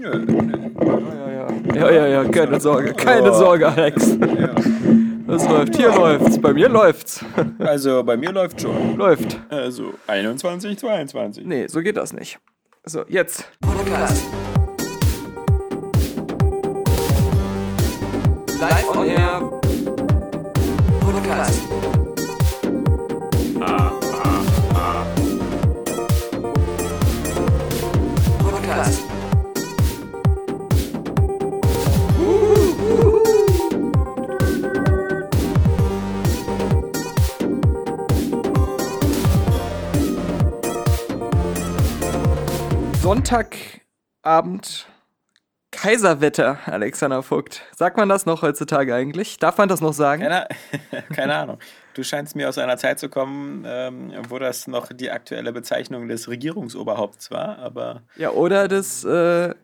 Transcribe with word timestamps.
Ja, 0.00 0.14
ja, 0.14 1.30
ja. 1.30 1.48
Ja, 1.74 1.90
ja, 1.90 2.06
ja, 2.06 2.24
keine 2.24 2.60
Sorge. 2.60 2.92
Keine 2.92 3.34
Sorge, 3.34 3.68
Alex. 3.68 4.16
Es 5.28 5.48
läuft. 5.48 5.76
Hier 5.76 5.88
läuft's. 5.94 6.40
Bei 6.40 6.52
mir 6.52 6.68
läuft's. 6.68 7.24
Also 7.58 8.02
bei 8.02 8.16
mir 8.16 8.32
läuft 8.32 8.60
schon. 8.60 8.96
Läuft. 8.96 9.38
Also 9.50 9.92
21, 10.06 10.78
22. 10.78 11.44
Nee, 11.44 11.66
so 11.68 11.80
geht 11.80 11.96
das 11.96 12.12
nicht. 12.12 12.38
So, 12.84 13.04
jetzt. 13.08 13.50
Podcast. 13.60 14.24
Live 18.60 18.96
on 18.96 19.06
Air. 19.06 19.40
Podcast. 21.00 21.67
Sonntagabend. 43.28 44.86
Kaiserwetter, 45.70 46.60
Alexander 46.64 47.22
Vogt. 47.22 47.62
Sagt 47.76 47.98
man 47.98 48.08
das 48.08 48.24
noch 48.24 48.40
heutzutage 48.40 48.94
eigentlich? 48.94 49.36
Darf 49.36 49.58
man 49.58 49.68
das 49.68 49.82
noch 49.82 49.92
sagen? 49.92 50.22
Keine, 50.22 50.48
keine 51.14 51.34
Ahnung. 51.34 51.58
Du 51.92 52.02
scheinst 52.02 52.36
mir 52.36 52.48
aus 52.48 52.56
einer 52.56 52.78
Zeit 52.78 52.98
zu 52.98 53.10
kommen, 53.10 53.64
ähm, 53.66 54.12
wo 54.30 54.38
das 54.38 54.66
noch 54.66 54.90
die 54.94 55.10
aktuelle 55.10 55.52
Bezeichnung 55.52 56.08
des 56.08 56.28
Regierungsoberhaupts 56.28 57.30
war, 57.30 57.58
aber 57.58 58.00
Ja, 58.16 58.30
oder 58.30 58.66
des 58.66 59.04
äh, 59.04 59.54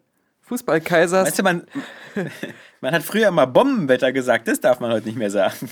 Fußballkaisers. 0.43 1.29
weißt 1.29 1.39
du, 1.39 1.43
man, 1.43 1.67
man 2.83 2.93
hat 2.93 3.03
früher 3.03 3.31
mal 3.31 3.47
Bombenwetter 3.47 4.13
gesagt, 4.13 4.47
das 4.47 4.61
darf 4.61 4.79
man 4.81 4.93
heute 4.93 5.07
nicht 5.07 5.17
mehr 5.17 5.31
sagen. 5.31 5.71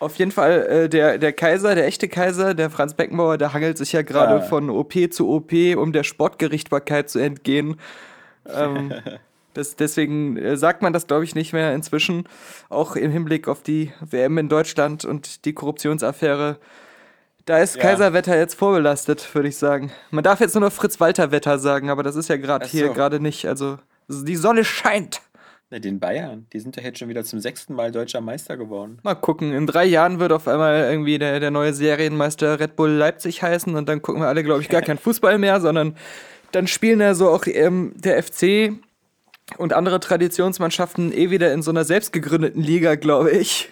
Auf 0.00 0.16
jeden 0.16 0.32
Fall, 0.32 0.66
äh, 0.66 0.88
der, 0.88 1.18
der 1.18 1.32
Kaiser, 1.32 1.74
der 1.74 1.86
echte 1.86 2.08
Kaiser, 2.08 2.54
der 2.54 2.70
Franz 2.70 2.94
Beckenbauer, 2.94 3.38
der 3.38 3.52
hangelt 3.52 3.78
sich 3.78 3.92
ja 3.92 4.02
gerade 4.02 4.36
Ah. 4.36 4.40
von 4.40 4.68
OP 4.70 4.94
zu 5.12 5.28
OP, 5.28 5.52
um 5.76 5.92
der 5.92 6.02
Sportgerichtbarkeit 6.04 7.08
zu 7.10 7.18
entgehen. 7.18 7.76
Ähm, 8.52 8.92
das, 9.54 9.76
deswegen 9.76 10.36
äh, 10.38 10.56
sagt 10.56 10.80
man 10.82 10.92
das, 10.94 11.06
glaube 11.06 11.24
ich, 11.24 11.34
nicht 11.34 11.52
mehr 11.52 11.74
inzwischen. 11.74 12.24
Auch 12.70 12.96
im 12.96 13.10
Hinblick 13.10 13.46
auf 13.46 13.62
die 13.62 13.92
WM 14.00 14.38
in 14.38 14.48
Deutschland 14.48 15.04
und 15.04 15.44
die 15.44 15.52
Korruptionsaffäre. 15.52 16.56
Da 17.44 17.58
ist 17.58 17.76
Ja. 17.76 17.82
Kaiserwetter 17.82 18.36
jetzt 18.38 18.54
vorbelastet, 18.54 19.34
würde 19.34 19.48
ich 19.48 19.56
sagen. 19.58 19.92
Man 20.10 20.24
darf 20.24 20.40
jetzt 20.40 20.54
nur 20.54 20.62
noch 20.64 20.72
Fritz-Walter-Wetter 20.72 21.58
sagen, 21.58 21.90
aber 21.90 22.02
das 22.02 22.16
ist 22.16 22.28
ja 22.28 22.36
gerade 22.38 22.64
Ach 22.66 22.70
hier 22.70 22.86
so. 22.88 22.92
gerade 22.94 23.20
nicht. 23.20 23.46
Also 23.46 23.78
die 24.08 24.36
Sonne 24.36 24.64
scheint. 24.64 25.20
Na, 25.72 25.78
Den 25.78 26.00
Bayern, 26.00 26.46
die 26.52 26.58
sind 26.58 26.76
doch 26.76 26.82
jetzt 26.82 26.98
schon 26.98 27.08
wieder 27.08 27.22
zum 27.22 27.38
sechsten 27.38 27.74
Mal 27.74 27.92
deutscher 27.92 28.20
Meister 28.20 28.56
geworden. 28.56 28.98
Mal 29.04 29.14
gucken, 29.14 29.52
in 29.52 29.68
drei 29.68 29.84
Jahren 29.84 30.18
wird 30.18 30.32
auf 30.32 30.48
einmal 30.48 30.90
irgendwie 30.90 31.16
der, 31.16 31.38
der 31.38 31.52
neue 31.52 31.72
Serienmeister 31.72 32.58
Red 32.58 32.74
Bull 32.74 32.90
Leipzig 32.90 33.44
heißen 33.44 33.76
und 33.76 33.88
dann 33.88 34.02
gucken 34.02 34.20
wir 34.20 34.26
alle, 34.26 34.42
glaube 34.42 34.62
ich, 34.62 34.68
gar 34.68 34.82
keinen 34.82 34.98
Fußball 34.98 35.38
mehr, 35.38 35.60
sondern 35.60 35.94
dann 36.50 36.66
spielen 36.66 37.00
ja 37.00 37.14
so 37.14 37.28
auch 37.28 37.46
ähm, 37.46 37.92
der 37.94 38.20
FC 38.20 38.72
und 39.58 39.72
andere 39.72 40.00
Traditionsmannschaften 40.00 41.12
eh 41.12 41.30
wieder 41.30 41.52
in 41.52 41.62
so 41.62 41.70
einer 41.70 41.84
selbstgegründeten 41.84 42.62
Liga, 42.62 42.94
glaube 42.94 43.30
ich. 43.30 43.70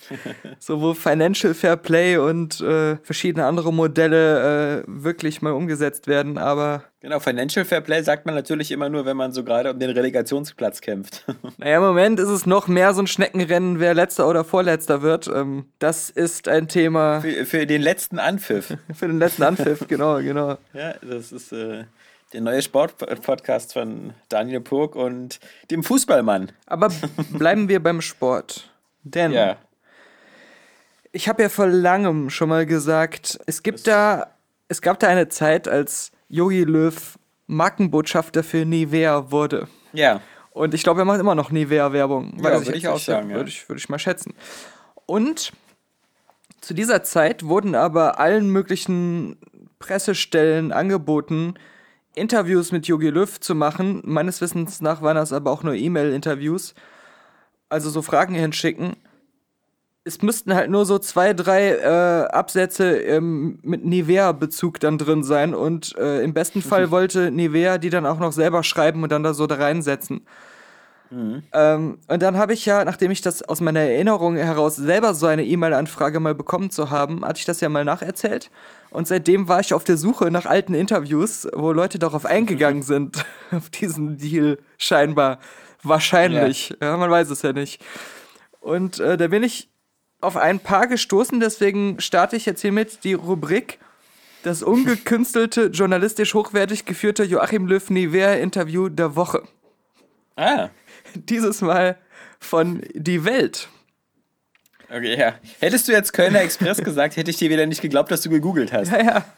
so 0.58 0.80
wo 0.80 0.94
Financial 0.94 1.54
Fair 1.54 1.76
Play 1.76 2.16
und 2.16 2.60
äh, 2.60 2.96
verschiedene 3.02 3.46
andere 3.46 3.72
Modelle 3.72 4.80
äh, 4.80 4.84
wirklich 4.86 5.42
mal 5.42 5.52
umgesetzt 5.52 6.06
werden, 6.06 6.38
aber 6.38 6.84
Genau, 7.06 7.20
Financial 7.20 7.64
Fair 7.64 7.82
Play 7.82 8.02
sagt 8.02 8.26
man 8.26 8.34
natürlich 8.34 8.72
immer 8.72 8.88
nur, 8.88 9.06
wenn 9.06 9.16
man 9.16 9.30
so 9.30 9.44
gerade 9.44 9.70
um 9.70 9.78
den 9.78 9.90
Relegationsplatz 9.90 10.80
kämpft. 10.80 11.24
Naja, 11.58 11.76
im 11.76 11.82
Moment 11.84 12.18
ist 12.18 12.28
es 12.28 12.46
noch 12.46 12.66
mehr 12.66 12.92
so 12.94 13.02
ein 13.02 13.06
Schneckenrennen, 13.06 13.78
wer 13.78 13.94
letzter 13.94 14.28
oder 14.28 14.42
vorletzter 14.42 15.02
wird. 15.02 15.28
Ähm, 15.28 15.66
das 15.78 16.10
ist 16.10 16.48
ein 16.48 16.66
Thema 16.66 17.20
für, 17.20 17.46
für 17.46 17.66
den 17.66 17.80
letzten 17.80 18.18
Anpfiff. 18.18 18.76
für 18.92 19.06
den 19.06 19.20
letzten 19.20 19.44
Anpfiff, 19.44 19.86
genau, 19.86 20.18
genau. 20.18 20.58
Ja, 20.72 20.94
das 21.00 21.30
ist 21.30 21.52
äh, 21.52 21.84
der 22.36 22.42
neue 22.42 22.60
Sportpodcast 22.60 23.72
von 23.72 24.12
Daniel 24.28 24.60
Purk 24.60 24.94
und 24.94 25.40
dem 25.70 25.82
Fußballmann. 25.82 26.52
Aber 26.66 26.90
bleiben 27.32 27.70
wir 27.70 27.82
beim 27.82 28.02
Sport. 28.02 28.70
Denn 29.04 29.32
Ja. 29.32 29.56
ich 31.12 31.30
habe 31.30 31.42
ja 31.42 31.48
vor 31.48 31.66
langem 31.66 32.28
schon 32.28 32.50
mal 32.50 32.66
gesagt, 32.66 33.38
es 33.46 33.62
gibt 33.62 33.86
da, 33.86 34.34
es 34.68 34.82
gab 34.82 34.98
da 35.00 35.08
eine 35.08 35.28
Zeit, 35.30 35.66
als 35.66 36.12
Yogi 36.28 36.64
Löw 36.64 37.18
Markenbotschafter 37.46 38.44
für 38.44 38.66
Nivea 38.66 39.30
wurde. 39.30 39.68
Ja. 39.94 40.20
Und 40.50 40.74
ich 40.74 40.82
glaube, 40.82 41.00
er 41.00 41.04
macht 41.06 41.20
immer 41.20 41.34
noch 41.34 41.50
Nivea-Werbung. 41.50 42.36
Ja, 42.42 42.66
würde 42.66 42.76
ich 42.76 42.88
auch 42.88 42.98
sagen, 42.98 43.30
ja. 43.30 43.36
Würde 43.36 43.48
ich, 43.48 43.66
würde 43.68 43.78
ich 43.78 43.88
mal 43.88 43.98
schätzen. 43.98 44.34
Und 45.06 45.52
zu 46.60 46.74
dieser 46.74 47.02
Zeit 47.02 47.44
wurden 47.44 47.74
aber 47.74 48.18
allen 48.20 48.50
möglichen 48.50 49.38
Pressestellen 49.78 50.72
angeboten, 50.72 51.54
Interviews 52.16 52.72
mit 52.72 52.88
Jogi 52.88 53.10
Löw 53.10 53.38
zu 53.38 53.54
machen. 53.54 54.02
Meines 54.04 54.40
Wissens 54.40 54.80
nach 54.80 55.02
waren 55.02 55.16
das 55.16 55.32
aber 55.32 55.50
auch 55.50 55.62
nur 55.62 55.74
E-Mail-Interviews. 55.74 56.74
Also 57.68 57.90
so 57.90 58.02
Fragen 58.02 58.34
hinschicken. 58.34 58.96
Es 60.04 60.22
müssten 60.22 60.54
halt 60.54 60.70
nur 60.70 60.86
so 60.86 60.98
zwei, 60.98 61.34
drei 61.34 61.70
äh, 61.70 62.26
Absätze 62.28 62.98
ähm, 63.00 63.58
mit 63.62 63.84
Nivea-Bezug 63.84 64.80
dann 64.80 64.98
drin 64.98 65.24
sein. 65.24 65.54
Und 65.54 65.96
äh, 65.96 66.22
im 66.22 66.32
besten 66.32 66.62
Fall 66.62 66.90
wollte 66.90 67.30
Nivea 67.30 67.78
die 67.78 67.90
dann 67.90 68.06
auch 68.06 68.18
noch 68.18 68.32
selber 68.32 68.62
schreiben 68.62 69.02
und 69.02 69.12
dann 69.12 69.22
da 69.22 69.34
so 69.34 69.46
da 69.46 69.56
reinsetzen. 69.56 70.22
Ähm, 71.10 71.98
und 72.08 72.22
dann 72.22 72.36
habe 72.36 72.52
ich 72.52 72.66
ja, 72.66 72.84
nachdem 72.84 73.10
ich 73.10 73.20
das 73.20 73.42
aus 73.42 73.60
meiner 73.60 73.80
Erinnerung 73.80 74.36
heraus 74.36 74.76
selber 74.76 75.14
so 75.14 75.26
eine 75.26 75.44
E-Mail-Anfrage 75.44 76.20
mal 76.20 76.34
bekommen 76.34 76.70
zu 76.70 76.90
haben, 76.90 77.24
hatte 77.24 77.38
ich 77.38 77.44
das 77.44 77.60
ja 77.60 77.68
mal 77.68 77.84
nacherzählt. 77.84 78.50
Und 78.90 79.06
seitdem 79.06 79.48
war 79.48 79.60
ich 79.60 79.74
auf 79.74 79.84
der 79.84 79.96
Suche 79.96 80.30
nach 80.30 80.46
alten 80.46 80.74
Interviews, 80.74 81.46
wo 81.52 81.72
Leute 81.72 81.98
darauf 81.98 82.26
eingegangen 82.26 82.82
sind, 82.82 83.24
auf 83.52 83.70
diesen 83.70 84.18
Deal 84.18 84.58
scheinbar. 84.78 85.38
Wahrscheinlich. 85.82 86.74
Ja. 86.80 86.96
man 86.96 87.10
weiß 87.10 87.30
es 87.30 87.42
ja 87.42 87.52
nicht. 87.52 87.84
Und 88.60 88.98
äh, 88.98 89.16
da 89.16 89.28
bin 89.28 89.42
ich 89.42 89.68
auf 90.20 90.36
ein 90.36 90.58
paar 90.58 90.86
gestoßen, 90.86 91.38
deswegen 91.40 92.00
starte 92.00 92.36
ich 92.36 92.46
jetzt 92.46 92.62
hiermit 92.62 93.04
die 93.04 93.14
Rubrik 93.14 93.78
das 94.46 94.62
ungekünstelte, 94.62 95.66
journalistisch 95.66 96.32
hochwertig 96.34 96.84
geführte 96.84 97.24
Joachim 97.24 97.66
Löw 97.66 97.90
Nivea 97.90 98.34
Interview 98.34 98.88
der 98.88 99.16
Woche. 99.16 99.42
Ah, 100.36 100.68
Dieses 101.28 101.60
Mal 101.60 101.96
von 102.38 102.82
Die 102.94 103.24
Welt. 103.24 103.68
okay, 104.88 105.18
ja. 105.18 105.34
Hättest 105.60 105.88
du 105.88 105.92
jetzt 105.92 106.12
Kölner 106.12 106.40
Express 106.42 106.78
gesagt, 106.84 107.16
hätte 107.16 107.30
ich 107.30 107.36
dir 107.38 107.50
wieder 107.50 107.66
nicht 107.66 107.82
geglaubt, 107.82 108.10
dass 108.10 108.20
du 108.22 108.30
gegoogelt 108.30 108.72
hast. 108.72 108.90
Ja, 108.92 109.02
ja. 109.02 109.24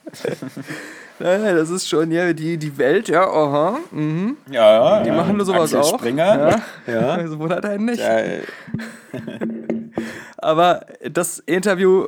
Naja, 1.21 1.53
das 1.53 1.69
ist 1.71 1.89
schon, 1.89 2.13
ja, 2.13 2.33
die, 2.33 2.59
die 2.59 2.79
Welt, 2.79 3.09
ja, 3.09 3.27
aha. 3.27 3.81
Mhm. 3.91 4.37
Ja, 4.53 5.03
Die 5.03 5.11
machen 5.11 5.37
nur 5.37 5.45
sowas 5.45 5.75
Axel 5.75 5.81
auch. 5.81 5.99
Springer. 5.99 6.63
Ja. 6.87 6.93
Ja. 6.93 7.09
Also 7.15 7.41
wundert 7.41 7.65
einen 7.65 7.87
nicht. 7.87 7.99
Ja, 7.99 8.21
Aber 10.37 10.87
das 11.11 11.41
Interview 11.41 12.07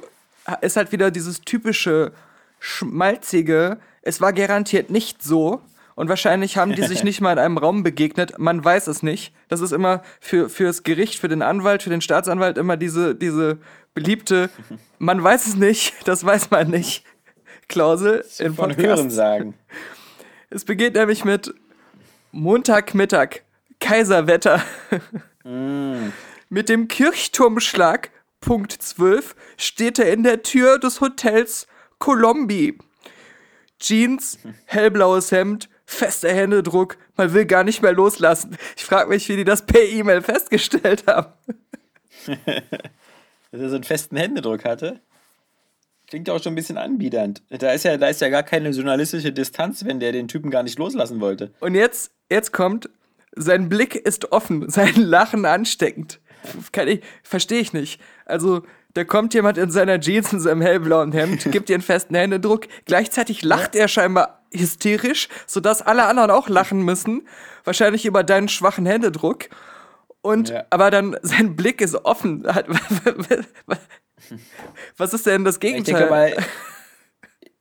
ist 0.60 0.76
halt 0.76 0.92
wieder 0.92 1.10
dieses 1.10 1.40
typische, 1.40 2.12
schmalzige, 2.60 3.78
es 4.02 4.20
war 4.20 4.32
garantiert 4.32 4.90
nicht 4.90 5.22
so. 5.22 5.60
Und 5.94 6.08
wahrscheinlich 6.08 6.56
haben 6.56 6.74
die 6.74 6.82
sich 6.82 7.04
nicht 7.04 7.20
mal 7.20 7.32
in 7.32 7.38
einem 7.38 7.58
Raum 7.58 7.82
begegnet. 7.82 8.38
Man 8.38 8.64
weiß 8.64 8.86
es 8.86 9.02
nicht. 9.02 9.34
Das 9.48 9.60
ist 9.60 9.72
immer 9.72 10.02
für, 10.20 10.48
fürs 10.48 10.82
Gericht, 10.82 11.18
für 11.18 11.28
den 11.28 11.42
Anwalt, 11.42 11.82
für 11.82 11.90
den 11.90 12.00
Staatsanwalt 12.00 12.58
immer 12.58 12.76
diese, 12.76 13.14
diese 13.14 13.58
beliebte, 13.94 14.50
man 14.98 15.22
weiß 15.22 15.46
es 15.46 15.56
nicht, 15.56 15.94
das 16.06 16.24
weiß 16.24 16.50
man 16.50 16.70
nicht, 16.70 17.04
Klausel 17.68 18.24
in 18.38 18.54
von. 18.54 18.76
Hören 18.76 19.10
sagen. 19.10 19.54
Es 20.52 20.64
beginnt 20.64 20.96
nämlich 20.96 21.24
mit 21.24 21.54
Montagmittag, 22.32 23.42
Kaiserwetter. 23.78 24.60
mit 26.48 26.68
dem 26.68 26.88
Kirchturmschlag, 26.88 28.10
Punkt 28.40 28.72
12, 28.72 29.36
steht 29.56 30.00
er 30.00 30.12
in 30.12 30.24
der 30.24 30.42
Tür 30.42 30.80
des 30.80 31.00
Hotels 31.00 31.68
Colombi. 32.00 32.76
Jeans, 33.78 34.40
hellblaues 34.64 35.30
Hemd, 35.30 35.69
fester 35.90 36.32
Händedruck, 36.32 36.96
man 37.16 37.34
will 37.34 37.44
gar 37.44 37.64
nicht 37.64 37.82
mehr 37.82 37.92
loslassen. 37.92 38.56
Ich 38.76 38.84
frage 38.84 39.08
mich, 39.08 39.28
wie 39.28 39.36
die 39.36 39.44
das 39.44 39.66
per 39.66 39.82
E-Mail 39.82 40.22
festgestellt 40.22 41.04
haben. 41.06 41.32
Dass 42.36 43.60
er 43.60 43.68
so 43.68 43.74
einen 43.74 43.84
festen 43.84 44.16
Händedruck 44.16 44.64
hatte. 44.64 45.00
Klingt 46.06 46.28
ja 46.28 46.34
auch 46.34 46.42
schon 46.42 46.52
ein 46.52 46.56
bisschen 46.56 46.78
anbiedernd. 46.78 47.42
Da 47.50 47.72
ist 47.72 47.84
ja, 47.84 47.96
da 47.96 48.08
ist 48.08 48.20
ja 48.20 48.28
gar 48.28 48.42
keine 48.42 48.70
journalistische 48.70 49.32
Distanz, 49.32 49.84
wenn 49.84 50.00
der 50.00 50.12
den 50.12 50.28
Typen 50.28 50.50
gar 50.50 50.62
nicht 50.62 50.78
loslassen 50.78 51.20
wollte. 51.20 51.52
Und 51.60 51.74
jetzt, 51.74 52.12
jetzt 52.30 52.52
kommt, 52.52 52.88
sein 53.34 53.68
Blick 53.68 53.94
ist 53.94 54.32
offen, 54.32 54.68
sein 54.70 54.94
Lachen 54.94 55.44
ansteckend. 55.44 56.20
Kann 56.72 56.88
ich, 56.88 57.02
verstehe 57.22 57.60
ich 57.60 57.72
nicht. 57.72 58.00
Also, 58.24 58.62
da 58.94 59.04
kommt 59.04 59.34
jemand 59.34 59.58
in 59.58 59.70
seiner 59.70 60.00
Jeans 60.00 60.32
in 60.32 60.40
seinem 60.40 60.62
hellblauen 60.62 61.12
Hemd, 61.12 61.44
gibt 61.52 61.68
dir 61.68 61.74
einen 61.74 61.82
festen 61.82 62.14
Händedruck, 62.14 62.66
gleichzeitig 62.86 63.42
lacht 63.42 63.76
er 63.76 63.88
scheinbar 63.88 64.39
hysterisch, 64.52 65.28
sodass 65.46 65.82
alle 65.82 66.04
anderen 66.06 66.30
auch 66.30 66.48
lachen 66.48 66.82
müssen. 66.82 67.26
Wahrscheinlich 67.64 68.04
über 68.06 68.24
deinen 68.24 68.48
schwachen 68.48 68.86
Händedruck. 68.86 69.48
Und 70.22 70.50
Ja. 70.50 70.64
aber 70.70 70.90
dann 70.90 71.16
sein 71.22 71.56
Blick 71.56 71.80
ist 71.80 71.94
offen. 72.04 72.44
Was 74.96 75.14
ist 75.14 75.26
denn 75.26 75.44
das 75.44 75.56
Ich 75.56 75.60
Gegenteil? 75.60 75.94
denke 75.94 76.10
mal, 76.10 76.36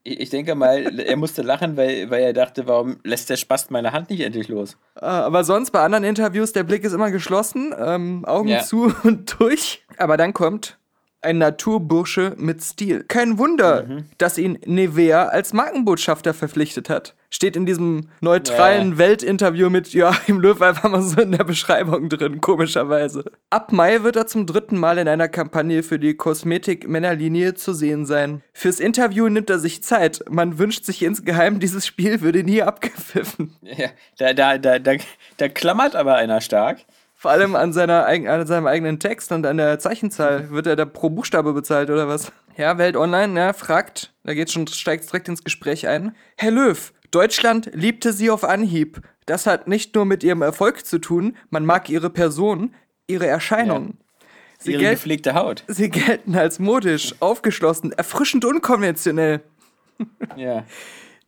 ich 0.02 0.20
ich 0.20 0.30
denke 0.30 0.54
mal, 0.54 0.98
er 1.00 1.16
musste 1.16 1.42
lachen, 1.42 1.76
weil, 1.76 2.10
weil 2.10 2.22
er 2.22 2.32
dachte, 2.32 2.66
warum 2.66 2.98
lässt 3.04 3.28
der 3.30 3.36
Spast 3.36 3.70
meine 3.70 3.92
Hand 3.92 4.10
nicht 4.10 4.20
endlich 4.20 4.48
los? 4.48 4.76
Äh, 4.96 5.04
Aber 5.04 5.44
sonst 5.44 5.70
bei 5.72 5.80
anderen 5.80 6.04
Interviews, 6.04 6.52
der 6.52 6.64
Blick 6.64 6.84
ist 6.84 6.92
immer 6.94 7.10
geschlossen, 7.10 7.74
ähm, 7.78 8.24
Augen 8.24 8.48
Ja. 8.48 8.60
zu 8.62 8.92
und 9.04 9.38
durch. 9.38 9.84
Aber 9.98 10.16
dann 10.16 10.32
kommt 10.32 10.78
ein 11.22 11.38
Naturbursche 11.38 12.34
mit 12.38 12.62
Stil. 12.62 13.04
Kein 13.06 13.38
Wunder, 13.38 13.84
Mhm. 13.86 14.04
dass 14.18 14.38
ihn 14.38 14.58
Nevea 14.64 15.26
als 15.26 15.52
Markenbotschafter 15.52 16.32
verpflichtet 16.34 16.88
hat. 16.88 17.14
Steht 17.32 17.54
in 17.56 17.64
diesem 17.66 18.08
neutralen 18.20 18.98
Weltinterview 18.98 19.70
mit 19.70 19.92
Joachim 19.92 20.40
Löw 20.40 20.60
einfach 20.62 20.90
mal 20.90 21.02
so 21.02 21.20
in 21.20 21.30
der 21.32 21.44
Beschreibung 21.44 22.08
drin, 22.08 22.40
komischerweise. 22.40 23.24
Ab 23.50 23.70
Mai 23.72 24.02
wird 24.02 24.16
er 24.16 24.26
zum 24.26 24.46
dritten 24.46 24.78
Mal 24.78 24.98
in 24.98 25.06
einer 25.06 25.28
Kampagne 25.28 25.82
für 25.82 25.98
die 25.98 26.14
Kosmetik-Männerlinie 26.14 27.54
zu 27.54 27.72
sehen 27.72 28.06
sein. 28.06 28.42
Fürs 28.52 28.80
Interview 28.80 29.28
nimmt 29.28 29.50
er 29.50 29.58
sich 29.58 29.82
Zeit. 29.82 30.24
Man 30.28 30.58
wünscht 30.58 30.84
sich 30.84 31.02
insgeheim, 31.02 31.60
dieses 31.60 31.86
Spiel 31.86 32.20
würde 32.20 32.42
nie 32.42 32.62
abgepfiffen. 32.62 33.54
Ja, 33.62 33.88
da, 34.18 34.32
da, 34.32 34.58
da, 34.58 34.78
da, 34.78 34.92
da 35.36 35.48
klammert 35.48 35.94
aber 35.94 36.16
einer 36.16 36.40
stark. 36.40 36.78
Vor 37.20 37.30
allem 37.30 37.54
an, 37.54 37.74
seiner, 37.74 38.06
an 38.06 38.46
seinem 38.46 38.66
eigenen 38.66 38.98
Text 38.98 39.30
und 39.30 39.44
an 39.44 39.58
der 39.58 39.78
Zeichenzahl 39.78 40.48
wird 40.52 40.66
er 40.66 40.74
da 40.74 40.86
pro 40.86 41.10
Buchstabe 41.10 41.52
bezahlt 41.52 41.90
oder 41.90 42.08
was? 42.08 42.32
Ja, 42.56 42.78
Welt 42.78 42.96
Online, 42.96 43.38
ja, 43.38 43.52
fragt, 43.52 44.14
da 44.24 44.32
geht's 44.32 44.54
schon, 44.54 44.66
steigt 44.66 45.06
direkt 45.06 45.28
ins 45.28 45.44
Gespräch 45.44 45.86
ein. 45.86 46.16
Herr 46.38 46.50
Löw, 46.50 46.94
Deutschland 47.10 47.72
liebte 47.74 48.14
Sie 48.14 48.30
auf 48.30 48.42
Anhieb. 48.42 49.02
Das 49.26 49.46
hat 49.46 49.68
nicht 49.68 49.94
nur 49.94 50.06
mit 50.06 50.24
Ihrem 50.24 50.40
Erfolg 50.40 50.86
zu 50.86 50.98
tun, 50.98 51.36
man 51.50 51.66
mag 51.66 51.90
Ihre 51.90 52.08
Person, 52.08 52.74
Ihre 53.06 53.26
Erscheinung. 53.26 53.98
Sie, 54.58 54.72
Ihre 54.72 54.92
gepflegte 54.92 55.34
Haut. 55.34 55.64
Sie 55.66 55.90
gelten 55.90 56.34
als 56.36 56.58
modisch, 56.58 57.14
aufgeschlossen, 57.20 57.92
erfrischend 57.92 58.46
unkonventionell. 58.46 59.42
Ja. 60.36 60.64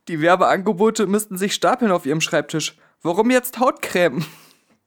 Die 0.09 0.23
Werbeangebote 0.23 1.07
müssten 1.07 1.37
sich 1.37 1.53
stapeln 1.53 1.93
auf 1.93 2.07
Ihrem 2.07 2.23
Schreibtisch. 2.23 2.79
Warum 3.03 3.31
jetzt 3.31 3.61
Hautcreme? 3.61 4.25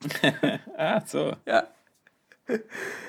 Ah, 0.77 1.01
so. 1.05 1.35
Ja. 1.45 1.67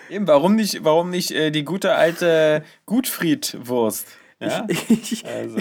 Eben, 0.09 0.27
warum 0.27 0.55
nicht, 0.55 0.85
warum 0.85 1.11
nicht 1.11 1.31
äh, 1.31 1.51
die 1.51 1.65
gute 1.65 1.95
alte 1.95 2.65
Gutfriedwurst? 2.87 4.07
Ja? 4.39 4.67
Ich, 4.69 5.27
Also. 5.27 5.59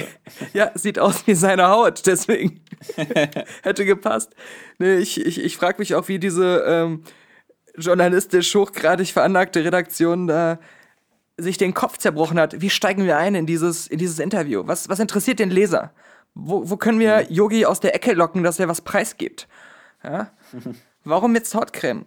Ja, 0.54 0.72
sieht 0.76 1.00
aus 1.00 1.26
wie 1.28 1.34
seine 1.36 1.68
Haut, 1.68 2.06
deswegen 2.06 2.62
hätte 3.64 3.86
gepasst. 3.86 4.36
Nee, 4.80 4.98
ich 4.98 5.26
ich, 5.26 5.44
ich 5.44 5.58
frage 5.58 5.80
mich 5.80 5.96
auch, 5.96 6.08
wie 6.08 6.20
diese 6.20 6.64
ähm, 6.68 7.04
journalistisch 7.78 8.54
hochgradig 8.54 9.12
veranlagte 9.14 9.64
Redaktion 9.64 10.28
da 10.28 10.60
sich 11.38 11.58
den 11.58 11.74
Kopf 11.74 11.98
zerbrochen 11.98 12.40
hat. 12.40 12.62
Wie 12.62 12.70
steigen 12.70 13.06
wir 13.06 13.18
ein 13.18 13.36
in 13.36 13.46
dieses, 13.46 13.88
in 13.88 13.98
dieses 13.98 14.20
Interview? 14.20 14.64
Was, 14.66 14.88
was 14.88 15.00
interessiert 15.00 15.40
den 15.40 15.50
Leser? 15.50 15.94
Wo, 16.34 16.70
wo 16.70 16.78
können 16.78 17.00
wir 17.00 17.30
Yogi 17.30 17.66
aus 17.66 17.80
der 17.80 17.96
Ecke 17.96 18.14
locken, 18.14 18.44
dass 18.44 18.60
er 18.60 18.68
was 18.68 18.82
preisgibt? 18.82 19.48
Ja? 20.04 20.32
Warum 21.06 21.36
jetzt 21.36 21.54
Hautcreme? 21.56 22.06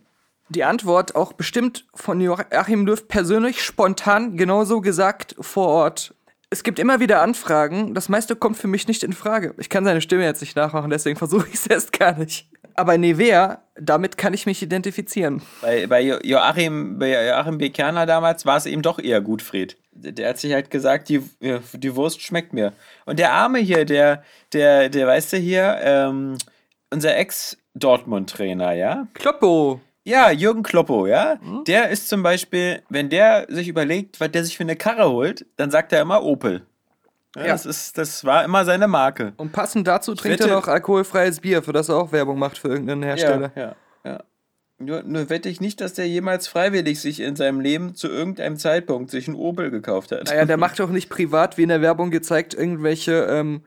Die 0.49 0.65
Antwort 0.65 1.15
auch 1.15 1.33
bestimmt 1.33 1.87
von 1.95 2.21
Joachim 2.21 2.87
Löw 2.87 3.06
persönlich, 3.06 3.62
spontan, 3.62 4.37
genauso 4.37 4.81
gesagt 4.81 5.37
vor 5.41 5.69
Ort. 5.69 6.15
Es 6.50 6.62
gibt 6.62 6.79
immer 6.79 6.99
wieder 6.99 7.21
Anfragen, 7.21 7.95
das 7.95 8.09
meiste 8.09 8.35
kommt 8.35 8.56
für 8.56 8.69
mich 8.69 8.89
nicht 8.89 9.03
in 9.05 9.12
Frage. 9.12 9.55
Ich 9.59 9.69
kann 9.69 9.85
seine 9.85 10.00
Stimme 10.00 10.25
jetzt 10.25 10.41
nicht 10.41 10.56
nachmachen, 10.56 10.91
deswegen 10.91 11.17
versuche 11.19 11.47
ich 11.49 11.55
es 11.55 11.67
erst 11.67 11.93
gar 11.99 12.19
nicht. 12.19 12.49
Aber 12.75 12.97
Nevea, 12.97 13.61
damit 13.79 14.17
kann 14.17 14.33
ich 14.35 14.47
mich 14.47 14.62
identifizieren. 14.62 15.43
Bei, 15.61 15.87
bei 15.87 16.00
Jo- 16.00 16.21
Joachim, 16.23 16.99
bei 16.99 17.27
Joachim 17.29 17.59
B. 17.59 17.71
Kerner 17.71 18.06
damals 18.06 18.47
war 18.47 18.56
es 18.56 18.67
eben 18.67 18.83
doch 18.83 18.99
eher 18.99 19.21
Gutfried. 19.21 19.77
Der 19.93 20.31
hat 20.31 20.39
sich 20.39 20.53
halt 20.53 20.71
gesagt, 20.71 21.09
die, 21.09 21.23
die 21.75 21.95
Wurst 21.97 22.23
schmeckt 22.23 22.53
mir. 22.53 22.73
Und 23.05 23.19
der 23.19 23.33
Arme 23.33 23.59
hier, 23.59 23.85
der, 23.85 24.23
der, 24.53 24.89
der, 24.89 25.06
weißt 25.06 25.35
du 25.35 25.37
hier, 25.37 25.77
ähm, 25.83 26.39
unser 26.91 27.15
Ex-Dortmund-Trainer, 27.79 28.73
ja? 28.73 29.07
Kloppo! 29.15 29.81
Ja, 30.05 30.31
Jürgen 30.31 30.63
Kloppo, 30.63 31.07
ja? 31.07 31.37
Der 31.67 31.91
ist 31.91 32.09
zum 32.09 32.23
Beispiel, 32.23 32.81
wenn 32.89 33.11
der 33.11 33.47
sich 33.51 33.69
überlegt, 33.69 34.21
was 34.21 34.31
der 34.33 34.43
sich 34.45 34.57
für 34.57 34.63
eine 34.63 34.77
Karre 34.77 35.11
holt, 35.11 35.45
dann 35.57 35.71
sagt 35.71 35.93
er 35.93 36.01
immer 36.01 36.23
Opel. 36.23 36.63
Ja, 37.37 37.43
Ja. 37.43 37.49
Das, 37.53 37.67
ist, 37.67 37.99
das 37.99 38.25
war 38.25 38.43
immer 38.45 38.65
seine 38.65 38.89
Marke. 38.89 39.35
Und 39.37 39.53
passend 39.53 39.87
dazu 39.87 40.15
trinkt 40.15 40.41
er 40.41 40.47
wette- 40.47 40.55
noch 40.55 40.67
alkoholfreies 40.67 41.41
Bier, 41.41 41.63
für 41.63 41.73
das 41.75 41.89
er 41.91 41.97
auch 41.97 42.11
Werbung 42.11 42.39
macht 42.39 42.57
für 42.59 42.69
irgendeinen 42.69 43.03
Hersteller. 43.03 43.53
Ja, 43.55 43.63
ja, 43.63 44.13
ja. 44.13 44.21
Nur, 44.81 45.03
nur 45.03 45.29
wette 45.29 45.49
ich 45.49 45.61
nicht, 45.61 45.81
dass 45.81 45.93
der 45.95 46.09
jemals 46.09 46.47
freiwillig 46.49 47.01
sich 47.01 47.21
in 47.21 47.37
seinem 47.37 47.61
Leben 47.61 47.95
zu 47.95 48.09
irgendeinem 48.09 48.57
Zeitpunkt 48.57 49.11
sich 49.11 49.27
einen 49.29 49.37
Opel 49.37 49.71
gekauft 49.71 50.13
hat. 50.13 50.25
Naja, 50.29 50.45
der 50.47 50.57
macht 50.57 50.79
doch 50.81 50.89
nicht 50.91 51.11
privat, 51.11 51.59
wie 51.59 51.65
in 51.65 51.69
der 51.69 51.83
Werbung 51.83 52.11
gezeigt, 52.11 52.55
irgendwelche 52.55 53.25
ähm, 53.29 53.63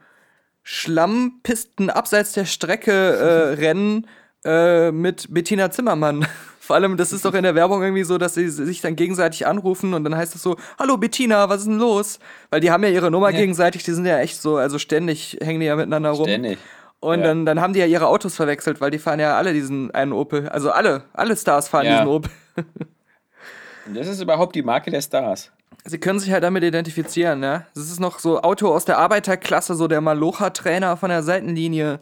Schlammpisten 0.63 1.89
abseits 1.89 2.33
der 2.33 2.45
Strecke 2.45 2.91
äh, 2.91 3.53
rennen 3.61 4.07
äh, 4.45 4.91
mit 4.91 5.33
Bettina 5.33 5.71
Zimmermann. 5.71 6.25
Vor 6.59 6.75
allem, 6.75 6.95
das 6.95 7.11
ist 7.11 7.25
doch 7.25 7.33
in 7.33 7.43
der 7.43 7.55
Werbung 7.55 7.81
irgendwie 7.81 8.03
so, 8.03 8.17
dass 8.17 8.35
sie 8.35 8.47
sich 8.47 8.81
dann 8.81 8.95
gegenseitig 8.95 9.45
anrufen 9.47 9.93
und 9.93 10.03
dann 10.03 10.15
heißt 10.15 10.35
es 10.35 10.43
so, 10.43 10.55
hallo 10.79 10.95
Bettina, 10.97 11.49
was 11.49 11.61
ist 11.61 11.67
denn 11.67 11.79
los? 11.79 12.19
Weil 12.49 12.61
die 12.61 12.71
haben 12.71 12.83
ja 12.83 12.89
ihre 12.89 13.11
Nummer 13.11 13.31
Ja. 13.31 13.37
gegenseitig, 13.39 13.83
die 13.83 13.91
sind 13.91 14.05
ja 14.05 14.19
echt 14.19 14.39
so, 14.41 14.57
also 14.57 14.77
ständig 14.79 15.37
hängen 15.41 15.59
die 15.59 15.65
ja 15.65 15.75
miteinander 15.75 16.11
rum. 16.11 16.25
Ständig. 16.27 16.59
Und 16.99 17.19
Ja. 17.21 17.25
dann, 17.25 17.45
dann 17.47 17.59
haben 17.59 17.73
die 17.73 17.79
ja 17.79 17.87
ihre 17.87 18.07
Autos 18.07 18.35
verwechselt, 18.35 18.79
weil 18.79 18.91
die 18.91 18.99
fahren 18.99 19.19
ja 19.19 19.35
alle 19.35 19.53
diesen 19.53 19.89
einen 19.91 20.13
Opel. 20.13 20.47
Also 20.49 20.69
alle, 20.71 21.03
alle 21.13 21.35
Stars 21.35 21.67
fahren 21.67 21.87
Ja. 21.87 21.93
diesen 21.93 22.07
Opel. 22.07 22.31
Und 23.87 23.95
das 23.97 24.07
ist 24.07 24.21
überhaupt 24.21 24.55
die 24.55 24.61
Marke 24.61 24.91
der 24.91 25.01
Stars. 25.01 25.51
Sie 25.85 25.99
können 25.99 26.19
sich 26.19 26.31
halt 26.31 26.43
damit 26.43 26.63
identifizieren, 26.63 27.41
ja. 27.43 27.65
Das 27.73 27.85
ist 27.89 27.99
noch 27.99 28.19
so 28.19 28.41
Auto 28.41 28.67
aus 28.73 28.85
der 28.85 28.97
Arbeiterklasse, 28.99 29.73
so 29.75 29.87
der 29.87 30.01
Malocha-Trainer 30.01 30.95
von 30.97 31.09
der 31.09 31.23
Seitenlinie, 31.23 31.99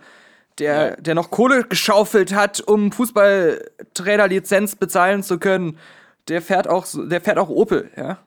der, 0.57 0.89
Ja. 0.89 0.95
der 0.98 1.16
noch 1.16 1.31
Kohle 1.31 1.63
geschaufelt 1.63 2.33
hat, 2.33 2.60
um 2.62 2.92
Fußballtrainerlizenz 2.92 4.75
bezahlen 4.75 5.24
zu 5.24 5.39
können. 5.39 5.77
Der 6.27 6.42
fährt 6.42 6.68
auch, 6.68 6.86
so- 6.86 7.06
der 7.06 7.21
fährt 7.21 7.38
auch 7.38 7.50
Opel, 7.50 7.89
ja. 7.95 8.19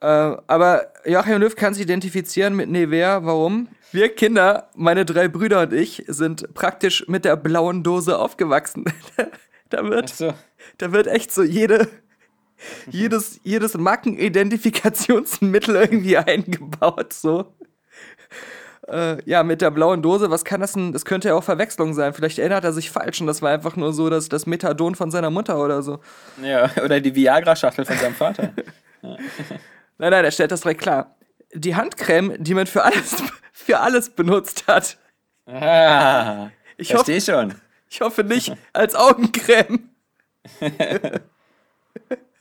Äh, 0.00 0.36
aber 0.46 0.92
Joachim 1.04 1.38
Löw 1.40 1.54
kann 1.54 1.74
sich 1.74 1.84
identifizieren 1.84 2.54
mit 2.54 2.68
Nevea. 2.68 3.24
Warum? 3.24 3.68
Wir 3.92 4.08
Kinder, 4.14 4.68
meine 4.74 5.04
drei 5.04 5.28
Brüder 5.28 5.60
und 5.62 5.72
ich, 5.72 6.04
sind 6.08 6.54
praktisch 6.54 7.06
mit 7.08 7.24
der 7.24 7.36
blauen 7.36 7.82
Dose 7.82 8.18
aufgewachsen. 8.18 8.84
da 9.70 9.84
wird 9.84 10.04
Achso. 10.10 10.34
da 10.78 10.92
wird 10.92 11.06
echt 11.06 11.30
so 11.32 11.42
jede, 11.42 11.88
jedes, 12.90 13.40
jedes 13.42 13.76
Markenidentifikationsmittel 13.76 15.76
irgendwie 15.76 16.16
eingebaut, 16.18 17.12
so. 17.12 17.52
Äh, 18.88 19.22
ja, 19.28 19.42
mit 19.44 19.62
der 19.62 19.70
blauen 19.70 20.02
Dose, 20.02 20.30
was 20.30 20.44
kann 20.44 20.60
das 20.60 20.72
denn? 20.72 20.92
Das 20.92 21.04
könnte 21.04 21.28
ja 21.28 21.34
auch 21.34 21.44
Verwechslung 21.44 21.94
sein. 21.94 22.12
Vielleicht 22.14 22.40
erinnert 22.40 22.64
er 22.64 22.72
sich 22.72 22.90
falsch 22.90 23.20
und 23.20 23.28
das 23.28 23.40
war 23.40 23.50
einfach 23.50 23.76
nur 23.76 23.92
so 23.92 24.10
das, 24.10 24.28
das 24.28 24.46
Methadon 24.46 24.96
von 24.96 25.12
seiner 25.12 25.30
Mutter 25.30 25.62
oder 25.62 25.82
so. 25.82 26.00
Ja, 26.42 26.68
oder 26.84 27.00
die 27.00 27.14
Viagra-Schachtel 27.14 27.84
von 27.84 27.96
seinem 27.96 28.14
Vater. 28.14 28.52
Nein, 29.02 30.10
nein, 30.10 30.24
er 30.24 30.30
stellt 30.30 30.50
das 30.50 30.62
direkt 30.62 30.80
klar. 30.80 31.14
Die 31.54 31.76
Handcreme, 31.76 32.34
die 32.38 32.54
man 32.54 32.66
für 32.66 32.82
alles, 32.82 33.22
für 33.52 33.80
alles 33.80 34.10
benutzt 34.10 34.66
hat. 34.66 34.96
Ah, 35.46 36.48
Ich 36.76 36.88
versteh 36.88 37.20
schon. 37.20 37.54
Ich 37.88 38.00
hoffe 38.00 38.24
nicht 38.24 38.52
als 38.72 38.94
Augencreme. 38.94 39.90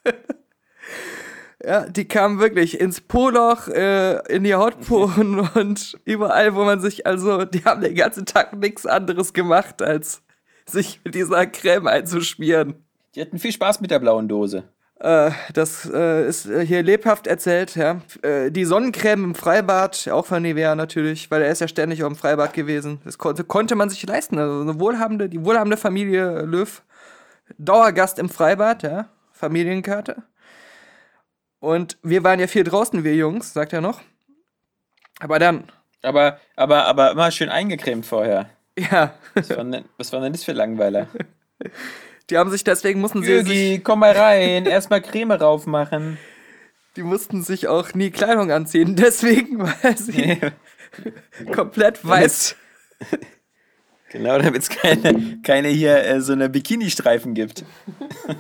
ja, 1.64 1.86
die 1.88 2.08
kamen 2.08 2.40
wirklich 2.40 2.80
ins 2.80 3.02
Poloch, 3.02 3.68
äh, 3.68 4.18
in 4.34 4.44
die 4.44 4.56
Hautporen 4.56 5.40
und 5.56 5.98
überall, 6.06 6.56
wo 6.56 6.64
man 6.64 6.82
sich, 6.82 7.06
also, 7.06 7.46
die 7.46 7.64
haben 7.66 7.82
den 7.82 7.96
ganzen 7.96 8.26
Tag 8.26 8.54
nichts 8.54 8.86
anderes 8.86 9.34
gemacht, 9.34 9.82
als 9.82 10.22
sich 10.66 11.02
mit 11.04 11.16
dieser 11.16 11.46
Creme 11.48 11.88
einzuschmieren. 11.88 12.76
Die 13.16 13.22
hatten 13.22 13.40
viel 13.40 13.52
Spaß 13.52 13.82
mit 13.82 13.92
der 13.92 14.00
blauen 14.00 14.28
Dose. 14.28 14.64
Äh, 15.02 15.32
das 15.54 15.90
äh, 15.92 16.28
ist 16.28 16.48
hier 16.48 16.84
lebhaft 16.84 17.26
erzählt, 17.26 17.76
ja. 17.76 18.02
Äh, 18.22 18.52
die 18.52 18.66
Sonnencreme 18.66 19.24
im 19.24 19.36
Freibad, 19.36 20.08
auch 20.12 20.28
von 20.28 20.44
Nivea 20.44 20.76
natürlich, 20.76 21.32
weil 21.32 21.42
er 21.42 21.52
ist 21.52 21.60
ja 21.60 21.68
ständig 21.68 22.04
auch 22.04 22.08
im 22.08 22.16
Freibad 22.16 22.54
gewesen. 22.54 23.02
Das 23.04 23.18
konnte, 23.18 23.44
konnte 23.44 23.76
man 23.76 23.90
sich 23.90 24.06
leisten. 24.06 24.38
Also 24.38 24.62
eine 24.62 24.80
wohlhabende, 24.80 25.28
die 25.28 25.44
wohlhabende 25.44 25.78
Familie 25.78 26.44
Löw, 26.44 26.84
Dauergast 27.58 28.20
im 28.20 28.30
Freibad, 28.30 28.84
ja. 28.84 29.10
Familienkarte. 29.42 30.22
Und 31.60 31.98
wir 32.04 32.24
waren 32.24 32.40
ja 32.40 32.46
viel 32.46 32.64
draußen, 32.64 33.04
wir 33.04 33.16
Jungs, 33.16 33.54
sagt 33.54 33.74
er 33.74 33.82
noch. 33.82 34.00
Aber 35.20 35.40
dann, 35.40 35.64
Aber, 36.04 36.40
aber, 36.56 36.86
aber 36.86 37.12
immer 37.12 37.32
schön 37.32 37.50
eingecremt 37.50 38.06
vorher. 38.06 38.50
ja, 38.78 39.16
Was 39.34 39.50
war 39.50 39.64
denn, 39.64 39.86
was 39.98 40.14
war 40.14 40.22
denn 40.22 40.32
das 40.32 40.44
für 40.44 40.52
Langweiler? 40.52 41.08
die 42.30 42.38
haben 42.38 42.52
sich 42.52 42.64
deswegen 42.64 43.02
mussten 43.02 43.24
sie 43.24 43.32
Jürgi, 43.32 43.82
komm 43.84 44.00
mal 44.00 44.12
rein. 44.12 44.66
Erstmal 44.68 45.02
Creme 45.02 45.32
raufmachen. 45.32 46.20
die 46.96 47.04
mussten 47.04 47.42
sich 47.42 47.68
auch 47.68 47.96
nie 47.96 48.12
Kleidung 48.12 48.52
anziehen, 48.52 48.96
deswegen, 49.00 49.60
weil 49.60 49.98
sie 49.98 50.40
komplett 51.52 52.06
weiß 52.08 52.56
Genau, 54.12 54.38
damit 54.38 54.62
es 54.64 54.70
keine, 54.70 55.40
keine 55.42 55.70
hier 55.70 56.04
äh, 56.04 56.20
so 56.22 56.34
eine 56.34 56.50
Bikini-Streifen 56.50 57.34
gibt. 57.34 57.64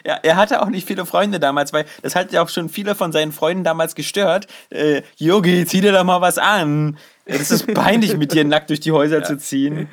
ja, 0.05 0.19
er 0.23 0.37
hatte 0.37 0.63
auch 0.63 0.69
nicht 0.69 0.87
viele 0.87 1.07
Freunde 1.07 1.41
damals, 1.41 1.73
weil 1.73 1.85
das 2.03 2.15
hat 2.15 2.33
ja 2.33 2.43
auch 2.43 2.49
schon 2.49 2.69
viele 2.69 2.95
von 2.95 3.11
seinen 3.13 3.33
Freunden 3.33 3.65
damals 3.65 3.95
gestört. 3.95 4.47
Äh, 4.71 5.03
Yogi, 5.17 5.65
zieh 5.67 5.81
dir 5.81 5.93
doch 5.93 6.05
mal 6.05 6.21
was 6.21 6.39
an. 6.39 6.99
Es 7.25 7.51
ist 7.51 7.67
peinlich, 7.75 8.17
mit 8.17 8.33
dir 8.33 8.45
nackt 8.45 8.71
durch 8.71 8.81
die 8.81 8.93
Häuser 8.93 9.23
zu 9.25 9.37
ziehen. 9.39 9.89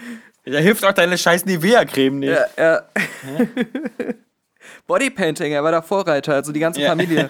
Da 0.46 0.58
hilft 0.58 0.84
auch 0.86 0.92
deine 0.94 1.18
scheiß 1.18 1.46
Nivea-Creme 1.46 2.20
nicht. 2.20 2.30
Ja, 2.30 2.46
ja. 2.58 2.82
Bodypainting, 4.88 5.52
er 5.54 5.64
war 5.64 5.72
der 5.72 5.84
Vorreiter, 5.84 6.34
also 6.34 6.52
die 6.52 6.60
ganze 6.60 6.82
Ja. 6.82 6.90
Familie. 6.90 7.30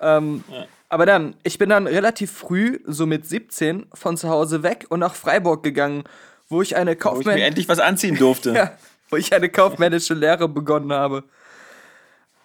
ähm, 0.00 0.44
Aber 0.88 1.06
dann, 1.06 1.34
ich 1.42 1.58
bin 1.58 1.70
dann 1.70 1.86
relativ 1.86 2.30
früh, 2.30 2.78
so 2.86 3.06
mit 3.06 3.26
17, 3.26 3.86
von 3.92 4.16
zu 4.16 4.28
Hause 4.28 4.62
weg 4.62 4.86
und 4.90 5.00
nach 5.00 5.14
Freiburg 5.14 5.62
gegangen, 5.62 6.04
wo 6.48 6.62
ich 6.62 6.76
eine 6.76 6.90
Wo 6.90 6.94
ich 6.94 6.98
Kaufmann 7.00 7.34
mir 7.36 7.44
endlich 7.44 7.68
was 7.68 7.78
anziehen 7.80 8.16
durfte. 8.16 8.52
ja, 8.52 8.72
wo 9.10 9.16
ich 9.16 9.32
eine 9.32 9.48
kaufmännische 9.48 10.14
Lehre 10.14 10.48
begonnen 10.48 10.92
habe. 10.92 11.24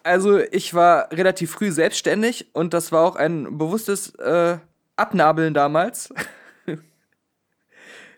Also 0.04 0.40
ich 0.40 0.74
war 0.74 1.12
relativ 1.12 1.52
früh 1.52 1.72
selbstständig 1.72 2.48
und 2.54 2.74
das 2.74 2.92
war 2.92 3.06
auch 3.06 3.16
ein 3.16 3.58
bewusstes 3.58 4.16
äh, 4.16 4.58
Abnabeln 4.96 5.54
damals. 5.54 6.14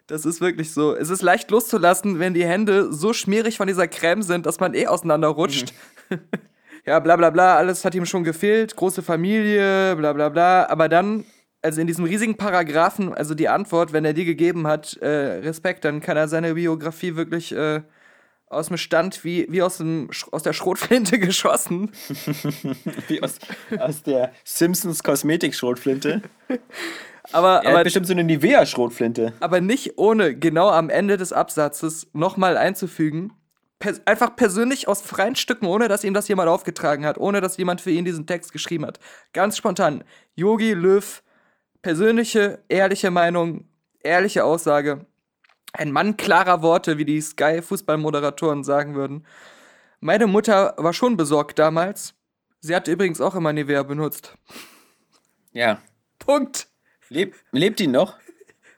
Das 0.08 0.26
ist 0.26 0.42
wirklich 0.42 0.74
so. 0.74 0.94
Es 0.94 1.10
ist 1.10 1.22
leicht 1.22 1.50
loszulassen, 1.52 2.20
wenn 2.20 2.34
die 2.34 2.46
Hände 2.46 2.92
so 2.92 3.14
schmierig 3.14 3.56
von 3.56 3.68
dieser 3.68 3.88
Creme 3.88 4.24
sind, 4.24 4.46
dass 4.46 4.60
man 4.60 4.74
eh 4.74 4.88
auseinanderrutscht. 4.88 5.74
ja, 6.86 7.00
bla 7.00 7.16
bla 7.16 7.30
bla, 7.30 7.56
alles 7.56 7.86
hat 7.86 7.96
ihm 7.96 8.06
schon 8.06 8.26
gefehlt, 8.26 8.76
große 8.76 9.04
Familie, 9.04 9.96
bla 9.96 10.12
bla 10.12 10.28
bla. 10.28 10.66
Aber 10.68 10.90
dann, 10.90 11.24
also 11.62 11.80
in 11.80 11.88
diesem 11.88 12.04
riesigen 12.04 12.36
Paragraphen, 12.36 13.14
also 13.14 13.36
die 13.36 13.48
Antwort, 13.48 13.94
wenn 13.94 14.04
er 14.04 14.12
die 14.12 14.26
gegeben 14.26 14.68
hat, 14.68 14.98
äh, 14.98 15.08
Respekt, 15.08 15.86
dann 15.86 16.02
kann 16.02 16.18
er 16.18 16.28
seine 16.28 16.56
Biografie 16.56 17.16
wirklich 17.16 17.56
äh, 17.56 17.82
aus 18.52 18.68
dem 18.68 18.78
Stand 18.78 19.24
wie, 19.24 19.48
wie 19.50 19.62
aus, 19.62 19.78
dem, 19.78 20.10
aus 20.32 20.44
der 20.44 20.54
Schrotflinte 20.54 21.20
geschossen. 21.20 21.92
Wie 23.08 23.22
aus, 23.24 23.36
aus 23.80 24.04
der 24.04 24.32
Simpsons 24.44 25.04
Kosmetik-Schrotflinte. 25.04 26.22
Aber, 27.32 27.64
Er 27.64 27.72
aber 27.72 27.84
bestimmt 27.84 28.08
so 28.08 28.14
eine 28.14 28.24
Nivea-Schrotflinte. 28.24 29.34
aber 29.40 29.62
nicht 29.62 29.98
ohne 29.98 30.36
genau 30.36 30.70
am 30.70 30.90
Ende 30.90 31.18
des 31.18 31.34
Absatzes 31.34 32.08
nochmal 32.14 32.58
einzufügen. 32.58 33.34
Pers 33.80 34.02
einfach 34.06 34.36
persönlich 34.36 34.88
aus 34.88 35.02
freien 35.02 35.36
Stücken, 35.36 35.66
ohne 35.66 35.88
dass 35.88 36.04
ihm 36.04 36.14
das 36.14 36.28
jemand 36.28 36.50
aufgetragen 36.50 37.06
hat, 37.06 37.18
ohne 37.18 37.42
dass 37.42 37.58
jemand 37.58 37.82
für 37.82 37.92
ihn 37.92 38.06
diesen 38.06 38.28
Text 38.28 38.52
geschrieben 38.52 38.86
hat. 38.86 39.00
Ganz 39.34 39.58
spontan. 39.58 40.04
Yogi 40.36 40.74
Löw, 40.74 41.24
persönliche, 41.82 42.64
ehrliche 42.70 43.10
Meinung, 43.12 43.66
ehrliche 44.04 44.44
Aussage. 44.44 45.06
Ein 45.74 45.92
Mann 45.92 46.18
klarer 46.18 46.62
Worte, 46.62 46.98
wie 46.98 47.06
die 47.06 47.22
Sky-Fußballmoderatoren 47.22 48.64
sagen 48.64 48.96
würden. 48.96 49.26
Meine 50.00 50.28
Mutter 50.28 50.74
war 50.78 50.94
schon 50.94 51.16
besorgt 51.16 51.60
damals. 51.60 52.14
Sie 52.60 52.76
hat 52.76 52.88
übrigens 52.88 53.22
auch 53.22 53.36
immer 53.36 53.54
Nivea 53.54 53.84
benutzt. 53.84 54.36
Ja. 55.52 55.82
Punkt. 56.20 56.68
Leb, 57.10 57.36
lebt 57.52 57.80
die 57.80 57.88
noch? 57.88 58.18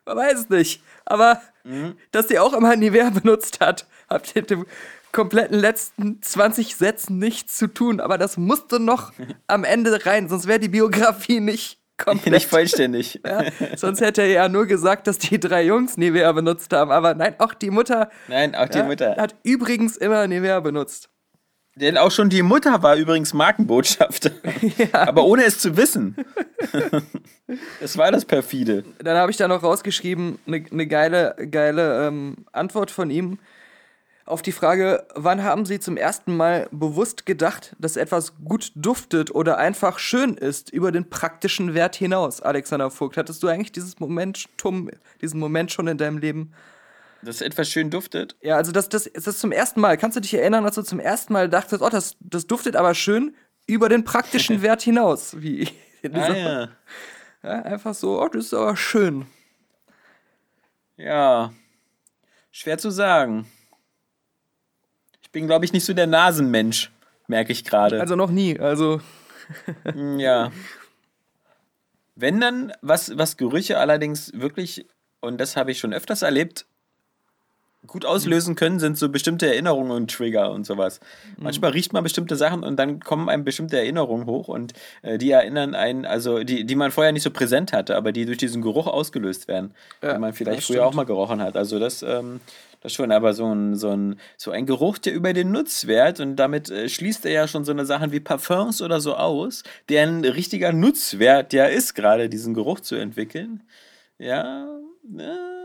Man 0.06 0.18
weiß 0.18 0.40
es 0.42 0.50
nicht. 0.50 0.84
Aber 1.06 1.42
dass 2.12 2.28
die 2.28 2.40
auch 2.40 2.54
immer 2.54 2.76
Nivea 2.76 3.10
benutzt 3.10 3.60
hat, 3.60 3.88
habt 4.10 4.36
ihr 4.36 4.42
mit 4.42 4.50
dem 4.50 4.66
kompletten 5.12 5.58
letzten 5.58 6.22
20 6.22 6.76
Sätzen 6.76 7.20
nichts 7.20 7.58
zu 7.58 7.68
tun. 7.68 8.00
Aber 8.00 8.18
das 8.18 8.38
musste 8.38 8.80
noch 8.80 9.14
am 9.48 9.64
Ende 9.64 10.06
rein, 10.06 10.30
sonst 10.30 10.48
wäre 10.48 10.60
die 10.60 10.70
Biografie 10.70 11.40
nicht 11.40 11.80
komplett. 12.04 12.34
Nicht 12.34 12.50
vollständig. 12.50 13.22
ja, 13.26 13.44
sonst 13.76 14.02
hätte 14.02 14.22
er 14.22 14.28
ja 14.28 14.50
nur 14.50 14.66
gesagt, 14.66 15.08
dass 15.08 15.18
die 15.18 15.40
drei 15.40 15.64
Jungs 15.64 15.98
Nivea 15.98 16.32
benutzt 16.32 16.74
haben. 16.74 16.92
Aber 16.92 17.14
nein, 17.14 17.36
auch 17.40 17.54
die 17.54 17.72
Mutter 17.72 18.10
Nein, 18.28 18.56
auch 18.56 18.70
die 18.70 18.80
ja, 18.80 18.84
Mutter. 18.84 19.16
hat 19.18 19.36
übrigens 19.44 19.98
immer 19.98 20.28
Nivea 20.28 20.60
benutzt. 20.60 21.10
Denn 21.76 21.98
auch 21.98 22.12
schon 22.12 22.30
die 22.30 22.44
Mutter 22.44 22.84
war 22.84 22.96
übrigens 22.96 23.34
Markenbotschafter. 23.34 24.32
Aber 24.92 25.26
ohne 25.26 25.44
es 25.44 25.58
zu 25.58 25.76
wissen. 25.76 26.16
das 27.82 27.98
war 27.98 28.12
das 28.12 28.26
perfide. 28.26 28.84
Dann 29.00 29.18
habe 29.18 29.32
ich 29.32 29.38
da 29.38 29.48
noch 29.48 29.64
rausgeschrieben, 29.64 30.38
eine 30.46 30.64
ne 30.70 30.88
geile, 30.88 31.36
geile 31.50 32.08
ähm, 32.08 32.46
Antwort 32.52 32.92
von 32.92 33.10
ihm 33.10 33.40
auf 34.26 34.42
die 34.42 34.52
Frage, 34.52 35.06
wann 35.16 35.44
haben 35.44 35.66
Sie 35.66 35.80
zum 35.80 35.98
ersten 35.98 36.36
Mal 36.38 36.68
bewusst 36.72 37.26
gedacht, 37.26 37.76
dass 37.78 37.98
etwas 37.98 38.36
gut 38.44 38.72
duftet 38.76 39.36
oder 39.36 39.58
einfach 39.58 40.00
schön 40.00 40.36
ist, 40.36 40.70
über 40.70 40.92
den 40.92 41.10
praktischen 41.10 41.74
Wert 41.74 41.96
hinaus, 41.96 42.42
Alexander 42.42 42.90
Vogt? 42.90 43.18
Hattest 43.18 43.44
du 43.44 43.48
eigentlich 43.48 43.74
dieses 43.74 44.00
Momentum, 44.00 44.90
diesen 45.22 45.40
Moment 45.40 45.72
schon 45.72 45.88
in 45.88 45.98
deinem 45.98 46.18
Leben? 46.20 46.54
Dass 47.22 47.42
etwas 47.42 47.70
schön 47.70 47.90
duftet. 47.90 48.36
Ja, 48.42 48.58
also 48.58 48.72
das, 48.72 48.90
das, 48.90 49.10
das 49.14 49.28
ist 49.28 49.40
zum 49.40 49.52
ersten 49.52 49.80
Mal. 49.82 49.98
Kannst 49.98 50.18
du 50.18 50.22
dich 50.22 50.34
erinnern, 50.34 50.64
dass 50.64 50.76
du 50.76 50.82
zum 50.84 51.00
ersten 51.00 51.34
Mal 51.34 51.50
dachtest, 51.50 51.82
oh, 51.82 51.90
das, 51.90 52.16
das 52.20 52.48
duftet 52.48 52.76
aber 52.76 52.94
schön 52.96 53.36
über 53.66 53.90
den 53.90 54.04
praktischen 54.04 54.62
Wert 54.62 54.82
hinaus? 54.82 55.42
Wie 55.42 55.70
Ah, 56.12 56.34
ja. 56.34 56.70
ja, 57.44 57.62
einfach 57.62 57.94
so, 57.94 58.22
oh, 58.22 58.28
das 58.28 58.46
ist 58.48 58.54
aber 58.54 58.76
schön. 58.76 59.26
ja. 60.98 61.54
Schwer 62.52 62.78
zu 62.78 62.92
sagen. 62.92 63.48
Ich 65.34 65.40
bin, 65.40 65.48
glaube 65.48 65.66
ich, 65.66 65.74
nicht 65.74 65.84
so 65.84 65.96
der 65.96 66.06
Nasenmensch, 66.06 66.92
merke 67.28 67.52
ich 67.54 67.64
gerade. 67.66 68.00
Also 68.00 68.16
noch 68.16 68.30
nie. 68.30 68.60
Also 68.60 69.02
Mm, 69.96 70.20
Ja. 70.20 70.52
Wenn 72.14 72.40
dann, 72.40 72.72
was, 72.84 73.18
was 73.18 73.36
Gerüche 73.36 73.80
allerdings 73.80 74.32
wirklich, 74.36 74.86
und 75.22 75.42
das 75.42 75.58
habe 75.58 75.72
ich 75.72 75.80
schon 75.80 75.92
öfters 75.92 76.22
erlebt, 76.22 76.68
gut 77.86 78.06
auslösen 78.06 78.56
können, 78.56 78.80
sind 78.80 78.98
so 78.98 79.10
bestimmte 79.10 79.48
Erinnerungen 79.48 79.92
und 79.92 80.12
Trigger 80.12 80.52
und 80.52 80.66
sowas. 80.66 81.00
Manchmal 81.38 81.72
riecht 81.72 81.92
man 81.92 82.04
bestimmte 82.04 82.36
Sachen 82.36 82.64
und 82.64 82.78
dann 82.78 83.00
kommen 83.00 83.30
einem 83.30 83.44
bestimmte 83.44 83.78
Erinnerungen 83.78 84.26
hoch 84.26 84.48
und 84.48 84.74
äh, 85.02 85.18
die 85.18 85.32
erinnern 85.32 85.76
einen, 85.76 86.06
also 86.06 86.44
die, 86.44 86.66
die 86.66 86.76
man 86.76 86.92
vorher 86.92 87.12
nicht 87.12 87.24
so 87.24 87.32
präsent 87.32 87.74
hatte, 87.74 87.96
aber 87.96 88.12
die 88.12 88.26
durch 88.26 88.38
diesen 88.38 88.62
Geruch 88.62 88.88
ausgelöst 88.88 89.48
werden, 89.48 89.74
Ja, 90.02 90.14
den 90.14 90.22
man 90.22 90.34
vielleicht 90.34 90.64
früher 90.64 90.86
auch 90.86 90.94
mal 90.94 91.06
gerochen 91.06 91.42
hat. 91.42 91.58
Also 91.58 91.78
das, 91.78 92.04
ähm, 92.04 92.40
das 92.82 92.94
schon, 92.94 93.12
aber 93.12 93.34
so 93.34 93.54
ein, 93.54 93.76
so, 93.76 93.90
ein, 93.90 94.20
so 94.38 94.52
ein 94.52 94.66
Geruch, 94.66 94.98
der 94.98 95.14
über 95.14 95.34
den 95.34 95.52
Nutzwert 95.52 96.20
und 96.20 96.38
damit 96.38 96.70
äh, 96.70 96.88
schließt 96.88 97.26
er 97.26 97.32
ja 97.32 97.48
schon 97.48 97.66
so 97.66 97.72
eine 97.72 97.86
Sachen 97.86 98.12
wie 98.12 98.20
Parfums 98.22 98.82
oder 98.82 99.02
so 99.02 99.16
aus, 99.16 99.64
deren 99.90 100.24
richtiger 100.24 100.72
Nutzwert 100.72 101.54
ja 101.54 101.66
ist, 101.66 101.96
gerade 101.96 102.30
diesen 102.30 102.54
Geruch 102.54 102.80
zu 102.80 102.96
entwickeln. 102.96 103.64
Ja, 104.20 104.68
äh, 105.18 105.63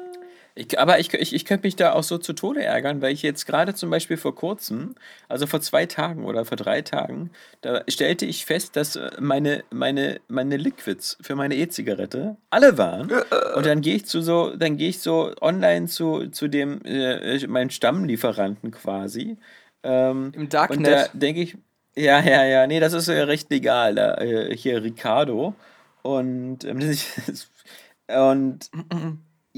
ich, 0.58 0.78
aber 0.78 0.98
ich, 0.98 1.14
ich, 1.14 1.34
ich 1.34 1.44
könnte 1.44 1.66
mich 1.66 1.76
da 1.76 1.92
auch 1.92 2.02
so 2.02 2.18
zu 2.18 2.32
Tode 2.32 2.64
ärgern, 2.64 3.00
weil 3.00 3.12
ich 3.12 3.22
jetzt 3.22 3.46
gerade 3.46 3.74
zum 3.74 3.90
Beispiel 3.90 4.16
vor 4.16 4.34
kurzem, 4.34 4.96
also 5.28 5.46
vor 5.46 5.60
zwei 5.60 5.86
Tagen 5.86 6.24
oder 6.24 6.44
vor 6.44 6.56
drei 6.56 6.82
Tagen, 6.82 7.30
da 7.60 7.82
stellte 7.86 8.26
ich 8.26 8.44
fest, 8.44 8.74
dass 8.74 8.96
äh, 8.96 9.10
meine, 9.20 9.62
meine, 9.70 10.20
meine 10.26 10.56
Liquids 10.56 11.16
für 11.20 11.36
meine 11.36 11.54
E-Zigarette 11.54 12.36
alle 12.50 12.76
waren. 12.76 13.10
Und 13.54 13.66
dann 13.66 13.82
gehe 13.82 13.94
ich 13.94 14.06
zu 14.06 14.20
so, 14.20 14.54
dann 14.56 14.76
gehe 14.76 14.88
ich 14.88 14.98
so 14.98 15.32
online 15.40 15.86
zu, 15.86 16.26
zu 16.28 16.48
dem, 16.48 16.82
äh, 16.84 17.46
meinem 17.46 17.70
Stammlieferanten 17.70 18.72
quasi. 18.72 19.36
Ähm, 19.84 20.32
Im 20.34 20.42
und 20.42 20.52
da 20.52 20.66
Darknet. 20.66 21.10
denke 21.14 21.40
ich, 21.40 21.56
ja, 21.96 22.20
ja, 22.20 22.44
ja, 22.44 22.66
nee, 22.66 22.80
das 22.80 22.94
ist 22.94 23.06
ja 23.06 23.24
recht 23.24 23.48
legal. 23.50 23.94
Da, 23.94 24.16
äh, 24.16 24.56
hier 24.56 24.82
Ricardo. 24.82 25.54
Und, 26.02 26.64
ähm, 26.64 26.80
und 28.08 28.70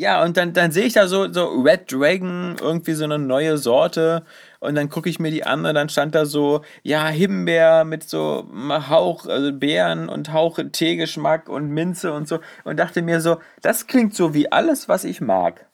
ja, 0.00 0.22
und 0.24 0.38
dann, 0.38 0.54
dann 0.54 0.72
sehe 0.72 0.86
ich 0.86 0.94
da 0.94 1.06
so, 1.06 1.30
so 1.30 1.60
Red 1.60 1.92
Dragon, 1.92 2.56
irgendwie 2.58 2.94
so 2.94 3.04
eine 3.04 3.18
neue 3.18 3.58
Sorte. 3.58 4.24
Und 4.58 4.74
dann 4.74 4.88
gucke 4.88 5.10
ich 5.10 5.18
mir 5.18 5.30
die 5.30 5.44
an 5.44 5.66
und 5.66 5.74
dann 5.74 5.90
stand 5.90 6.14
da 6.14 6.24
so, 6.24 6.62
ja, 6.82 7.06
Himbeer 7.06 7.84
mit 7.84 8.08
so 8.08 8.48
Hauch, 8.88 9.26
also 9.26 9.52
Beeren 9.52 10.08
und 10.08 10.32
Hauch 10.32 10.58
Teegeschmack 10.72 11.50
und 11.50 11.68
Minze 11.68 12.14
und 12.14 12.26
so. 12.26 12.38
Und 12.64 12.78
dachte 12.78 13.02
mir 13.02 13.20
so, 13.20 13.40
das 13.60 13.88
klingt 13.88 14.14
so 14.14 14.32
wie 14.32 14.50
alles, 14.50 14.88
was 14.88 15.04
ich 15.04 15.20
mag. 15.20 15.66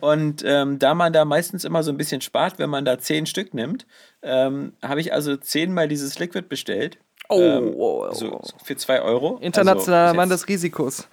Und 0.00 0.44
ähm, 0.46 0.78
da 0.78 0.94
man 0.94 1.12
da 1.12 1.24
meistens 1.24 1.64
immer 1.64 1.82
so 1.82 1.90
ein 1.90 1.96
bisschen 1.96 2.20
spart, 2.20 2.60
wenn 2.60 2.70
man 2.70 2.84
da 2.84 3.00
zehn 3.00 3.26
Stück 3.26 3.54
nimmt, 3.54 3.86
ähm, 4.22 4.74
habe 4.82 5.00
ich 5.00 5.12
also 5.12 5.36
zehnmal 5.36 5.88
dieses 5.88 6.16
Liquid 6.20 6.46
bestellt. 6.48 6.98
Oh, 7.28 7.40
ähm, 7.40 7.72
oh, 7.74 8.04
oh, 8.04 8.08
oh. 8.08 8.14
so 8.14 8.40
für 8.62 8.76
zwei 8.76 9.02
Euro. 9.02 9.38
Internationaler 9.40 10.04
Also, 10.04 10.16
Mann 10.16 10.28
des 10.28 10.46
Risikos. 10.46 11.08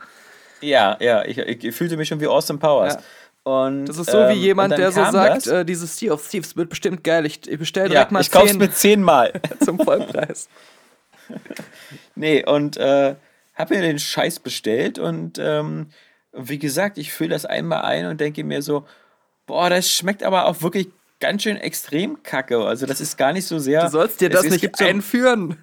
Ja, 0.61 0.97
ja, 0.99 1.23
ich, 1.25 1.37
ich 1.37 1.75
fühlte 1.75 1.97
mich 1.97 2.07
schon 2.07 2.19
wie 2.21 2.27
Austin 2.27 2.59
Powers. 2.59 2.97
Und, 3.43 3.85
Das 3.87 3.97
ist 3.97 4.11
so 4.11 4.17
wie 4.19 4.33
ähm, 4.33 4.39
jemand, 4.39 4.77
der 4.77 4.91
so 4.91 5.03
sagt, 5.09 5.47
äh, 5.47 5.65
dieses 5.65 5.97
Sea 5.97 6.13
of 6.13 6.27
Thieves 6.27 6.55
wird 6.55 6.69
bestimmt 6.69 7.03
geil. 7.03 7.25
Ich, 7.25 7.47
ich 7.49 7.57
bestelle 7.57 7.87
ja, 7.87 7.93
direkt 7.93 8.11
mal 8.11 8.21
ich 8.21 8.29
kauf's 8.29 8.49
10 8.51 8.57
mir 8.59 8.71
zehnmal. 8.71 9.33
zum 9.63 9.79
Vollpreis. 9.79 10.47
Nee, 12.15 12.45
und 12.45 12.77
äh, 12.77 13.15
habe 13.55 13.75
mir 13.75 13.81
den 13.81 13.99
Scheiß 13.99 14.39
bestellt 14.39 14.99
und 14.99 15.39
ähm, 15.39 15.87
wie 16.33 16.59
gesagt, 16.59 16.97
ich 16.97 17.11
fülle 17.13 17.29
das 17.31 17.45
einmal 17.45 17.81
ein 17.83 18.05
und 18.05 18.19
denke 18.21 18.43
mir 18.43 18.61
so, 18.61 18.85
boah, 19.45 19.69
das 19.69 19.89
schmeckt 19.89 20.23
aber 20.23 20.45
auch 20.45 20.61
wirklich 20.61 20.89
ganz 21.19 21.43
schön 21.43 21.57
extrem 21.57 22.21
kacke. 22.23 22.65
Also 22.65 22.85
das 22.85 23.01
ist 23.01 23.17
gar 23.17 23.33
nicht 23.33 23.45
so 23.45 23.59
sehr. 23.59 23.85
Du 23.85 23.91
sollst 23.91 24.21
dir 24.21 24.29
es- 24.29 24.35
das 24.35 24.45
es 24.45 24.61
nicht 24.61 24.75
so, 24.77 24.85
einführen. 24.85 25.51
Ist 25.51 25.57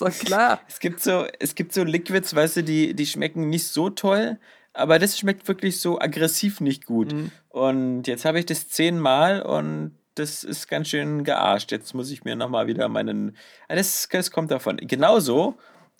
doch 0.00 0.10
klar. 0.10 0.60
Es 0.68 0.78
gibt 0.78 1.00
so, 1.00 1.26
es 1.38 1.54
gibt 1.54 1.72
so 1.72 1.84
Liquids, 1.84 2.34
weißt 2.34 2.58
du, 2.58 2.64
die, 2.64 2.94
die 2.94 3.06
schmecken 3.06 3.48
nicht 3.48 3.66
so 3.68 3.90
toll, 3.90 4.38
aber 4.72 4.98
das 4.98 5.18
schmeckt 5.18 5.46
wirklich 5.48 5.80
so 5.80 6.00
aggressiv 6.00 6.60
nicht 6.60 6.86
gut. 6.86 7.14
Und 7.50 8.06
jetzt 8.06 8.24
habe 8.24 8.38
ich 8.38 8.46
das 8.46 8.68
zehnmal 8.68 9.42
und 9.42 9.96
das 10.14 10.44
ist 10.44 10.68
ganz 10.68 10.88
schön 10.88 11.24
gearscht. 11.24 11.72
Jetzt 11.72 11.94
muss 11.94 12.10
ich 12.10 12.24
mir 12.24 12.36
nochmal 12.36 12.66
wieder 12.66 12.88
meinen. 12.88 13.36
Ah, 13.68 13.74
Das, 13.76 14.08
das 14.10 14.30
kommt 14.30 14.50
davon. 14.50 14.76
Genauso 14.76 15.54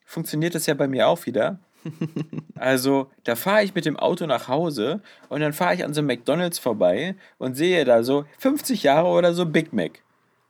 funktioniert 0.05 0.55
das 0.55 0.67
ja 0.67 0.75
bei 0.75 0.89
mir 0.89 1.09
auch 1.09 1.27
wieder. 1.27 1.59
Also, 2.55 3.11
da 3.25 3.35
fahre 3.35 3.65
ich 3.65 3.75
mit 3.75 3.87
dem 3.87 3.97
Auto 3.99 4.27
nach 4.27 4.47
Hause 4.47 5.01
und 5.29 5.41
dann 5.41 5.53
fahre 5.53 5.75
ich 5.75 5.85
an 5.85 5.93
so 5.95 6.01
einem 6.01 6.07
McDonalds 6.07 6.61
vorbei 6.61 7.17
und 7.39 7.57
sehe 7.57 7.85
da 7.85 8.05
so 8.05 8.25
50 8.39 8.85
Jahre 8.85 9.09
oder 9.09 9.35
so 9.35 9.47
Big 9.47 9.73
Mac. 9.73 10.01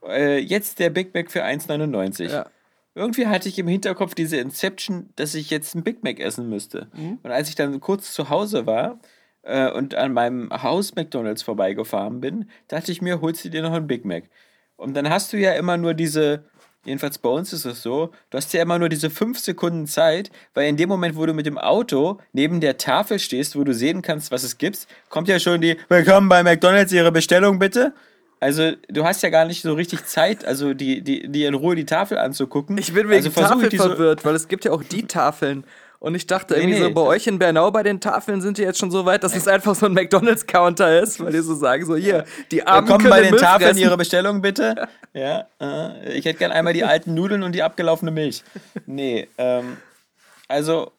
Äh, 0.06 0.40
jetzt 0.40 0.78
der 0.78 0.90
Big 0.90 1.14
Mac 1.14 1.30
für 1.30 1.42
1,99. 1.42 2.30
Ja. 2.30 2.46
Irgendwie 2.94 3.26
hatte 3.26 3.48
ich 3.48 3.58
im 3.58 3.68
Hinterkopf 3.68 4.14
diese 4.14 4.36
Inception, 4.36 5.08
dass 5.16 5.34
ich 5.34 5.50
jetzt 5.50 5.74
ein 5.74 5.82
Big 5.82 6.02
Mac 6.04 6.20
essen 6.20 6.48
müsste. 6.48 6.88
Und 7.22 7.30
als 7.30 7.48
ich 7.48 7.54
dann 7.54 7.80
kurz 7.80 8.12
zu 8.12 8.28
Hause 8.28 8.66
war 8.66 8.98
äh, 9.42 9.70
und 9.70 9.94
an 9.94 10.12
meinem 10.12 10.50
Haus 10.50 10.94
McDonalds 10.94 11.42
vorbeigefahren 11.42 12.20
bin, 12.20 12.50
dachte 12.68 12.92
ich 12.92 13.00
mir, 13.00 13.20
holst 13.22 13.44
du 13.44 13.48
dir 13.48 13.62
noch 13.62 13.72
einen 13.72 13.86
Big 13.86 14.04
Mac. 14.04 14.24
Und 14.76 14.94
dann 14.94 15.08
hast 15.08 15.32
du 15.32 15.38
ja 15.38 15.52
immer 15.52 15.78
nur 15.78 15.94
diese, 15.94 16.44
jedenfalls 16.84 17.16
bei 17.18 17.30
uns 17.30 17.54
ist 17.54 17.64
es 17.64 17.82
so, 17.82 18.10
du 18.28 18.36
hast 18.36 18.52
ja 18.52 18.60
immer 18.60 18.78
nur 18.78 18.90
diese 18.90 19.08
fünf 19.08 19.38
Sekunden 19.38 19.86
Zeit, 19.86 20.30
weil 20.52 20.68
in 20.68 20.76
dem 20.76 20.90
Moment, 20.90 21.16
wo 21.16 21.24
du 21.24 21.32
mit 21.32 21.46
dem 21.46 21.56
Auto 21.56 22.18
neben 22.32 22.60
der 22.60 22.76
Tafel 22.76 23.18
stehst, 23.18 23.56
wo 23.56 23.64
du 23.64 23.72
sehen 23.72 24.02
kannst, 24.02 24.30
was 24.30 24.42
es 24.42 24.58
gibt, 24.58 24.86
kommt 25.08 25.28
ja 25.28 25.38
schon 25.38 25.62
die 25.62 25.78
Willkommen 25.88 26.28
bei 26.28 26.42
McDonalds, 26.42 26.92
Ihre 26.92 27.12
Bestellung 27.12 27.58
bitte. 27.58 27.94
Also 28.42 28.72
du 28.88 29.04
hast 29.04 29.22
ja 29.22 29.30
gar 29.30 29.44
nicht 29.44 29.62
so 29.62 29.72
richtig 29.72 30.04
Zeit, 30.04 30.44
also 30.44 30.74
die, 30.74 31.00
die, 31.00 31.28
die 31.28 31.44
in 31.44 31.54
Ruhe 31.54 31.76
die 31.76 31.86
Tafel 31.86 32.18
anzugucken. 32.18 32.76
Ich 32.76 32.92
bin 32.92 33.08
wegen 33.08 33.24
also 33.24 33.30
Tafel 33.40 33.70
so- 33.70 33.84
verwirrt, 33.84 34.24
weil 34.24 34.34
es 34.34 34.48
gibt 34.48 34.64
ja 34.64 34.72
auch 34.72 34.82
die 34.82 35.06
Tafeln. 35.06 35.62
Und 36.00 36.16
ich 36.16 36.26
dachte 36.26 36.56
irgendwie 36.56 36.80
nee, 36.80 36.86
so, 36.86 36.90
bei 36.92 37.02
euch 37.02 37.28
in 37.28 37.38
Bernau 37.38 37.70
bei 37.70 37.84
den 37.84 38.00
Tafeln 38.00 38.40
sind 38.40 38.58
die 38.58 38.62
jetzt 38.62 38.80
schon 38.80 38.90
so 38.90 39.06
weit, 39.06 39.22
dass 39.22 39.36
es 39.36 39.46
einfach 39.46 39.76
so 39.76 39.86
ein 39.86 39.92
McDonalds-Counter 39.92 41.00
ist, 41.00 41.20
weil 41.20 41.30
die 41.30 41.38
so 41.38 41.54
sagen, 41.54 41.86
so 41.86 41.94
hier, 41.94 42.24
die 42.50 42.66
Armen 42.66 42.88
Willkommen 42.88 43.02
können 43.04 43.10
bei 43.10 43.20
den 43.20 43.30
Müll 43.30 43.38
Tafeln 43.38 43.68
fressen. 43.68 43.80
Ihre 43.80 43.96
Bestellung 43.96 44.42
bitte. 44.42 44.88
Ja, 45.14 45.46
äh, 45.60 46.12
ich 46.14 46.24
hätte 46.24 46.40
gern 46.40 46.50
einmal 46.50 46.72
die 46.72 46.82
alten 46.82 47.14
Nudeln 47.14 47.44
und 47.44 47.52
die 47.52 47.62
abgelaufene 47.62 48.10
Milch. 48.10 48.42
Nee, 48.86 49.28
ähm, 49.38 49.76
also 50.48 50.90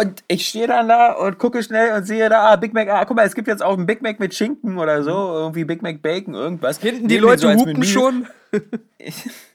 und 0.00 0.24
ich 0.28 0.48
stehe 0.48 0.66
dann 0.66 0.88
da 0.88 1.12
und 1.12 1.38
gucke 1.38 1.62
schnell 1.62 1.96
und 1.96 2.04
sehe 2.04 2.28
da, 2.28 2.52
ah, 2.52 2.56
Big 2.56 2.74
Mac, 2.74 2.88
ah, 2.88 3.04
guck 3.04 3.16
mal, 3.16 3.26
es 3.26 3.34
gibt 3.34 3.48
jetzt 3.48 3.62
auch 3.62 3.76
einen 3.76 3.86
Big 3.86 4.02
Mac 4.02 4.18
mit 4.18 4.34
Schinken 4.34 4.78
oder 4.78 5.02
so, 5.02 5.10
irgendwie 5.10 5.64
Big 5.64 5.82
Mac 5.82 6.02
Bacon, 6.02 6.34
irgendwas. 6.34 6.78
Hinten 6.78 7.08
die 7.08 7.14
Nehmen 7.14 7.26
Leute 7.26 7.42
so 7.42 7.52
hupen 7.52 7.84
schon. 7.84 8.26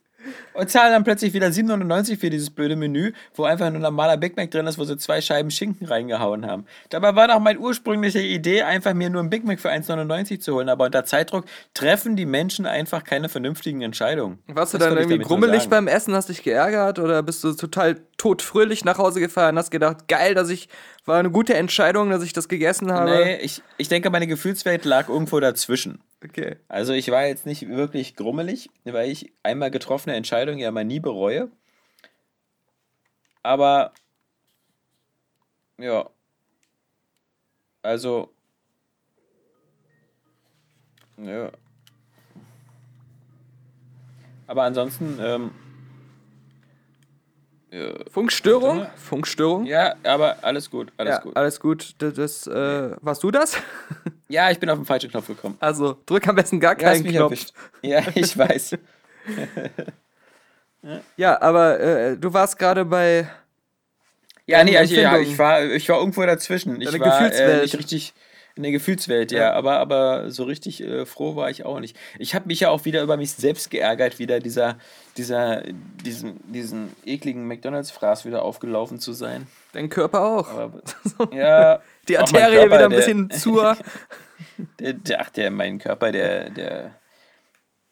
Und 0.53 0.69
zahlen 0.69 0.91
dann 0.91 1.03
plötzlich 1.03 1.33
wieder 1.33 1.47
7,99 1.47 2.19
für 2.19 2.29
dieses 2.29 2.49
blöde 2.49 2.75
Menü, 2.75 3.13
wo 3.33 3.45
einfach 3.45 3.67
ein 3.67 3.79
normaler 3.79 4.17
Big 4.17 4.35
Mac 4.35 4.51
drin 4.51 4.67
ist, 4.67 4.77
wo 4.77 4.83
sie 4.83 4.97
zwei 4.97 5.21
Scheiben 5.21 5.51
Schinken 5.51 5.87
reingehauen 5.87 6.45
haben. 6.45 6.65
Dabei 6.89 7.15
war 7.15 7.27
doch 7.27 7.39
meine 7.39 7.59
ursprüngliche 7.59 8.19
Idee, 8.19 8.63
einfach 8.63 8.93
mir 8.93 9.09
nur 9.09 9.23
ein 9.23 9.29
Big 9.29 9.45
Mac 9.45 9.59
für 9.59 9.69
1,99 9.69 10.39
zu 10.39 10.55
holen. 10.55 10.69
Aber 10.69 10.85
unter 10.85 11.05
Zeitdruck 11.05 11.45
treffen 11.73 12.15
die 12.15 12.25
Menschen 12.25 12.65
einfach 12.65 13.03
keine 13.03 13.29
vernünftigen 13.29 13.81
Entscheidungen. 13.81 14.39
Warst 14.47 14.73
du 14.73 14.77
dann 14.77 14.97
irgendwie 14.97 15.19
nur 15.19 15.27
grummelig 15.27 15.69
beim 15.69 15.87
Essen, 15.87 16.13
hast 16.13 16.29
dich 16.29 16.43
geärgert 16.43 16.99
oder 16.99 17.23
bist 17.23 17.43
du 17.43 17.53
total 17.53 18.01
todfröhlich 18.17 18.83
nach 18.83 18.97
Hause 18.97 19.19
gefahren, 19.19 19.57
hast 19.57 19.71
gedacht, 19.71 20.07
geil, 20.07 20.35
dass 20.35 20.49
ich, 20.49 20.67
war 21.05 21.19
eine 21.19 21.31
gute 21.31 21.53
Entscheidung, 21.53 22.09
dass 22.09 22.23
ich 22.23 22.33
das 22.33 22.49
gegessen 22.49 22.91
habe? 22.91 23.11
Nee, 23.11 23.37
ich, 23.37 23.61
ich 23.77 23.87
denke, 23.87 24.09
meine 24.09 24.27
Gefühlswelt 24.27 24.85
lag 24.85 25.09
irgendwo 25.09 25.39
dazwischen. 25.39 26.01
Okay. 26.23 26.57
Also 26.67 26.93
ich 26.93 27.09
war 27.11 27.25
jetzt 27.25 27.45
nicht 27.45 27.67
wirklich 27.69 28.15
grummelig, 28.15 28.69
weil 28.83 29.09
ich 29.09 29.31
einmal 29.43 29.71
getroffene 29.71 30.15
Entscheidungen 30.15 30.59
ja 30.59 30.71
mal 30.71 30.83
nie 30.85 30.99
bereue. 30.99 31.49
Aber 33.43 33.93
ja, 35.77 36.09
also 37.83 38.31
ja. 41.17 41.51
Aber 44.47 44.63
ansonsten, 44.63 45.19
ähm, 45.21 45.51
Funkstörung? 48.11 48.87
Funkstörung? 48.95 49.65
ja, 49.65 49.93
aber 50.03 50.37
alles 50.43 50.69
gut, 50.71 50.91
alles 50.97 51.15
Ja, 51.15 51.21
gut. 51.21 51.35
alles 51.37 51.59
gut. 51.59 51.95
Das, 51.99 52.13
das, 52.15 52.47
äh, 52.47 52.95
warst 53.01 53.23
du 53.23 53.31
das? 53.31 53.57
Ja, 54.31 54.51
ich 54.51 54.59
bin 54.59 54.69
auf 54.69 54.77
den 54.77 54.85
falschen 54.85 55.09
Knopf 55.09 55.25
gekommen. 55.25 55.57
Also, 55.59 55.97
drück 56.05 56.27
am 56.27 56.35
besten 56.35 56.59
gar 56.59 56.73
Ja, 56.73 56.89
keinen 56.91 57.01
mich 57.01 57.13
Knopf. 57.13 57.31
erwischt. 57.31 57.53
Ja, 57.81 58.03
ich 58.15 58.37
weiß. 58.37 58.77
Ja, 61.17 61.41
aber 61.41 61.79
äh, 61.79 62.17
du 62.17 62.31
warst 62.33 62.57
gerade 62.57 62.85
bei. 62.85 63.27
Ja, 64.45 64.63
nee, 64.63 64.71
ich, 64.81 64.91
ja, 64.91 65.15
Empfindung. 65.15 65.33
ich, 65.33 65.37
war, 65.37 65.63
ich 65.63 65.89
war 65.89 65.99
irgendwo 65.99 66.25
dazwischen. 66.25 66.79
Ich 66.79 66.89
Deine 66.89 67.03
war. 67.03 67.33
Äh, 67.33 67.61
nicht 67.61 67.77
richtig 67.77 68.13
in 68.59 68.63
der 68.63 68.71
Gefühlswelt, 68.73 69.31
ja, 69.31 69.39
Ja. 69.39 69.53
aber, 69.53 69.77
aber 69.79 70.29
so 70.31 70.43
richtig 70.43 70.83
äh, 70.83 71.05
froh 71.05 71.37
war 71.37 71.49
ich 71.49 71.63
auch 71.65 71.79
nicht. 71.79 71.95
Ich 72.17 72.35
habe 72.35 72.47
mich 72.47 72.59
ja 72.59 72.69
auch 72.69 72.83
wieder 72.83 73.01
über 73.01 73.15
mich 73.15 73.31
selbst 73.31 73.71
geärgert, 73.71 74.19
wieder 74.19 74.41
dieser, 74.41 74.77
dieser, 75.15 75.63
diesen, 76.05 76.41
diesen 76.51 76.93
ekligen 77.05 77.47
McDonalds-Fraß 77.47 78.25
wieder 78.25 78.43
aufgelaufen 78.43 78.99
zu 78.99 79.13
sein. 79.13 79.47
Dein 79.71 79.89
Körper 79.89 80.21
auch. 80.25 80.49
Aber, 80.49 80.81
ja, 81.33 81.79
Die 82.09 82.17
Arterie 82.17 82.51
Körper, 82.55 82.65
wieder 82.65 82.83
ein 82.83 82.89
der- 82.91 82.97
bisschen 82.97 83.29
zu. 83.31 83.61
Der, 84.79 84.91
der, 84.93 85.21
ach, 85.21 85.29
der, 85.29 85.51
mein 85.51 85.79
Körper, 85.79 86.11
der, 86.11 86.49
der. 86.49 86.91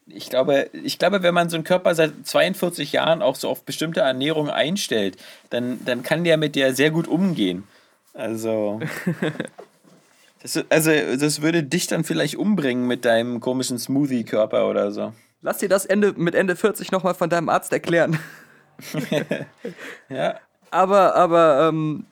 Ich 0.06 0.28
glaube, 0.28 0.68
ich 0.72 0.98
glaube, 0.98 1.22
wenn 1.22 1.32
man 1.32 1.48
so 1.48 1.56
einen 1.56 1.64
Körper 1.64 1.94
seit 1.94 2.12
42 2.26 2.92
Jahren 2.92 3.22
auch 3.22 3.36
so 3.36 3.48
auf 3.48 3.64
bestimmte 3.64 4.00
Ernährung 4.00 4.50
einstellt, 4.50 5.16
dann, 5.48 5.82
dann 5.86 6.02
kann 6.02 6.24
der 6.24 6.36
mit 6.36 6.56
der 6.56 6.74
sehr 6.74 6.90
gut 6.90 7.08
umgehen. 7.08 7.64
Also. 8.12 8.80
Das, 10.42 10.58
also, 10.68 10.90
das 11.18 11.42
würde 11.42 11.62
dich 11.64 11.86
dann 11.88 12.04
vielleicht 12.04 12.36
umbringen 12.36 12.86
mit 12.86 13.04
deinem 13.04 13.40
komischen 13.40 13.78
Smoothie-Körper 13.78 14.68
oder 14.68 14.92
so. 14.92 15.12
Lass 15.42 15.58
dir 15.58 15.68
das 15.68 15.86
Ende, 15.86 16.14
mit 16.16 16.34
Ende 16.34 16.56
40 16.56 16.92
nochmal 16.92 17.14
von 17.14 17.30
deinem 17.30 17.48
Arzt 17.48 17.72
erklären. 17.72 18.18
Ja. 20.08 20.38
Aber, 20.70 21.16
aber, 21.16 21.68
ähm, 21.68 22.04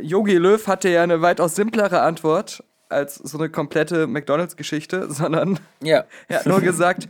Yogi 0.00 0.36
Löw 0.36 0.64
hatte 0.66 0.88
ja 0.88 1.02
eine 1.02 1.22
weitaus 1.22 1.54
simplere 1.56 2.00
Antwort 2.02 2.62
als 2.88 3.16
so 3.16 3.36
eine 3.38 3.50
komplette 3.50 4.06
McDonalds-Geschichte, 4.06 5.06
sondern 5.10 5.58
Ja. 5.82 6.04
er 6.28 6.38
hat 6.40 6.46
nur 6.46 6.60
gesagt, 6.60 7.08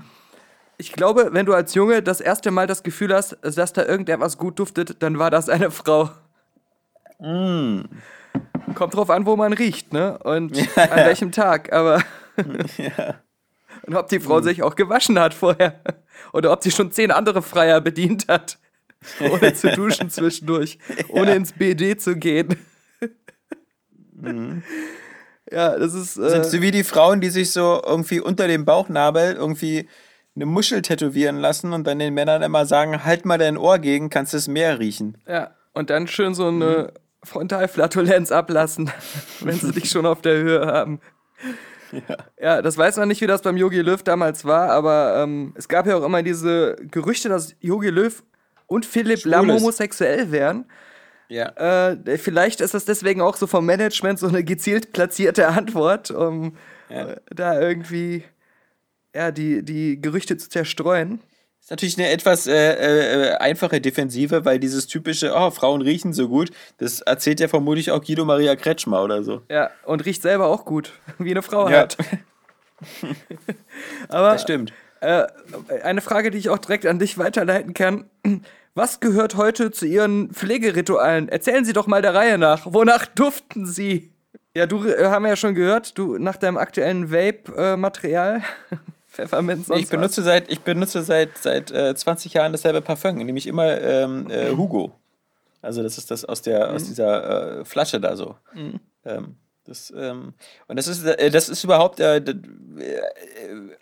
ich 0.77 0.93
glaube, 0.93 1.31
wenn 1.33 1.47
du 1.47 1.55
als 1.55 1.75
Junge 1.75 2.03
das 2.03 2.21
erste 2.21 2.51
Mal 2.51 2.67
das 2.67 2.83
Gefühl 2.83 3.15
hast, 3.15 3.37
dass 3.43 3.73
da 3.73 3.85
irgendetwas 3.85 4.39
gut 4.39 4.59
duftet, 4.59 5.03
dann 5.03 5.19
war 5.19 5.31
das 5.31 5.49
eine 5.49 5.71
Frau. 5.71 6.11
Mm. 7.19 7.83
Kommt 8.75 8.95
drauf 8.95 9.11
an, 9.11 9.27
wo 9.27 9.37
man 9.37 9.53
riecht, 9.53 9.93
ne? 9.93 10.19
Und 10.19 10.57
an 10.77 10.97
welchem 10.97 11.33
Tag, 11.33 11.73
aber. 11.73 12.03
Und 13.87 13.95
ob 13.95 14.09
die 14.09 14.21
Frau 14.21 14.41
sich 14.41 14.63
auch 14.63 14.75
gewaschen 14.75 15.19
hat 15.19 15.35
vorher. 15.35 15.81
Oder 16.33 16.53
ob 16.53 16.63
sie 16.63 16.71
schon 16.71 16.93
zehn 16.93 17.11
andere 17.11 17.43
Freier 17.43 17.81
bedient 17.81 18.27
hat. 18.29 18.59
Ohne 19.21 19.55
zu 19.55 19.71
duschen 19.77 20.11
zwischendurch. 20.11 20.79
Ohne 21.09 21.35
ins 21.35 21.53
BD 21.53 21.97
zu 21.97 22.17
gehen. 22.17 22.57
Ja, 25.51 25.79
das 25.79 25.95
ist. 25.95 26.15
Sind 26.15 26.41
Äh, 26.41 26.45
so 26.45 26.61
wie 26.61 26.71
die 26.71 26.85
Frauen, 26.85 27.21
die 27.21 27.31
sich 27.31 27.53
so 27.53 27.81
irgendwie 27.85 28.21
unter 28.21 28.49
dem 28.49 28.65
Bauchnabel 28.65 29.35
irgendwie 29.35 29.89
eine 30.35 30.47
Muschel 30.47 30.83
tätowieren 30.83 31.39
lassen 31.39 31.73
und 31.73 31.87
dann 31.87 31.99
den 31.99 32.15
Männern 32.15 32.43
immer 32.43 32.67
sagen, 32.67 33.05
halt 33.05 33.25
mal 33.25 33.39
dein 33.39 33.57
Ohr 33.57 33.79
gegen, 33.79 34.11
kannst 34.11 34.35
das 34.35 34.49
Meer 34.49 34.79
riechen. 34.79 35.19
ja, 35.27 35.51
und 35.73 35.91
dann 35.91 36.07
schön 36.09 36.35
so 36.35 36.49
eine 36.49 36.93
Frontalflatulenz 37.29 38.33
ablassen, 38.33 38.91
wenn 39.41 39.57
sie 39.59 39.73
dich 39.73 39.91
schon 39.91 40.07
auf 40.07 40.21
der 40.23 40.37
Höhe 40.37 40.67
haben. 40.67 41.01
Ja. 42.41 42.61
das 42.61 42.77
weiß 42.77 42.97
man 42.99 43.09
nicht, 43.09 43.21
wie 43.23 43.27
das 43.27 43.43
beim 43.43 43.57
Yogi 43.57 43.81
Löw 43.81 44.03
damals 44.03 44.45
war, 44.45 44.71
aber 44.71 45.23
ähm, 45.23 45.55
es 45.57 45.69
gab 45.69 45.87
ja 45.87 45.97
auch 45.97 46.05
immer 46.05 46.23
diese 46.23 46.77
Gerüchte, 46.91 47.29
dass 47.31 47.55
Yogi 47.61 47.89
Löw 47.89 48.23
und 48.67 48.85
Philipp 48.85 49.21
Schwul 49.21 49.31
Lamm 49.31 49.49
ist. 49.51 49.61
homosexuell 49.63 50.31
wären. 50.31 50.67
Ja. 51.29 51.49
Äh, 51.93 52.19
vielleicht 52.19 52.61
ist 52.61 52.75
das 52.75 52.85
deswegen 52.85 53.21
auch 53.23 53.37
so 53.37 53.47
vom 53.47 53.65
Management 53.65 54.19
so 54.19 54.27
eine 54.29 54.45
gezielt 54.45 54.93
platzierte 54.93 55.49
Antwort, 55.49 56.11
um 56.11 56.57
Ja. 56.91 57.09
äh, 57.09 57.17
da 57.31 57.59
irgendwie 57.61 58.25
ja, 59.15 59.31
die, 59.31 59.63
die 59.65 60.01
Gerüchte 60.01 60.37
zu 60.37 60.49
zerstreuen. 60.51 61.21
Ist 61.69 61.73
natürlich 61.73 61.99
eine 61.99 62.09
etwas 62.09 62.47
äh, 62.47 62.55
äh, 62.55 63.35
einfache 63.35 63.79
Defensive, 63.79 64.47
weil 64.47 64.59
dieses 64.59 64.87
typische, 64.87 65.35
oh, 65.37 65.51
Frauen 65.51 65.83
riechen 65.83 66.15
so 66.15 66.27
gut, 66.27 66.49
das 66.79 67.03
erzählt 67.03 67.41
ja 67.41 67.49
vermutlich 67.49 67.91
auch 67.91 68.03
Guido 68.03 68.25
Maria 68.25 68.57
Kretschmer 68.57 69.03
oder 69.03 69.23
so. 69.23 69.43
Ja, 69.51 69.69
und 69.85 70.03
riecht 70.07 70.23
selber 70.23 70.47
auch 70.47 70.65
gut, 70.65 70.95
wie 71.19 71.31
eine 71.31 71.43
Frau 71.43 71.69
Ja. 71.69 71.81
hat. 71.81 71.99
Aber 74.09 74.33
Das 74.33 74.41
stimmt. 74.41 74.73
Äh, 75.01 75.27
eine 75.83 76.01
Frage, 76.01 76.31
die 76.31 76.39
ich 76.39 76.49
auch 76.49 76.57
direkt 76.57 76.87
an 76.87 76.99
dich 76.99 77.19
weiterleiten 77.19 77.75
kann. 77.75 78.09
Was 78.75 79.01
gehört 79.01 79.37
heute 79.37 79.71
zu 79.71 79.85
Ihren 79.85 80.31
Pflegeritualen? 80.33 81.29
Erzählen 81.29 81.67
Sie 81.67 81.75
doch 81.75 81.87
mal 81.87 82.01
der 82.01 82.15
Reihe 82.15 82.39
nach. 82.39 82.63
Wonach 82.65 83.05
duften 83.05 83.67
Sie? 83.67 84.11
Ja, 84.57 84.65
du 84.65 84.87
äh, 84.87 85.05
haben 85.05 85.25
wir 85.25 85.29
ja 85.29 85.37
schon 85.37 85.55
gehört, 85.55 85.99
du 85.99 86.17
nach 86.17 86.37
deinem 86.39 86.57
aktuellen 86.57 87.13
Vape-Material 87.13 88.41
Pfefferminz 89.19 89.67
sonst 89.67 89.81
ich 89.81 89.89
benutze 89.89 90.23
seit, 90.23 90.51
ich 90.51 90.61
benutze 90.61 91.03
seit, 91.03 91.37
seit 91.39 91.73
äh, 91.73 91.95
20 91.95 92.35
Jahren 92.35 92.53
dasselbe 92.53 92.81
Parfum, 92.81 93.17
nämlich 93.17 93.49
immer 93.49 93.81
ähm, 93.81 94.31
äh, 94.31 94.51
Hugo. 94.53 94.93
Also 95.61 95.83
das 95.83 95.99
ist 95.99 96.13
das 96.13 96.25
aus 96.25 96.41
der 96.43 96.73
aus 96.73 96.85
dieser 96.85 97.61
äh, 97.61 97.65
Flasche 97.65 98.01
da 98.01 98.15
so. 98.15 98.37
Ähm, 99.05 99.37
das, 99.69 99.93
ähm, 99.97 100.33
und 100.67 100.77
das 100.77 100.89
ist, 100.89 101.05
äh, 101.05 101.31
das 101.31 101.49
ist 101.49 101.63
überhaupt, 101.65 102.01
äh, 102.01 102.21
d- 102.21 102.33
äh, 102.79 103.01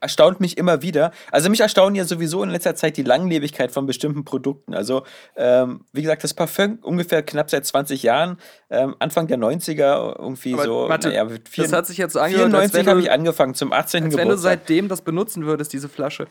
erstaunt 0.00 0.40
mich 0.40 0.58
immer 0.58 0.82
wieder. 0.82 1.12
Also 1.30 1.48
mich 1.50 1.60
erstaunen 1.60 1.94
ja 1.94 2.04
sowieso 2.04 2.42
in 2.42 2.50
letzter 2.50 2.74
Zeit 2.74 2.96
die 2.96 3.02
Langlebigkeit 3.02 3.70
von 3.72 3.86
bestimmten 3.86 4.24
Produkten. 4.24 4.74
Also, 4.74 5.04
ähm, 5.36 5.84
wie 5.92 6.02
gesagt, 6.02 6.24
das 6.24 6.34
Parfum 6.34 6.78
ungefähr 6.82 7.22
knapp 7.22 7.50
seit 7.50 7.64
20 7.66 8.02
Jahren, 8.02 8.38
ähm, 8.70 8.94
Anfang 8.98 9.26
der 9.28 9.38
90er 9.38 10.18
irgendwie 10.18 10.54
Aber 10.54 10.64
so. 10.64 10.88
warte, 10.88 11.08
naja, 11.08 11.26
das 11.56 11.72
hat 11.72 11.86
sich 11.86 11.98
jetzt 11.98 12.12
so 12.14 12.20
angehört, 12.20 12.52
als 12.54 12.70
94 12.72 12.74
wenn 12.80 12.86
habe 12.90 13.00
ich 13.00 13.10
angefangen, 13.10 13.54
zum 13.54 13.72
18. 13.72 13.76
Als 13.76 13.92
wenn 13.92 14.10
du 14.10 14.16
Geburtstag. 14.34 14.42
seitdem 14.60 14.88
das 14.88 15.02
benutzen 15.02 15.46
würdest, 15.46 15.72
diese 15.72 15.88
Flasche. 15.88 16.26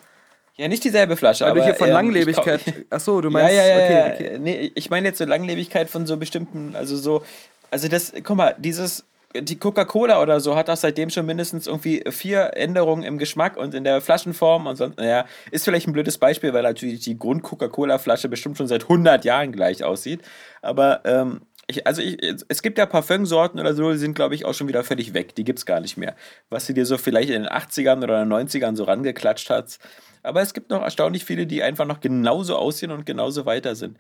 Ja, 0.58 0.70
nicht 0.70 0.86
dieselbe 0.86 1.18
Flasche, 1.18 1.44
Weil 1.44 1.52
aber. 1.52 1.60
du 1.60 1.66
hier 1.66 1.76
von 1.76 1.88
ähm, 1.90 1.94
Langlebigkeit. 1.96 2.62
Achso, 2.90 3.20
du 3.20 3.30
meinst. 3.30 3.54
ja, 3.54 3.66
ja, 3.66 3.76
okay, 3.76 3.94
ja. 3.94 4.14
okay. 4.14 4.40
Nee, 4.40 4.72
ich 4.74 4.90
meine 4.90 5.08
jetzt 5.10 5.18
so 5.18 5.26
Langlebigkeit 5.26 5.90
von 5.90 6.06
so 6.08 6.16
bestimmten, 6.18 6.76
also 6.78 6.96
so. 6.96 7.24
Also 7.72 7.90
das, 7.90 8.14
guck 8.24 8.38
mal, 8.38 8.56
dieses. 8.58 9.04
Die 9.42 9.60
Coca-Cola 9.60 10.22
oder 10.22 10.40
so 10.40 10.56
hat 10.56 10.70
auch 10.70 10.78
seitdem 10.78 11.10
schon 11.10 11.26
mindestens 11.26 11.68
irgendwie 11.68 12.04
vier 12.10 12.52
Änderungen 12.56 13.04
im 13.04 13.18
Geschmack 13.18 13.58
und 13.58 13.74
in 13.74 13.84
der 13.84 14.02
Flaschenform 14.02 14.68
und 14.68 14.76
sonst. 14.76 14.98
Naja, 14.98 15.26
ist 15.52 15.66
vielleicht 15.66 15.88
ein 15.88 15.94
blödes 15.94 16.18
Beispiel, 16.18 16.54
weil 16.54 16.64
natürlich 16.64 17.02
die 17.02 17.18
Grund-Coca-Cola-Flasche 17.18 18.30
bestimmt 18.30 18.58
schon 18.58 18.68
seit 18.68 18.84
100 18.84 19.26
Jahren 19.26 19.52
gleich 19.52 19.84
aussieht. 19.84 20.22
Aber, 20.62 21.02
ähm, 21.06 21.42
ich, 21.68 21.88
also 21.88 22.02
ich, 22.02 22.18
es 22.48 22.62
gibt 22.62 22.78
ja 22.78 22.86
Parfümsorten 22.86 23.60
oder 23.60 23.74
so, 23.74 23.92
die 23.92 23.98
sind, 23.98 24.14
glaube 24.14 24.36
ich, 24.36 24.46
auch 24.46 24.54
schon 24.54 24.68
wieder 24.68 24.84
völlig 24.84 25.14
weg. 25.14 25.36
Die 25.36 25.44
gibt 25.44 25.60
es 25.60 25.66
gar 25.66 25.80
nicht 25.80 25.98
mehr. 25.98 26.16
Was 26.50 26.68
sie 26.68 26.74
dir 26.74 26.86
so 26.86 26.98
vielleicht 26.98 27.30
in 27.30 27.44
den 27.44 27.52
80ern 27.52 28.04
oder 28.04 28.22
90ern 28.22 28.76
so 28.76 28.84
rangeklatscht 28.84 29.50
hat. 29.50 29.80
Aber 30.22 30.42
es 30.42 30.54
gibt 30.54 30.70
noch 30.70 30.82
erstaunlich 30.82 31.26
viele, 31.26 31.48
die 31.48 31.64
einfach 31.64 31.86
noch 31.86 32.00
genauso 32.00 32.56
aussehen 32.56 32.92
und 32.92 33.06
genauso 33.06 33.46
weiter 33.46 33.76
sind 33.76 33.98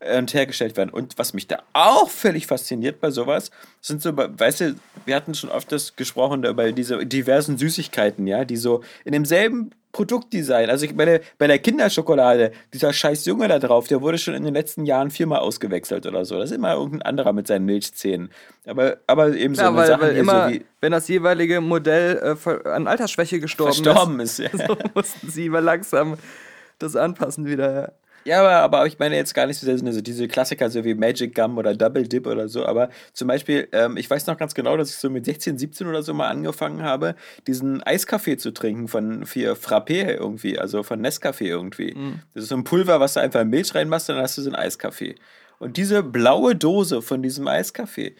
und 0.00 0.34
hergestellt 0.34 0.76
werden. 0.76 0.90
Und 0.90 1.18
was 1.18 1.32
mich 1.32 1.46
da 1.46 1.62
auch 1.72 2.10
völlig 2.10 2.46
fasziniert 2.46 3.00
bei 3.00 3.10
sowas, 3.10 3.50
sind 3.80 4.02
so, 4.02 4.12
weißt 4.14 4.60
du, 4.60 4.74
wir 5.04 5.16
hatten 5.16 5.34
schon 5.34 5.50
oft 5.50 5.70
das 5.72 5.96
gesprochen 5.96 6.44
über 6.44 6.72
diese 6.72 7.04
diversen 7.06 7.56
Süßigkeiten, 7.56 8.26
ja, 8.26 8.44
die 8.44 8.56
so 8.56 8.82
in 9.04 9.12
demselben 9.12 9.70
Produktdesign, 9.96 10.68
also 10.68 10.84
ich 10.84 10.94
meine, 10.94 11.22
bei 11.38 11.46
der 11.46 11.58
Kinderschokolade, 11.58 12.52
dieser 12.74 12.92
scheiß 12.92 13.24
Junge 13.24 13.48
da 13.48 13.58
drauf, 13.58 13.88
der 13.88 14.02
wurde 14.02 14.18
schon 14.18 14.34
in 14.34 14.44
den 14.44 14.52
letzten 14.52 14.84
Jahren 14.84 15.10
viermal 15.10 15.38
ausgewechselt 15.38 16.04
oder 16.04 16.26
so. 16.26 16.38
Das 16.38 16.50
ist 16.50 16.56
immer 16.56 16.74
irgendein 16.74 17.00
anderer 17.00 17.32
mit 17.32 17.46
seinen 17.46 17.64
Milchzähnen. 17.64 18.28
Aber, 18.66 18.98
aber 19.06 19.34
eben 19.34 19.54
so 19.54 19.62
eine 19.62 19.76
weil, 19.76 19.86
Sache 19.86 20.02
weil 20.02 20.16
immer, 20.18 20.48
so 20.48 20.54
wie 20.54 20.66
wenn 20.82 20.92
das 20.92 21.08
jeweilige 21.08 21.62
Modell 21.62 22.36
äh, 22.44 22.68
an 22.68 22.86
Altersschwäche 22.86 23.40
gestorben, 23.40 23.72
verstorben 23.72 24.20
ist. 24.20 24.38
Ja. 24.38 24.50
ist, 24.50 24.66
so 24.66 24.76
mussten 24.92 25.30
sie 25.30 25.46
immer 25.46 25.62
langsam 25.62 26.18
das 26.78 26.94
anpassen 26.94 27.46
wieder. 27.46 27.72
ja. 27.72 27.92
Ja, 28.26 28.40
aber, 28.40 28.56
aber 28.56 28.86
ich 28.88 28.98
meine 28.98 29.14
jetzt 29.14 29.34
gar 29.34 29.46
nicht 29.46 29.56
so 29.56 29.66
sehr 29.66 29.92
so 29.92 30.00
diese 30.00 30.26
Klassiker, 30.26 30.68
so 30.68 30.84
wie 30.84 30.94
Magic 30.94 31.32
Gum 31.32 31.58
oder 31.58 31.76
Double 31.76 32.08
Dip 32.08 32.26
oder 32.26 32.48
so, 32.48 32.66
aber 32.66 32.90
zum 33.12 33.28
Beispiel, 33.28 33.68
ähm, 33.70 33.96
ich 33.96 34.10
weiß 34.10 34.26
noch 34.26 34.36
ganz 34.36 34.52
genau, 34.52 34.76
dass 34.76 34.90
ich 34.90 34.96
so 34.96 35.08
mit 35.08 35.24
16, 35.24 35.58
17 35.58 35.86
oder 35.86 36.02
so 36.02 36.12
mal 36.12 36.26
angefangen 36.28 36.82
habe, 36.82 37.14
diesen 37.46 37.84
Eiskaffee 37.84 38.36
zu 38.36 38.50
trinken 38.50 38.88
von 38.88 39.26
für 39.26 39.54
Frappé 39.54 40.12
irgendwie, 40.14 40.58
also 40.58 40.82
von 40.82 41.00
Nescafé 41.00 41.44
irgendwie. 41.44 41.94
Das 42.34 42.42
ist 42.42 42.48
so 42.48 42.56
ein 42.56 42.64
Pulver, 42.64 42.98
was 42.98 43.14
du 43.14 43.20
einfach 43.20 43.42
in 43.42 43.50
Milch 43.50 43.72
reinmachst, 43.76 44.08
dann 44.08 44.16
hast 44.18 44.36
du 44.38 44.42
so 44.42 44.50
einen 44.50 44.56
Eiskaffee. 44.56 45.14
Und 45.60 45.76
diese 45.76 46.02
blaue 46.02 46.56
Dose 46.56 47.02
von 47.02 47.22
diesem 47.22 47.46
Eiskaffee, 47.46 48.16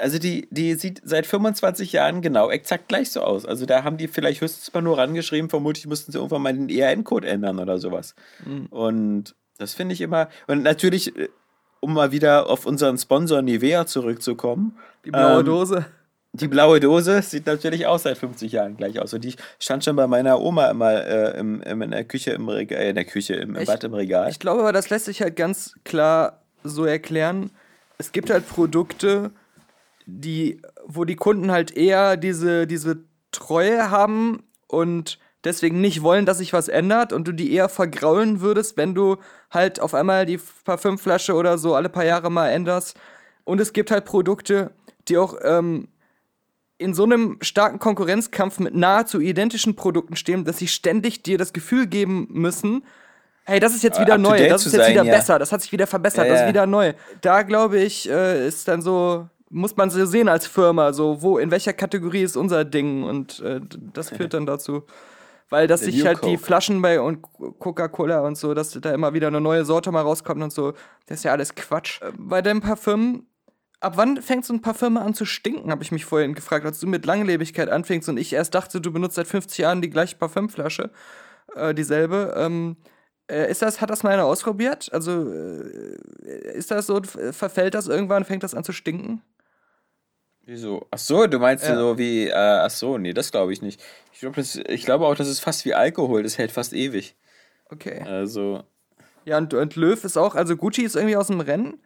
also 0.00 0.18
die, 0.18 0.46
die 0.50 0.74
sieht 0.74 1.00
seit 1.04 1.26
25 1.26 1.92
Jahren 1.92 2.22
genau 2.22 2.50
exakt 2.50 2.88
gleich 2.88 3.10
so 3.10 3.20
aus. 3.22 3.44
Also 3.46 3.66
da 3.66 3.84
haben 3.84 3.96
die 3.96 4.08
vielleicht 4.08 4.40
höchstens 4.40 4.72
mal 4.72 4.80
nur 4.82 4.98
rangeschrieben, 4.98 5.50
vermutlich 5.50 5.86
mussten 5.86 6.12
sie 6.12 6.18
irgendwann 6.18 6.42
mal 6.42 6.52
den 6.52 6.68
ERN-Code 6.68 7.26
ändern 7.26 7.58
oder 7.58 7.78
sowas. 7.78 8.14
Und 8.70 9.34
das 9.58 9.74
finde 9.74 9.94
ich 9.94 10.00
immer. 10.00 10.28
Und 10.46 10.62
natürlich, 10.62 11.16
äh, 11.16 11.28
um 11.80 11.94
mal 11.94 12.12
wieder 12.12 12.48
auf 12.50 12.66
unseren 12.66 12.98
Sponsor 12.98 13.42
Nivea 13.42 13.86
zurückzukommen. 13.86 14.76
Die 15.04 15.10
blaue 15.10 15.40
ähm, 15.40 15.46
Dose. 15.46 15.86
Die 16.32 16.48
blaue 16.48 16.80
Dose 16.80 17.22
sieht 17.22 17.46
natürlich 17.46 17.86
auch 17.86 17.98
seit 17.98 18.18
50 18.18 18.50
Jahren 18.50 18.76
gleich 18.76 18.98
aus. 18.98 19.14
Und 19.14 19.22
die 19.22 19.34
stand 19.60 19.84
schon 19.84 19.94
bei 19.94 20.06
meiner 20.08 20.40
Oma 20.40 20.68
immer 20.70 20.92
äh, 21.04 21.38
im, 21.38 21.60
im, 21.62 21.82
in 21.82 21.90
der 21.92 22.04
Küche 22.04 22.32
im 22.32 22.48
Regal, 22.48 22.80
äh, 22.80 22.88
in 22.88 22.94
der 22.96 23.04
Küche, 23.04 23.34
im, 23.34 23.54
im 23.54 23.62
Ich- 23.62 23.68
Bad 23.68 23.84
im 23.84 23.94
Regal. 23.94 24.30
Ich 24.30 24.40
glaube 24.40 24.62
aber, 24.62 24.72
das 24.72 24.90
lässt 24.90 25.04
sich 25.04 25.22
halt 25.22 25.36
ganz 25.36 25.74
klar 25.84 26.40
so 26.64 26.84
erklären. 26.86 27.50
Es 27.98 28.10
gibt 28.10 28.30
halt 28.30 28.48
Produkte, 28.48 29.30
die, 30.06 30.60
wo 30.86 31.04
die 31.04 31.16
Kunden 31.16 31.50
halt 31.50 31.76
eher 31.76 32.16
diese, 32.16 32.66
diese 32.66 33.04
Treue 33.32 33.90
haben 33.90 34.42
und 34.66 35.18
deswegen 35.44 35.80
nicht 35.80 36.02
wollen, 36.02 36.26
dass 36.26 36.38
sich 36.38 36.52
was 36.52 36.68
ändert 36.68 37.12
und 37.12 37.28
du 37.28 37.32
die 37.32 37.52
eher 37.52 37.68
vergraulen 37.68 38.40
würdest, 38.40 38.76
wenn 38.76 38.94
du 38.94 39.16
halt 39.50 39.80
auf 39.80 39.94
einmal 39.94 40.26
die 40.26 40.40
Parfümflasche 40.64 41.34
oder 41.34 41.58
so 41.58 41.74
alle 41.74 41.88
paar 41.88 42.04
Jahre 42.04 42.30
mal 42.30 42.48
änderst. 42.48 42.96
Und 43.44 43.60
es 43.60 43.72
gibt 43.72 43.90
halt 43.90 44.04
Produkte, 44.04 44.70
die 45.08 45.18
auch 45.18 45.36
ähm, 45.42 45.88
in 46.78 46.94
so 46.94 47.04
einem 47.04 47.38
starken 47.40 47.78
Konkurrenzkampf 47.78 48.58
mit 48.58 48.74
nahezu 48.74 49.20
identischen 49.20 49.76
Produkten 49.76 50.16
stehen, 50.16 50.44
dass 50.44 50.58
sie 50.58 50.68
ständig 50.68 51.22
dir 51.22 51.38
das 51.38 51.52
Gefühl 51.52 51.86
geben 51.86 52.26
müssen, 52.30 52.84
hey, 53.44 53.60
das 53.60 53.74
ist 53.74 53.82
jetzt 53.82 53.98
Äh, 53.98 54.02
wieder 54.02 54.18
neu, 54.18 54.48
das 54.48 54.66
ist 54.66 54.72
jetzt 54.72 54.82
sein, 54.82 54.92
wieder 54.92 55.04
ja. 55.04 55.14
besser, 55.14 55.38
das 55.38 55.52
hat 55.52 55.60
sich 55.60 55.72
wieder 55.72 55.86
verbessert, 55.86 56.24
Ja, 56.26 56.32
das 56.32 56.40
ja. 56.40 56.46
ist 56.46 56.48
wieder 56.48 56.66
neu. 56.66 56.94
Da 57.20 57.42
glaube 57.42 57.78
ich, 57.78 58.08
äh, 58.08 58.46
ist 58.48 58.66
dann 58.66 58.82
so, 58.82 59.28
muss 59.50 59.76
man 59.76 59.90
so 59.90 60.04
sehen 60.06 60.28
als 60.28 60.46
Firma, 60.46 60.92
so, 60.92 61.22
wo, 61.22 61.38
in 61.38 61.50
welcher 61.50 61.72
Kategorie 61.72 62.22
ist 62.22 62.36
unser 62.36 62.64
Ding 62.64 63.04
und 63.04 63.40
äh, 63.40 63.60
das 63.92 64.10
führt 64.10 64.34
dann 64.34 64.46
dazu. 64.46 64.84
Weil 65.50 65.66
dass 65.66 65.80
sich 65.82 66.04
halt 66.06 66.24
die 66.24 66.36
Coke. 66.36 66.38
Flaschen 66.38 66.80
bei 66.80 67.00
und 67.00 67.22
Coca-Cola 67.22 68.20
und 68.20 68.36
so, 68.36 68.54
dass 68.54 68.70
da 68.70 68.92
immer 68.92 69.12
wieder 69.12 69.28
eine 69.28 69.40
neue 69.40 69.64
Sorte 69.64 69.92
mal 69.92 70.00
rauskommt 70.00 70.42
und 70.42 70.52
so, 70.52 70.72
das 71.06 71.18
ist 71.18 71.24
ja 71.24 71.32
alles 71.32 71.54
Quatsch. 71.54 72.00
Äh, 72.02 72.12
Bei 72.16 72.40
dem 72.42 72.60
Parfüm, 72.60 73.26
ab 73.80 73.92
wann 73.96 74.20
fängt 74.22 74.46
so 74.46 74.54
ein 74.54 74.62
Parfüm 74.62 74.96
an 74.96 75.14
zu 75.14 75.26
stinken, 75.26 75.70
habe 75.70 75.82
ich 75.82 75.92
mich 75.92 76.06
vorhin 76.06 76.34
gefragt, 76.34 76.64
als 76.64 76.80
du 76.80 76.86
mit 76.86 77.04
Langlebigkeit 77.04 77.68
anfängst 77.68 78.08
und 78.08 78.16
ich 78.16 78.32
erst 78.32 78.54
dachte, 78.54 78.80
du 78.80 78.92
benutzt 78.92 79.16
seit 79.16 79.26
50 79.26 79.58
Jahren 79.58 79.82
die 79.82 79.90
gleiche 79.90 80.16
Parfümflasche, 80.16 80.90
äh, 81.54 81.74
dieselbe. 81.74 82.34
Ähm, 82.36 82.76
äh, 83.30 83.50
ist 83.50 83.62
das, 83.62 83.80
hat 83.80 83.90
das 83.90 84.02
mal 84.02 84.10
einer 84.10 84.24
ausprobiert? 84.24 84.90
Also 84.92 85.30
äh, 85.30 85.98
ist 86.54 86.70
das 86.70 86.86
so, 86.86 87.00
verfällt 87.02 87.74
das 87.74 87.86
irgendwann, 87.86 88.24
fängt 88.24 88.42
das 88.42 88.54
an 88.54 88.64
zu 88.64 88.72
stinken? 88.72 89.22
Wieso? 90.46 90.86
Ach 90.90 90.98
so, 90.98 91.26
du 91.26 91.38
meinst 91.38 91.66
Ja. 91.66 91.76
so 91.76 91.96
wie, 91.98 92.28
äh, 92.28 92.32
ach 92.34 92.70
so, 92.70 92.98
nee, 92.98 93.12
das 93.14 93.30
glaube 93.30 93.52
ich 93.52 93.62
nicht. 93.62 93.82
Ich 94.12 94.20
glaube 94.20 94.40
ich 94.40 94.84
glaube 94.84 95.06
auch, 95.06 95.14
das 95.14 95.28
ist 95.28 95.40
fast 95.40 95.64
wie 95.64 95.74
Alkohol, 95.74 96.22
das 96.22 96.36
hält 96.38 96.52
fast 96.52 96.72
ewig. 96.72 97.16
Okay. 97.70 98.02
Also, 98.06 98.62
Ja, 99.24 99.38
und, 99.38 99.54
und 99.54 99.74
Löw 99.76 100.02
ist 100.04 100.18
auch, 100.18 100.34
also 100.34 100.56
Gucci 100.56 100.82
ist 100.82 100.96
irgendwie 100.96 101.16
aus 101.16 101.28
dem 101.28 101.40
Rennen. 101.40 101.80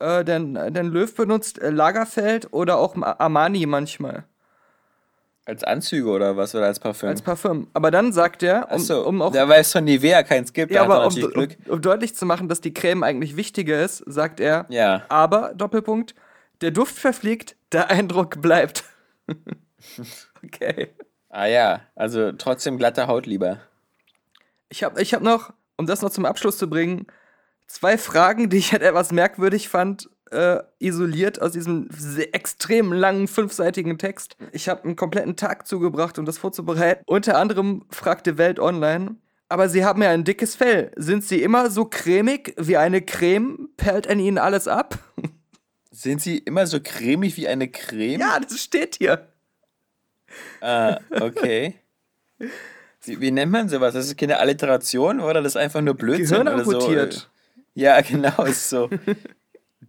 Äh, 0.00 0.24
denn, 0.24 0.54
denn 0.54 0.86
Löw 0.88 1.14
benutzt 1.14 1.58
äh, 1.60 1.70
Lagerfeld 1.70 2.52
oder 2.52 2.78
auch 2.78 2.94
Ma- 2.94 3.16
Armani 3.18 3.64
manchmal 3.64 4.24
als 5.46 5.62
Anzüge 5.62 6.08
oder 6.08 6.36
was 6.38 6.54
oder 6.54 6.66
als 6.66 6.80
Parfüm? 6.80 7.10
als 7.10 7.20
Parfüm. 7.22 7.68
Aber 7.74 7.90
dann 7.90 8.12
sagt 8.12 8.42
er, 8.42 8.70
um, 8.72 8.78
so, 8.80 9.06
um 9.06 9.20
auch 9.20 9.34
ja, 9.34 9.46
weil 9.48 9.60
es 9.60 9.72
von 9.72 9.84
Nivea 9.84 10.22
keins 10.22 10.52
gibt, 10.54 10.72
ja, 10.72 10.84
da 10.86 10.94
er 10.94 11.02
aber 11.02 11.06
um, 11.06 11.22
um, 11.22 11.48
um 11.74 11.82
deutlich 11.82 12.14
zu 12.16 12.24
machen, 12.26 12.48
dass 12.48 12.60
die 12.62 12.72
Creme 12.72 13.02
eigentlich 13.02 13.36
wichtiger 13.36 13.82
ist, 13.82 13.98
sagt 14.06 14.40
er, 14.40 14.64
Ja. 14.70 15.02
aber, 15.10 15.52
Doppelpunkt, 15.54 16.14
der 16.64 16.72
Duft 16.72 16.98
verfliegt, 16.98 17.56
der 17.72 17.90
Eindruck 17.90 18.40
bleibt. 18.40 18.84
okay. 20.42 20.94
Ah 21.28 21.46
ja, 21.46 21.82
also 21.94 22.32
trotzdem 22.32 22.78
glatte 22.78 23.06
Haut 23.06 23.26
lieber. 23.26 23.60
Ich 24.70 24.82
habe 24.82 25.00
ich 25.02 25.12
hab 25.12 25.22
noch, 25.22 25.52
um 25.76 25.86
das 25.86 26.00
noch 26.00 26.10
zum 26.10 26.24
Abschluss 26.24 26.56
zu 26.56 26.70
bringen, 26.70 27.06
zwei 27.66 27.98
Fragen, 27.98 28.48
die 28.48 28.56
ich 28.56 28.72
halt 28.72 28.82
etwas 28.82 29.12
merkwürdig 29.12 29.68
fand, 29.68 30.08
äh, 30.30 30.60
isoliert 30.78 31.42
aus 31.42 31.52
diesem 31.52 31.88
extrem 32.32 32.92
langen 32.92 33.28
fünfseitigen 33.28 33.98
Text. 33.98 34.36
Ich 34.52 34.68
habe 34.68 34.84
einen 34.84 34.96
kompletten 34.96 35.36
Tag 35.36 35.66
zugebracht, 35.66 36.18
um 36.18 36.24
das 36.24 36.38
vorzubereiten. 36.38 37.02
Unter 37.06 37.36
anderem 37.38 37.84
fragte 37.90 38.38
Welt 38.38 38.58
Online, 38.58 39.16
aber 39.50 39.68
Sie 39.68 39.84
haben 39.84 40.02
ja 40.02 40.10
ein 40.10 40.24
dickes 40.24 40.54
Fell. 40.54 40.92
Sind 40.96 41.24
Sie 41.24 41.42
immer 41.42 41.68
so 41.68 41.84
cremig 41.84 42.54
wie 42.56 42.78
eine 42.78 43.02
Creme? 43.02 43.68
Perlt 43.76 44.08
an 44.08 44.18
Ihnen 44.18 44.38
alles 44.38 44.66
ab? 44.66 44.98
Sind 45.94 46.20
sie 46.20 46.38
immer 46.38 46.66
so 46.66 46.80
cremig 46.82 47.36
wie 47.36 47.46
eine 47.46 47.68
Creme? 47.68 48.18
Ja, 48.20 48.40
das 48.40 48.60
steht 48.60 48.96
hier. 48.96 49.28
Ah, 50.60 50.98
okay. 51.20 51.76
Wie, 53.04 53.30
nennt 53.30 53.52
man 53.52 53.68
sowas? 53.68 53.94
Das 53.94 54.06
ist 54.06 54.18
keine 54.18 54.38
Alliteration 54.38 55.20
oder 55.20 55.40
das 55.40 55.52
ist 55.52 55.56
einfach 55.56 55.82
nur 55.82 55.94
Blödsinn 55.94 56.26
Gehirn 56.26 56.48
oder 56.48 56.64
so? 56.64 56.72
amputiert. 56.72 57.30
Ja, 57.74 58.00
genau, 58.02 58.42
ist 58.42 58.68
so. 58.68 58.90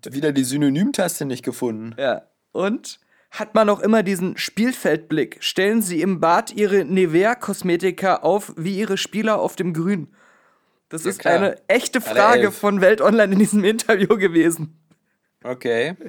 Wieder 0.08 0.32
die 0.32 0.44
Synonymtaste 0.44 1.26
nicht 1.26 1.44
gefunden. 1.44 1.96
Ja. 1.98 2.28
Und 2.52 3.00
hat 3.32 3.56
man 3.56 3.68
auch 3.70 3.80
immer 3.80 4.04
diesen 4.04 4.38
Spielfeldblick. 4.38 5.38
Stellen 5.40 5.82
Sie 5.82 6.02
im 6.02 6.20
Bad 6.20 6.54
Ihre 6.54 6.86
Nivea-Kosmetika 6.86 8.18
auf 8.18 8.54
wie 8.58 8.78
Ihre 8.78 8.98
Spieler 8.98 9.40
auf 9.40 9.56
dem 9.56 9.74
Grün. 9.74 10.14
Das 10.90 11.04
Ja, 11.04 11.10
ist 11.10 11.20
klar. 11.20 11.34
eine 11.34 11.68
echte 11.68 12.00
Frage 12.00 12.52
von 12.52 12.80
Welt 12.82 13.02
Online 13.02 13.34
in 13.34 13.40
diesem 13.40 13.64
Interview 13.64 14.18
gewesen. 14.18 14.78
Okay. 15.46 15.96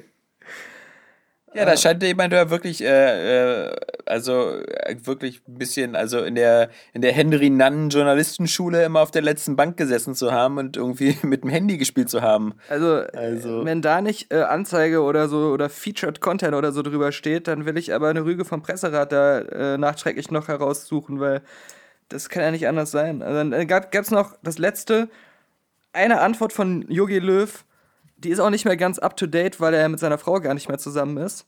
Ja, 1.53 1.65
da 1.65 1.75
scheint 1.77 2.03
jemand 2.03 2.33
ja 2.33 2.49
wirklich 2.51 2.83
äh, 2.83 3.69
äh, 3.69 3.75
also 4.05 4.59
äh, 4.59 4.95
wirklich 5.05 5.41
ein 5.47 5.57
bisschen, 5.57 5.95
also 5.95 6.19
in 6.19 6.35
der, 6.35 6.69
in 6.93 7.01
der 7.01 7.13
Henry 7.13 7.49
Nannen 7.49 7.89
Journalistenschule 7.89 8.83
immer 8.83 8.99
auf 8.99 9.09
der 9.11 9.23
letzten 9.23 9.55
Bank 9.55 9.75
gesessen 9.77 10.13
zu 10.13 10.31
haben 10.33 10.57
und 10.59 10.77
irgendwie 10.77 11.17
mit 11.23 11.43
dem 11.43 11.49
Handy 11.49 11.77
gespielt 11.77 12.09
zu 12.09 12.21
haben. 12.21 12.53
Also, 12.69 12.97
Also- 13.13 13.61
äh, 13.61 13.65
wenn 13.65 13.81
da 13.81 14.01
nicht 14.01 14.31
äh, 14.31 14.41
Anzeige 14.41 15.01
oder 15.01 15.29
so 15.29 15.47
oder 15.47 15.69
Featured 15.69 16.19
Content 16.21 16.53
oder 16.53 16.71
so 16.73 16.83
drüber 16.83 17.11
steht, 17.11 17.47
dann 17.47 17.65
will 17.65 17.77
ich 17.77 17.93
aber 17.93 18.09
eine 18.09 18.23
Rüge 18.25 18.45
vom 18.45 18.61
Presserat 18.61 19.11
da 19.11 19.39
äh, 19.39 19.77
nachträglich 19.79 20.29
noch 20.29 20.49
heraussuchen, 20.49 21.19
weil 21.21 21.41
das 22.09 22.29
kann 22.29 22.43
ja 22.43 22.51
nicht 22.51 22.67
anders 22.67 22.91
sein. 22.91 23.21
Also, 23.23 23.35
dann 23.35 23.53
äh, 23.53 23.65
gab 23.65 23.95
es 23.95 24.11
noch 24.11 24.35
das 24.43 24.57
letzte, 24.59 25.09
eine 25.93 26.19
Antwort 26.21 26.53
von 26.53 26.85
Yogi 26.89 27.19
Löw, 27.19 27.63
die 28.17 28.29
ist 28.29 28.39
auch 28.39 28.49
nicht 28.49 28.65
mehr 28.65 28.77
ganz 28.77 28.99
up 28.99 29.15
to 29.15 29.27
date, 29.27 29.59
weil 29.59 29.73
er 29.73 29.89
mit 29.89 29.99
seiner 29.99 30.17
Frau 30.17 30.39
gar 30.39 30.53
nicht 30.53 30.67
mehr 30.67 30.77
zusammen 30.77 31.17
ist. 31.17 31.47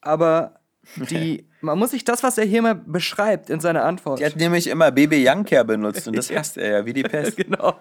Aber 0.00 0.60
die, 0.96 1.46
man 1.60 1.78
muss 1.78 1.90
sich 1.90 2.04
das, 2.04 2.22
was 2.22 2.38
er 2.38 2.44
hier 2.44 2.62
mal 2.62 2.74
beschreibt 2.74 3.50
in 3.50 3.60
seiner 3.60 3.84
Antwort. 3.84 4.20
Die 4.20 4.24
hat 4.24 4.36
nämlich 4.36 4.66
immer 4.66 4.90
Baby 4.90 5.28
Youngcare 5.28 5.64
benutzt 5.64 6.06
und 6.06 6.16
das 6.16 6.30
hasst 6.34 6.56
er 6.56 6.70
ja 6.70 6.86
wie 6.86 6.92
die 6.92 7.02
Pest. 7.02 7.36
genau. 7.36 7.78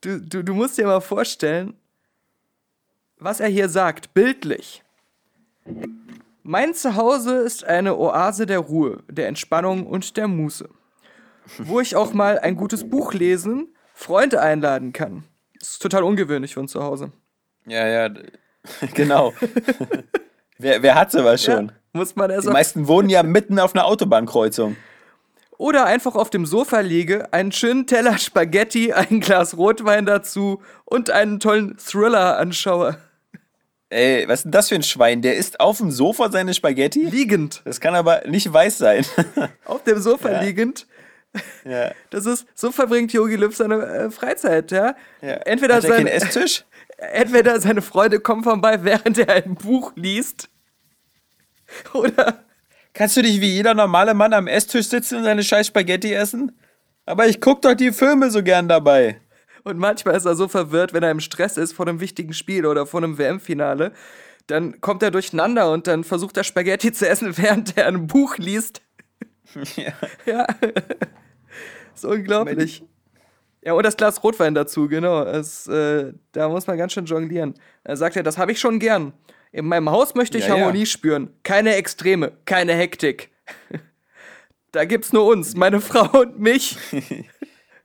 Du, 0.00 0.20
du, 0.20 0.42
du 0.42 0.54
musst 0.54 0.78
dir 0.78 0.86
mal 0.86 1.00
vorstellen, 1.00 1.74
was 3.18 3.40
er 3.40 3.48
hier 3.48 3.68
sagt, 3.68 4.14
bildlich. 4.14 4.82
Mein 6.42 6.74
Zuhause 6.74 7.36
ist 7.38 7.64
eine 7.64 7.96
Oase 7.96 8.46
der 8.46 8.60
Ruhe, 8.60 9.02
der 9.10 9.28
Entspannung 9.28 9.86
und 9.86 10.16
der 10.16 10.28
Muße. 10.28 10.68
Wo 11.58 11.80
ich 11.80 11.96
auch 11.96 12.12
mal 12.12 12.38
ein 12.38 12.56
gutes 12.56 12.88
Buch 12.88 13.12
lesen, 13.12 13.68
Freunde 13.94 14.40
einladen 14.40 14.92
kann. 14.92 15.24
Das 15.58 15.70
ist 15.70 15.82
total 15.82 16.02
ungewöhnlich 16.04 16.54
für 16.54 16.60
ein 16.60 16.68
Zuhause. 16.68 17.12
Ja, 17.66 17.86
ja, 17.86 18.08
d- 18.08 18.22
genau. 18.94 19.32
wer, 20.58 20.82
wer 20.82 20.94
hat 20.94 21.10
sowas 21.12 21.42
schon? 21.42 21.66
Ja, 21.68 21.72
muss 21.92 22.16
man 22.16 22.30
erst 22.30 22.46
Die 22.46 22.52
meisten 22.52 22.88
wohnen 22.88 23.08
ja 23.08 23.22
mitten 23.22 23.58
auf 23.58 23.74
einer 23.74 23.86
Autobahnkreuzung. 23.86 24.76
Oder 25.58 25.86
einfach 25.86 26.16
auf 26.16 26.28
dem 26.28 26.44
Sofa 26.44 26.80
liege, 26.80 27.32
einen 27.32 27.50
schönen 27.52 27.86
Teller 27.86 28.18
Spaghetti, 28.18 28.92
ein 28.92 29.20
Glas 29.20 29.56
Rotwein 29.56 30.04
dazu 30.06 30.62
und 30.84 31.10
einen 31.10 31.40
tollen 31.40 31.76
Thriller 31.78 32.36
anschaue. 32.38 32.98
Ey, 33.88 34.26
was 34.28 34.40
ist 34.40 34.42
denn 34.44 34.52
das 34.52 34.68
für 34.68 34.74
ein 34.74 34.82
Schwein? 34.82 35.22
Der 35.22 35.36
isst 35.36 35.60
auf 35.60 35.78
dem 35.78 35.90
Sofa 35.92 36.30
seine 36.30 36.52
Spaghetti? 36.54 37.04
Liegend. 37.06 37.62
Das 37.64 37.80
kann 37.80 37.94
aber 37.94 38.22
nicht 38.26 38.52
weiß 38.52 38.78
sein. 38.78 39.06
auf 39.64 39.84
dem 39.84 40.00
Sofa 40.00 40.32
Ja. 40.32 40.40
liegend. 40.42 40.86
ja. 41.64 41.92
Das 42.10 42.26
ist, 42.26 42.46
so 42.54 42.72
verbringt 42.72 43.12
Yogi 43.12 43.36
Löw 43.36 43.54
seine 43.54 43.84
äh, 43.84 44.10
Freizeit, 44.10 44.70
ja. 44.70 44.94
ja. 45.20 45.34
Entweder, 45.44 45.76
Hat 45.76 45.84
er 45.84 46.12
Esstisch? 46.12 46.64
entweder 46.98 47.60
seine 47.60 47.82
Freunde 47.82 48.20
kommen 48.20 48.42
vorbei, 48.42 48.82
während 48.82 49.18
er 49.18 49.34
ein 49.34 49.54
Buch 49.54 49.92
liest. 49.96 50.48
Oder, 51.92 52.44
Kannst 52.96 53.14
du 53.14 53.22
dich 53.22 53.42
wie 53.42 53.50
jeder 53.50 53.74
normale 53.74 54.14
Mann 54.14 54.32
am 54.32 54.46
Esstisch 54.46 54.88
sitzen 54.88 55.18
und 55.18 55.24
seine 55.24 55.42
scheiß 55.42 55.66
Spaghetti 55.66 56.14
essen? 56.14 56.58
Aber 57.04 57.26
ich 57.26 57.42
guck 57.42 57.60
doch 57.60 57.74
die 57.74 57.92
Filme 57.92 58.30
so 58.30 58.42
gern 58.42 58.68
dabei. 58.68 59.20
und 59.64 59.76
manchmal 59.76 60.16
ist 60.16 60.24
er 60.24 60.34
so 60.34 60.48
verwirrt, 60.48 60.94
wenn 60.94 61.02
er 61.02 61.10
im 61.10 61.20
Stress 61.20 61.58
ist 61.58 61.74
vor 61.74 61.86
einem 61.86 62.00
wichtigen 62.00 62.32
Spiel 62.32 62.64
oder 62.64 62.86
vor 62.86 63.02
einem 63.02 63.18
WM-Finale. 63.18 63.92
Dann 64.46 64.80
kommt 64.80 65.02
er 65.02 65.10
durcheinander 65.10 65.70
und 65.72 65.86
dann 65.86 66.04
versucht 66.04 66.38
er 66.38 66.44
Spaghetti 66.44 66.90
zu 66.90 67.06
essen, 67.06 67.36
während 67.36 67.76
er 67.76 67.86
ein 67.86 68.06
Buch 68.06 68.38
liest. 68.38 68.80
Ja. 69.76 69.92
Ja. 70.24 70.46
ist 72.04 72.04
unglaublich. 72.04 72.84
Ja, 73.62 73.72
und 73.72 73.84
das 73.84 73.96
Glas 73.96 74.22
Rotwein 74.22 74.54
dazu, 74.54 74.86
genau. 74.86 75.24
Es, 75.24 75.66
äh, 75.66 76.12
da 76.32 76.48
muss 76.48 76.66
man 76.68 76.78
ganz 76.78 76.92
schön 76.92 77.04
jonglieren. 77.04 77.54
Er 77.82 77.96
sagt 77.96 78.14
ja, 78.14 78.22
das 78.22 78.38
habe 78.38 78.52
ich 78.52 78.60
schon 78.60 78.78
gern. 78.78 79.12
In 79.50 79.66
meinem 79.66 79.90
Haus 79.90 80.14
möchte 80.14 80.38
ich 80.38 80.46
Ja, 80.46 80.54
ja. 80.54 80.60
Harmonie 80.60 80.86
spüren. 80.86 81.30
Keine 81.42 81.74
Extreme, 81.74 82.32
keine 82.44 82.74
Hektik. 82.74 83.30
da 84.72 84.84
gibt's 84.84 85.12
nur 85.12 85.26
uns, 85.26 85.56
meine 85.56 85.80
Frau 85.80 86.20
und 86.20 86.38
mich. 86.38 86.76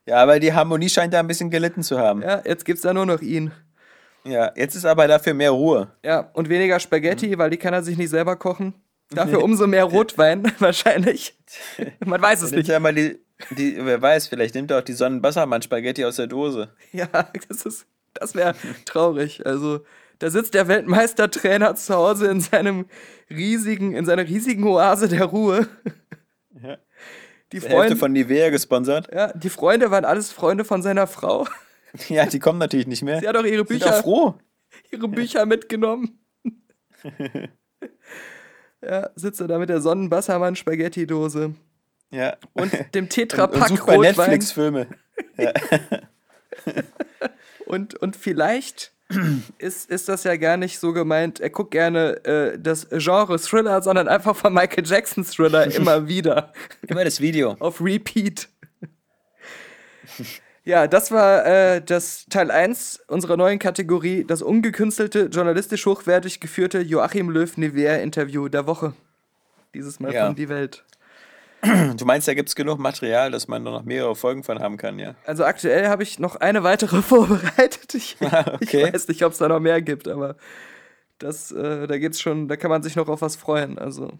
Ja, 0.05 0.17
aber 0.17 0.39
die 0.39 0.53
Harmonie 0.53 0.89
scheint 0.89 1.13
da 1.13 1.19
ein 1.19 1.27
bisschen 1.27 1.49
gelitten 1.49 1.81
zu 1.81 1.97
haben. 1.97 2.21
Ja, 2.21 2.41
jetzt 2.45 2.65
gibt's 2.65 2.81
da 2.81 2.93
nur 2.93 3.05
noch 3.05 3.21
ihn. 3.21 3.51
Ja, 4.23 4.51
jetzt 4.55 4.75
ist 4.75 4.85
aber 4.85 5.07
dafür 5.07 5.33
mehr 5.33 5.51
Ruhe. 5.51 5.87
Ja, 6.03 6.29
und 6.33 6.49
weniger 6.49 6.79
Spaghetti, 6.79 7.37
weil 7.37 7.49
die 7.49 7.57
kann 7.57 7.73
er 7.73 7.81
sich 7.81 7.97
nicht 7.97 8.09
selber 8.09 8.35
kochen. 8.35 8.75
Dafür 9.09 9.43
umso 9.43 9.67
mehr 9.67 9.83
Rotwein, 9.83 10.51
wahrscheinlich. 10.59 11.37
Man 12.05 12.21
weiß 12.21 12.41
es 12.43 12.51
nicht. 12.51 12.67
ja 12.67 12.79
mal 12.79 12.93
die, 12.93 13.19
die, 13.51 13.77
wer 13.83 14.01
weiß, 14.01 14.27
vielleicht 14.27 14.55
nimmt 14.55 14.71
er 14.71 14.79
auch 14.79 14.83
die 14.83 14.93
Sonnenbassermann-Spaghetti 14.93 16.05
aus 16.05 16.15
der 16.17 16.27
Dose. 16.27 16.69
Ja, 16.91 17.07
das 17.47 17.65
ist, 17.65 17.85
das 18.13 18.35
wäre 18.35 18.55
traurig. 18.85 19.45
Also, 19.45 19.81
da 20.19 20.29
sitzt 20.29 20.53
der 20.53 20.67
Weltmeistertrainer 20.67 21.75
zu 21.75 21.95
Hause 21.95 22.27
in 22.27 22.41
seinem 22.41 22.85
riesigen, 23.29 23.95
in 23.95 24.05
seiner 24.05 24.27
riesigen 24.27 24.63
Oase 24.65 25.07
der 25.07 25.25
Ruhe. 25.25 25.67
Ja. 26.61 26.77
Die 27.51 27.57
Die 27.57 27.61
Hälfte 27.61 27.75
Freunde, 27.75 27.95
von 27.97 28.11
Nivea 28.13 28.49
gesponsert. 28.49 29.09
ja, 29.13 29.33
die 29.33 29.49
Freunde 29.49 29.91
waren 29.91 30.05
alles 30.05 30.31
Freunde 30.31 30.63
von 30.63 30.81
seiner 30.81 31.07
Frau. 31.07 31.47
Ja, 32.07 32.25
die 32.25 32.39
kommen 32.39 32.57
natürlich 32.57 32.87
nicht 32.87 33.03
mehr. 33.03 33.19
Sie 33.19 33.27
hat 33.27 33.35
auch 33.35 33.43
ihre 33.43 33.67
Sind 33.67 33.79
Bücher, 33.79 33.97
auch 33.97 34.01
froh. 34.01 34.35
ihre 34.91 35.09
Bücher 35.09 35.45
mitgenommen. 35.45 36.19
ja, 38.81 39.09
sitzt 39.15 39.41
er 39.41 39.47
da 39.49 39.59
mit 39.59 39.67
der 39.67 39.81
Sonnenbassermann-Spaghetti-Dose 39.81 41.53
Ja. 42.11 42.35
und 42.53 42.71
dem 42.73 42.79
und, 42.81 42.95
und 42.95 43.09
Tetrapack 43.09 43.67
sucht 43.69 43.85
bei 43.85 43.95
Rotwein. 43.95 44.15
Netflix-Filme. 44.15 44.87
Und, 47.65 47.95
und 47.95 48.15
vielleicht 48.17 48.91
ist, 49.57 49.89
ist 49.89 50.09
das 50.09 50.23
ja 50.25 50.35
gar 50.35 50.57
nicht 50.57 50.77
so 50.79 50.91
gemeint, 50.93 51.39
er 51.39 51.49
guckt 51.49 51.71
gerne 51.71 52.23
äh, 52.25 52.59
das 52.59 52.87
Genre 52.91 53.39
Thriller, 53.39 53.81
sondern 53.81 54.07
einfach 54.09 54.35
von 54.35 54.53
Michael 54.53 54.85
Jackson 54.85 55.23
Thriller 55.25 55.73
immer 55.75 56.07
wieder 56.07 56.51
Immer 56.87 57.05
das 57.05 57.21
Video. 57.21 57.55
auf 57.59 57.79
Repeat. 57.81 58.49
Ja, 60.63 60.87
das 60.87 61.11
war 61.11 61.45
äh, 61.45 61.81
das 61.81 62.25
Teil 62.29 62.51
1 62.51 63.01
unserer 63.07 63.37
neuen 63.37 63.57
Kategorie, 63.57 64.25
das 64.25 64.41
ungekünstelte, 64.41 65.29
journalistisch 65.31 65.85
hochwertig 65.85 66.39
geführte 66.39 66.79
Joachim 66.81 67.29
Löw-Nevers-Interview 67.29 68.47
der 68.49 68.67
Woche. 68.67 68.93
Dieses 69.73 69.99
Mal 69.99 70.13
Ja. 70.13 70.25
von 70.27 70.35
Die 70.35 70.49
Welt. 70.49 70.83
Du 71.63 72.05
meinst, 72.05 72.27
da 72.27 72.33
gibt 72.33 72.49
es 72.49 72.55
genug 72.55 72.79
Material, 72.79 73.29
dass 73.29 73.47
man 73.47 73.61
noch 73.63 73.83
mehrere 73.83 74.15
Folgen 74.15 74.43
von 74.43 74.59
haben 74.59 74.77
kann, 74.77 74.97
ja? 74.97 75.13
Also 75.25 75.43
aktuell 75.45 75.87
habe 75.89 76.01
ich 76.03 76.17
noch 76.17 76.35
eine 76.37 76.63
weitere 76.63 77.01
vorbereitet. 77.03 77.93
Ich, 77.93 78.17
Ah, 78.21 78.53
okay. 78.55 78.85
ich 78.87 78.93
weiß 78.93 79.07
nicht, 79.09 79.23
ob 79.23 79.33
es 79.33 79.37
da 79.37 79.47
noch 79.47 79.59
mehr 79.59 79.81
gibt, 79.81 80.07
aber 80.07 80.35
das, 81.19 81.51
äh, 81.51 81.85
da 81.87 81.97
geht's 81.99 82.19
schon, 82.19 82.47
da 82.47 82.55
kann 82.57 82.71
man 82.71 82.81
sich 82.81 82.95
noch 82.95 83.07
auf 83.09 83.21
was 83.21 83.35
freuen. 83.35 83.77
Also 83.77 84.11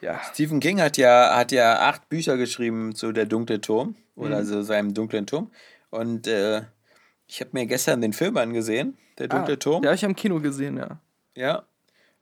ja, 0.00 0.20
Stephen 0.32 0.60
King 0.60 0.80
hat 0.80 0.96
ja, 0.96 1.36
hat 1.36 1.52
ja 1.52 1.88
acht 1.88 2.08
Bücher 2.08 2.36
geschrieben 2.36 2.94
zu 2.94 3.12
Der 3.12 3.26
dunkle 3.26 3.60
Turm 3.60 3.96
Mhm. 4.14 4.24
oder 4.24 4.44
so 4.44 4.62
seinem 4.62 4.92
dunklen 4.94 5.26
Turm. 5.26 5.50
Und 5.90 6.26
äh, 6.26 6.62
ich 7.26 7.40
habe 7.40 7.50
mir 7.54 7.66
gestern 7.66 8.00
den 8.02 8.12
Film 8.12 8.36
angesehen, 8.36 8.98
Der 9.18 9.28
dunkle 9.28 9.54
ah, 9.54 9.56
Turm. 9.56 9.84
Habe 9.84 9.94
ich 9.94 10.04
am 10.04 10.14
Kino 10.14 10.38
gesehen, 10.40 10.76
ja. 10.76 10.98
Ja. 11.34 11.62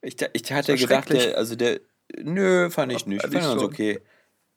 Ich, 0.03 0.17
ich 0.33 0.53
hatte 0.53 0.77
gedacht, 0.77 1.11
der, 1.11 1.37
also 1.37 1.57
der. 1.57 1.81
Nö, 2.19 2.71
fand 2.71 2.93
ich 2.93 3.07
nicht. 3.07 3.23
fand 3.23 3.35
Fand 3.35 3.45
ich 3.45 3.49
ganz 3.49 3.61
schon. 3.61 3.71
okay. 3.71 4.01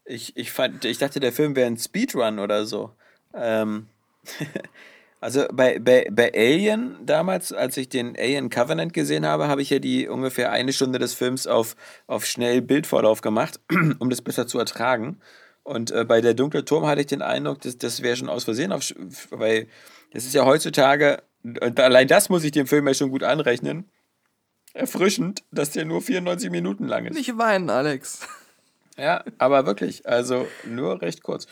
Ich, 0.05 0.35
ich, 0.35 0.51
fand, 0.51 0.83
ich 0.85 0.97
dachte, 0.97 1.19
der 1.19 1.31
Film 1.31 1.55
wäre 1.55 1.67
ein 1.67 1.77
Speedrun 1.77 2.39
oder 2.39 2.65
so. 2.65 2.91
Ähm, 3.33 3.87
also 5.21 5.45
bei, 5.51 5.79
bei, 5.79 6.07
bei 6.11 6.33
Alien 6.33 6.97
damals, 7.05 7.53
als 7.53 7.77
ich 7.77 7.89
den 7.89 8.17
Alien 8.17 8.49
Covenant 8.49 8.93
gesehen 8.93 9.25
habe, 9.25 9.47
habe 9.47 9.61
ich 9.61 9.69
ja 9.69 9.79
die 9.79 10.07
ungefähr 10.07 10.51
eine 10.51 10.73
Stunde 10.73 10.99
des 10.99 11.13
Films 11.13 11.47
auf, 11.47 11.75
auf 12.07 12.25
schnell 12.25 12.61
Bildvorlauf 12.61 13.21
gemacht, 13.21 13.59
um 13.99 14.09
das 14.09 14.21
besser 14.21 14.47
zu 14.47 14.59
ertragen. 14.59 15.19
Und 15.63 15.91
äh, 15.91 16.03
bei 16.03 16.19
der 16.19 16.33
Dunkle 16.33 16.65
Turm 16.65 16.85
hatte 16.85 17.01
ich 17.01 17.07
den 17.07 17.21
Eindruck, 17.21 17.61
dass 17.61 17.77
das 17.77 18.01
wäre 18.01 18.17
schon 18.17 18.29
aus 18.29 18.43
Versehen, 18.43 18.73
auf, 18.73 18.93
weil 19.29 19.67
das 20.11 20.25
ist 20.25 20.33
ja 20.33 20.45
heutzutage, 20.45 21.23
allein 21.77 22.07
das 22.07 22.29
muss 22.29 22.43
ich 22.43 22.51
dem 22.51 22.67
Film 22.67 22.87
ja 22.87 22.93
schon 22.93 23.09
gut 23.09 23.23
anrechnen, 23.23 23.89
erfrischend, 24.73 25.43
dass 25.51 25.71
der 25.71 25.85
nur 25.85 26.01
94 26.01 26.49
Minuten 26.49 26.87
lang 26.87 27.05
ist. 27.05 27.15
Nicht 27.15 27.37
weinen, 27.37 27.69
Alex. 27.69 28.19
Ja, 28.97 29.23
aber 29.37 29.65
wirklich, 29.65 30.07
also 30.07 30.47
nur 30.65 31.01
recht 31.01 31.23
kurz. 31.23 31.47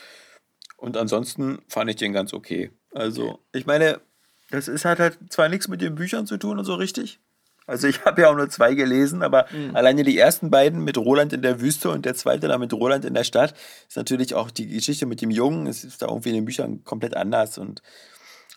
Und 0.78 0.98
ansonsten 0.98 1.60
fand 1.68 1.90
ich 1.90 1.96
den 1.96 2.14
ganz 2.14 2.34
okay. 2.34 2.72
Also, 2.94 3.40
ich 3.54 3.66
meine, 3.66 4.02
das 4.50 4.68
ist 4.68 4.86
halt, 4.86 5.00
halt 5.00 5.18
zwar 5.30 5.50
nichts 5.50 5.68
mit 5.68 5.82
den 5.82 5.96
Büchern 5.96 6.28
zu 6.28 6.38
tun 6.38 6.60
und 6.60 6.66
so 6.66 6.76
richtig. 6.76 7.20
Also 7.68 7.88
ich 7.88 8.02
habe 8.06 8.22
ja 8.22 8.30
auch 8.30 8.36
nur 8.36 8.50
zwei 8.50 8.74
gelesen, 8.74 9.24
aber 9.24 9.46
alleine 9.74 10.04
die 10.04 10.18
ersten 10.18 10.50
beiden 10.50 10.84
mit 10.84 10.98
Roland 10.98 11.34
in 11.34 11.42
der 11.42 11.62
Wüste 11.62 11.90
und 11.90 12.06
der 12.06 12.16
zweite 12.16 12.48
dann 12.48 12.60
mit 12.60 12.74
Roland 12.74 13.06
in 13.06 13.14
der 13.14 13.24
Stadt 13.24 13.54
ist 13.88 13.98
natürlich 13.98 14.36
auch 14.36 14.52
die 14.52 14.68
Geschichte 14.68 15.06
mit 15.06 15.22
dem 15.22 15.32
Jungen. 15.32 15.68
Es 15.68 15.84
ist 15.84 16.02
da 16.02 16.08
irgendwie 16.08 16.30
in 16.30 16.36
den 16.36 16.46
Büchern 16.46 16.84
komplett 16.84 17.16
anders 17.16 17.58
und 17.58 17.82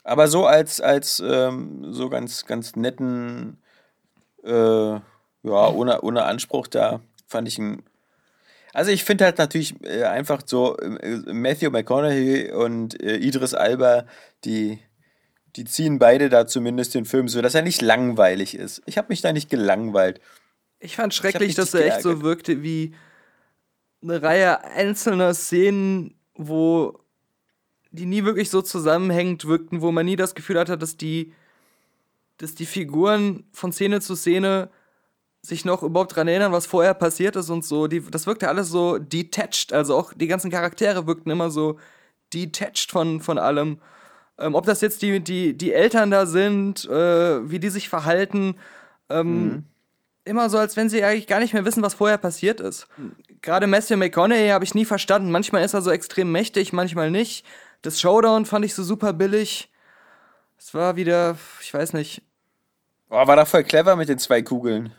aber 0.02 0.28
so 0.28 0.46
als 0.46 0.80
als 0.80 1.22
ähm, 1.24 1.92
so 1.92 2.08
ganz 2.08 2.44
ganz 2.46 2.76
netten 2.76 3.58
äh, 3.58 3.63
ja 4.46 5.68
ohne 5.68 6.00
ohne 6.02 6.24
Anspruch 6.24 6.66
da 6.66 7.00
fand 7.26 7.48
ich 7.48 7.58
ihn 7.58 7.82
also 8.74 8.90
ich 8.90 9.04
finde 9.04 9.24
halt 9.24 9.38
natürlich 9.38 9.74
äh, 9.84 10.02
einfach 10.02 10.42
so 10.44 10.76
äh, 10.78 11.20
Matthew 11.32 11.70
McConaughey 11.70 12.50
und 12.50 13.00
äh, 13.00 13.16
Idris 13.16 13.54
Alba, 13.54 14.04
die, 14.44 14.80
die 15.54 15.64
ziehen 15.64 16.00
beide 16.00 16.28
da 16.28 16.48
zumindest 16.48 16.94
den 16.94 17.04
Film 17.04 17.28
so, 17.28 17.40
dass 17.40 17.54
er 17.54 17.62
nicht 17.62 17.80
langweilig 17.80 18.56
ist. 18.56 18.82
Ich 18.86 18.98
habe 18.98 19.08
mich 19.10 19.20
da 19.20 19.32
nicht 19.32 19.48
gelangweilt. 19.48 20.20
Ich 20.80 20.96
fand 20.96 21.14
schrecklich, 21.14 21.50
mich 21.50 21.56
dass 21.56 21.72
er 21.72 21.86
echt 21.86 22.02
so 22.02 22.08
geärgert. 22.08 22.24
wirkte 22.24 22.62
wie 22.64 22.96
eine 24.02 24.20
Reihe 24.20 24.64
einzelner 24.64 25.34
Szenen, 25.34 26.18
wo 26.34 26.98
die 27.92 28.06
nie 28.06 28.24
wirklich 28.24 28.50
so 28.50 28.60
zusammenhängend 28.60 29.44
wirkten, 29.44 29.82
wo 29.82 29.92
man 29.92 30.04
nie 30.04 30.16
das 30.16 30.34
Gefühl 30.34 30.58
hatte, 30.58 30.76
dass 30.76 30.96
die, 30.96 31.32
dass 32.38 32.54
die 32.54 32.66
Figuren 32.66 33.44
von 33.52 33.72
Szene 33.72 34.00
zu 34.00 34.14
Szene 34.16 34.70
sich 35.42 35.64
noch 35.64 35.82
überhaupt 35.82 36.16
dran 36.16 36.28
erinnern, 36.28 36.52
was 36.52 36.66
vorher 36.66 36.94
passiert 36.94 37.36
ist 37.36 37.50
und 37.50 37.64
so. 37.64 37.86
Die, 37.86 38.00
das 38.00 38.26
wirkte 38.26 38.48
alles 38.48 38.68
so 38.68 38.98
detached. 38.98 39.72
Also 39.72 39.96
auch 39.96 40.12
die 40.14 40.26
ganzen 40.26 40.50
Charaktere 40.50 41.06
wirkten 41.06 41.30
immer 41.30 41.50
so 41.50 41.78
detached 42.32 42.90
von, 42.90 43.20
von 43.20 43.38
allem. 43.38 43.78
Ähm, 44.38 44.54
ob 44.54 44.64
das 44.64 44.80
jetzt 44.80 45.02
die, 45.02 45.20
die, 45.20 45.56
die 45.56 45.72
Eltern 45.72 46.10
da 46.10 46.26
sind, 46.26 46.86
äh, 46.86 47.50
wie 47.50 47.58
die 47.60 47.68
sich 47.68 47.88
verhalten. 47.88 48.56
Ähm, 49.10 49.64
Immer 50.26 50.48
so, 50.48 50.56
als 50.56 50.76
wenn 50.76 50.88
sie 50.88 51.04
eigentlich 51.04 51.26
gar 51.26 51.38
nicht 51.38 51.52
mehr 51.52 51.66
wissen, 51.66 51.82
was 51.82 51.94
vorher 51.94 52.16
passiert 52.16 52.58
ist. 52.58 52.88
Gerade 53.42 53.66
Matthew 53.66 53.98
McConaughey 53.98 54.48
habe 54.48 54.64
ich 54.64 54.74
nie 54.74 54.86
verstanden. 54.86 55.30
Manchmal 55.30 55.64
ist 55.64 55.74
er 55.74 55.82
so 55.82 55.90
extrem 55.90 56.32
mächtig, 56.32 56.72
manchmal 56.72 57.10
nicht. 57.10 57.44
Das 57.82 58.00
Showdown 58.00 58.46
fand 58.46 58.64
ich 58.64 58.74
so 58.74 58.82
super 58.82 59.12
billig. 59.12 59.70
Es 60.66 60.72
war 60.72 60.96
wieder, 60.96 61.36
ich 61.60 61.74
weiß 61.74 61.92
nicht. 61.92 62.22
Boah, 63.10 63.26
war 63.26 63.36
doch 63.36 63.46
voll 63.46 63.64
clever 63.64 63.96
mit 63.96 64.08
den 64.08 64.18
zwei 64.18 64.40
Kugeln. 64.40 64.94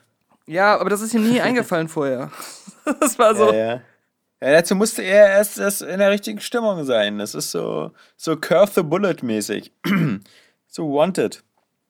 Ja, 0.45 0.78
aber 0.80 0.91
das 0.91 1.01
ist 1.01 1.15
ihm 1.15 1.28
nie 1.28 1.41
eingefallen 1.41 1.89
vorher. 1.89 2.32
Das 2.99 3.17
war 3.17 3.34
so. 3.34 3.51
Ja, 3.51 3.56
ja. 3.56 3.82
ja, 4.41 4.51
dazu 4.51 4.75
musste 4.75 5.01
er 5.01 5.28
erst, 5.30 5.58
erst 5.58 5.82
in 5.82 5.97
der 5.97 6.12
richtigen 6.12 6.39
Stimmung 6.39 6.86
sein. 6.86 7.17
Das 7.17 7.34
ist 7.34 7.49
so, 7.49 7.93
so 8.15 8.38
Curve 8.38 8.73
the 8.75 8.84
Bullet 8.84 9.15
mäßig. 9.23 9.71
so 10.67 10.93
Wanted. 10.93 11.43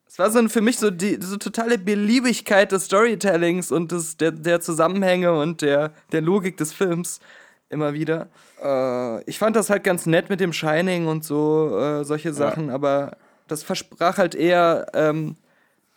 Es 0.06 0.18
war 0.18 0.30
so 0.30 0.48
für 0.48 0.62
mich 0.62 0.78
so 0.78 0.90
die 0.90 1.18
so 1.20 1.36
totale 1.36 1.76
Beliebigkeit 1.76 2.72
des 2.72 2.86
Storytellings 2.86 3.70
und 3.70 3.92
des, 3.92 4.16
der, 4.16 4.30
der 4.30 4.62
Zusammenhänge 4.62 5.38
und 5.38 5.60
der, 5.60 5.92
der 6.12 6.22
Logik 6.22 6.56
des 6.56 6.72
Films 6.72 7.20
immer 7.68 7.92
wieder. 7.92 8.28
Äh, 8.64 9.22
ich 9.24 9.38
fand 9.38 9.54
das 9.54 9.68
halt 9.68 9.84
ganz 9.84 10.06
nett 10.06 10.30
mit 10.30 10.40
dem 10.40 10.54
Shining 10.54 11.08
und 11.08 11.24
so, 11.24 11.78
äh, 11.78 12.04
solche 12.04 12.32
Sachen, 12.32 12.70
aber 12.70 13.18
das 13.48 13.62
versprach 13.62 14.18
halt 14.18 14.34
eher, 14.34 14.86
ähm, 14.94 15.36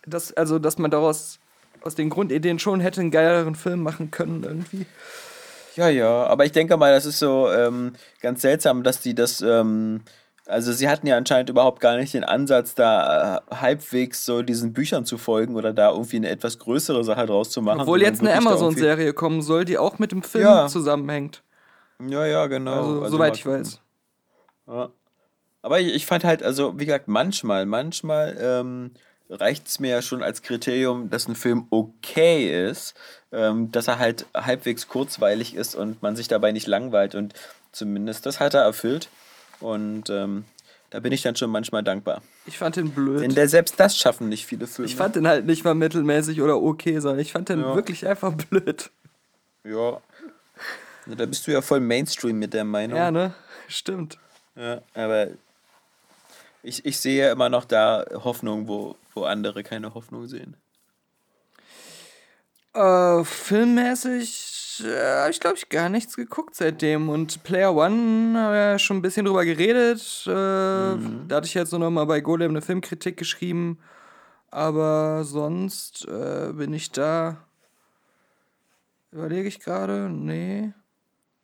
dass, 0.06 0.32
also, 0.32 0.58
dass 0.58 0.78
man 0.78 0.90
daraus 0.90 1.38
aus 1.82 1.94
den 1.94 2.10
Grundideen 2.10 2.58
schon 2.58 2.80
hätte 2.80 3.00
einen 3.00 3.10
geileren 3.10 3.54
Film 3.54 3.82
machen 3.82 4.10
können 4.10 4.42
irgendwie. 4.44 4.86
Ja, 5.76 5.88
ja, 5.88 6.24
aber 6.26 6.44
ich 6.44 6.52
denke 6.52 6.76
mal, 6.76 6.92
das 6.92 7.06
ist 7.06 7.18
so 7.18 7.50
ähm, 7.50 7.92
ganz 8.20 8.42
seltsam, 8.42 8.82
dass 8.82 9.00
die 9.00 9.14
das, 9.14 9.40
ähm, 9.40 10.02
also 10.46 10.72
sie 10.72 10.88
hatten 10.88 11.06
ja 11.06 11.16
anscheinend 11.16 11.48
überhaupt 11.48 11.80
gar 11.80 11.96
nicht 11.96 12.12
den 12.12 12.24
Ansatz, 12.24 12.74
da 12.74 13.36
äh, 13.36 13.54
halbwegs 13.54 14.24
so 14.24 14.42
diesen 14.42 14.72
Büchern 14.72 15.04
zu 15.06 15.16
folgen 15.16 15.54
oder 15.54 15.72
da 15.72 15.90
irgendwie 15.92 16.16
eine 16.16 16.28
etwas 16.28 16.58
größere 16.58 17.04
Sache 17.04 17.24
draus 17.26 17.50
zu 17.50 17.62
machen. 17.62 17.80
Obwohl 17.80 18.02
jetzt 18.02 18.20
eine 18.20 18.34
Amazon-Serie 18.34 19.12
kommen 19.14 19.42
soll, 19.42 19.64
die 19.64 19.78
auch 19.78 19.98
mit 19.98 20.12
dem 20.12 20.22
Film 20.22 20.44
Ja. 20.44 20.66
zusammenhängt. 20.66 21.42
Ja, 22.06 22.26
ja, 22.26 22.46
genau. 22.46 22.72
Also, 22.72 23.02
Also 23.02 23.16
soweit 23.16 23.36
ich 23.36 23.46
weiß. 23.46 23.80
Ja. 24.66 24.90
Aber 25.62 25.80
ich, 25.80 25.94
ich 25.94 26.06
fand 26.06 26.24
halt, 26.24 26.42
also 26.42 26.78
wie 26.78 26.86
gesagt, 26.86 27.08
manchmal, 27.08 27.66
manchmal 27.66 28.36
ähm, 28.40 28.90
reicht 29.28 29.66
es 29.68 29.78
mir 29.78 29.90
ja 29.90 30.02
schon 30.02 30.22
als 30.22 30.42
Kriterium, 30.42 31.10
dass 31.10 31.28
ein 31.28 31.36
Film 31.36 31.66
okay 31.70 32.68
ist, 32.68 32.94
ähm, 33.32 33.70
dass 33.70 33.88
er 33.88 33.98
halt 33.98 34.26
halbwegs 34.34 34.88
kurzweilig 34.88 35.54
ist 35.54 35.74
und 35.74 36.02
man 36.02 36.16
sich 36.16 36.28
dabei 36.28 36.52
nicht 36.52 36.66
langweilt 36.66 37.14
und 37.14 37.34
zumindest 37.72 38.26
das 38.26 38.40
hat 38.40 38.54
er 38.54 38.62
erfüllt 38.62 39.08
und 39.60 40.10
ähm, 40.10 40.44
da 40.90 40.98
bin 40.98 41.12
ich 41.12 41.22
dann 41.22 41.36
schon 41.36 41.50
manchmal 41.50 41.84
dankbar. 41.84 42.20
Ich 42.46 42.58
fand 42.58 42.74
den 42.74 42.90
blöd. 42.90 43.22
Denn 43.22 43.34
der, 43.36 43.48
selbst 43.48 43.78
das 43.78 43.96
schaffen 43.96 44.28
nicht 44.28 44.44
viele 44.46 44.66
Filme. 44.66 44.88
Ich 44.88 44.96
fand 44.96 45.14
den 45.14 45.28
halt 45.28 45.46
nicht 45.46 45.62
mal 45.64 45.74
mittelmäßig 45.76 46.42
oder 46.42 46.60
okay, 46.60 46.98
sondern 46.98 47.20
ich 47.20 47.30
fand 47.30 47.48
den 47.48 47.60
Ja. 47.60 47.76
wirklich 47.76 48.06
einfach 48.08 48.32
blöd. 48.50 48.90
ja. 49.64 50.00
Da 51.06 51.26
bist 51.26 51.46
du 51.46 51.50
ja 51.52 51.60
voll 51.62 51.80
Mainstream 51.80 52.38
mit 52.38 52.54
der 52.54 52.64
Meinung. 52.64 52.96
Ja, 52.96 53.10
ne? 53.10 53.34
Stimmt. 53.68 54.18
Ja, 54.54 54.80
aber 54.94 55.28
ich, 56.62 56.84
ich 56.84 56.98
sehe 56.98 57.26
ja 57.26 57.32
immer 57.32 57.48
noch 57.48 57.64
da 57.64 58.04
Hoffnung, 58.12 58.68
wo, 58.68 58.96
wo 59.14 59.24
andere 59.24 59.62
keine 59.62 59.94
Hoffnung 59.94 60.26
sehen. 60.26 60.56
Äh, 62.74 63.24
filmmäßig 63.24 64.84
äh, 64.84 65.20
habe 65.22 65.30
ich, 65.30 65.40
glaube 65.40 65.56
ich, 65.56 65.68
gar 65.68 65.88
nichts 65.88 66.16
geguckt 66.16 66.54
seitdem. 66.54 67.08
Und 67.08 67.42
Player 67.42 67.74
One 67.74 68.38
haben 68.38 68.52
wir 68.52 68.70
ja 68.72 68.78
schon 68.78 68.98
ein 68.98 69.02
bisschen 69.02 69.26
drüber 69.26 69.44
geredet. 69.44 70.00
Äh, 70.26 70.30
Da 70.30 71.36
hatte 71.36 71.46
ich 71.46 71.54
jetzt 71.54 71.72
nur 71.72 71.80
noch 71.80 71.90
mal 71.90 72.06
bei 72.06 72.20
Golem 72.20 72.52
eine 72.52 72.62
Filmkritik 72.62 73.16
geschrieben. 73.16 73.78
Aber 74.50 75.24
sonst 75.24 76.06
äh, 76.08 76.52
bin 76.52 76.72
ich 76.72 76.90
da. 76.92 77.38
Überlege 79.12 79.48
ich 79.48 79.60
gerade? 79.60 80.08
Nee. 80.08 80.72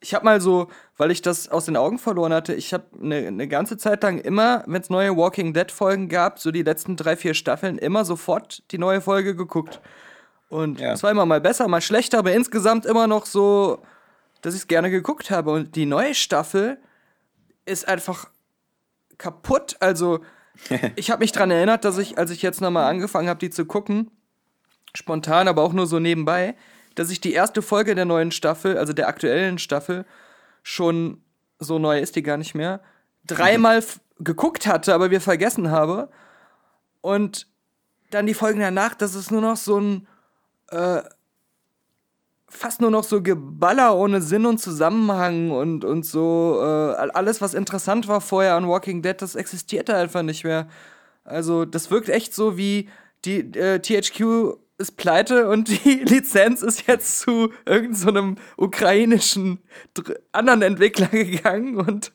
Ich 0.07 0.15
habe 0.15 0.25
mal 0.25 0.41
so, 0.41 0.69
weil 0.97 1.11
ich 1.11 1.21
das 1.21 1.49
aus 1.49 1.65
den 1.65 1.77
Augen 1.77 1.99
verloren 1.99 2.33
hatte, 2.33 2.55
ich 2.55 2.73
habe 2.73 2.85
eine 3.03 3.33
ne 3.33 3.49
ganze 3.49 3.77
Zeit 3.77 4.05
lang 4.05 4.19
immer, 4.21 4.63
wenn 4.69 4.81
es 4.81 4.89
neue 4.89 5.17
Walking 5.17 5.53
Dead 5.53 5.69
Folgen 5.73 6.09
gab, 6.09 6.39
so 6.39 6.53
die 6.53 6.63
letzten 6.63 6.95
drei, 6.95 7.17
vier 7.17 7.35
Staffeln, 7.35 7.77
immer 7.77 8.05
sofort 8.05 8.63
die 8.71 8.79
neue 8.79 9.01
Folge 9.01 9.35
geguckt. 9.35 9.81
Und 10.49 10.79
Ja. 10.79 10.93
es 10.93 11.03
war 11.03 11.11
immer 11.11 11.27
mal 11.27 11.41
besser, 11.41 11.67
mal 11.67 11.81
schlechter, 11.81 12.21
aber 12.21 12.33
insgesamt 12.33 12.87
immer 12.87 13.09
noch 13.09 13.27
so, 13.27 13.83
dass 14.43 14.55
ich 14.55 14.61
es 14.61 14.69
gerne 14.69 14.93
geguckt 14.93 15.33
habe. 15.33 15.51
Und 15.51 15.75
die 15.75 15.87
neue 15.87 16.15
Staffel 16.15 16.79
ist 17.65 17.89
einfach 17.89 18.29
kaputt. 19.19 19.75
Also, 19.81 20.21
ich 20.95 21.11
habe 21.11 21.19
mich 21.19 21.33
dran 21.33 21.51
erinnert, 21.51 21.85
dass 21.85 21.99
ich, 21.99 22.17
als 22.17 22.31
ich 22.31 22.43
jetzt 22.43 22.61
nochmal 22.61 22.89
angefangen 22.89 23.29
habe, 23.29 23.41
die 23.41 23.51
zu 23.51 23.65
gucken, 23.67 24.13
spontan, 24.95 25.49
aber 25.49 25.63
auch 25.65 25.73
nur 25.73 25.89
so 25.89 25.99
nebenbei, 25.99 26.55
dass 26.97 27.11
ich 27.11 27.21
die 27.21 27.33
erste 27.33 27.63
Folge 27.63 27.95
der 27.95 28.05
neuen 28.05 28.33
Staffel, 28.33 28.77
also 28.77 28.93
der 28.93 29.09
aktuellen 29.09 29.59
Staffel, 29.59 30.05
schon 30.63 31.23
so 31.59 31.79
neu 31.79 32.01
ist 32.01 32.17
die 32.17 32.23
gar 32.23 32.37
nicht 32.37 32.55
mehr, 32.55 32.81
dreimal 33.27 33.83
geguckt 34.19 34.67
hatte, 34.67 34.93
aber 34.95 35.11
wir 35.11 35.21
vergessen 35.21 35.71
habe. 35.71 36.09
Und 37.01 37.47
dann 38.11 38.27
die 38.27 38.35
Folgen 38.35 38.61
danach, 38.61 38.95
das 38.95 39.15
ist 39.15 39.31
nur 39.31 39.41
noch 39.41 39.57
so 39.57 39.79
ein 39.79 40.09
äh, 40.71 41.03
fast 42.49 42.81
nur 42.81 42.91
noch 42.91 43.05
so 43.05 43.23
Geballer 43.23 43.97
ohne 43.97 44.23
Sinn 44.23 44.47
und 44.47 44.59
Zusammenhang 44.59 45.51
und, 45.51 45.85
und 45.85 46.05
so 46.05 46.59
äh, 46.61 47.11
alles, 47.13 47.41
was 47.41 47.55
interessant 47.55 48.09
war 48.09 48.21
vorher 48.21 48.55
an 48.55 48.69
Walking 48.69 49.03
Dead, 49.03 49.21
das 49.21 49.35
existiert 49.35 49.89
da 49.89 50.01
einfach 50.01 50.23
nicht 50.23 50.45
mehr. 50.45 50.69
Also 51.25 51.65
das 51.65 51.91
wirkt 51.91 52.09
echt 52.09 52.35
so 52.35 52.57
wie 52.57 52.89
die 53.25 53.41
äh, 53.59 53.81
THQ 53.81 54.59
ist 54.79 54.97
pleite 54.97 55.49
und 55.49 55.69
die 55.69 56.05
Lizenz 56.05 56.63
ist 56.63 56.87
jetzt 56.87 57.21
zu 57.21 57.53
irgendeinem 57.65 57.95
so 57.95 58.09
einem 58.09 58.37
ukrainischen 58.57 59.59
anderen 60.33 60.63
Entwickler 60.63 61.09
gegangen 61.09 61.77
und 61.77 62.13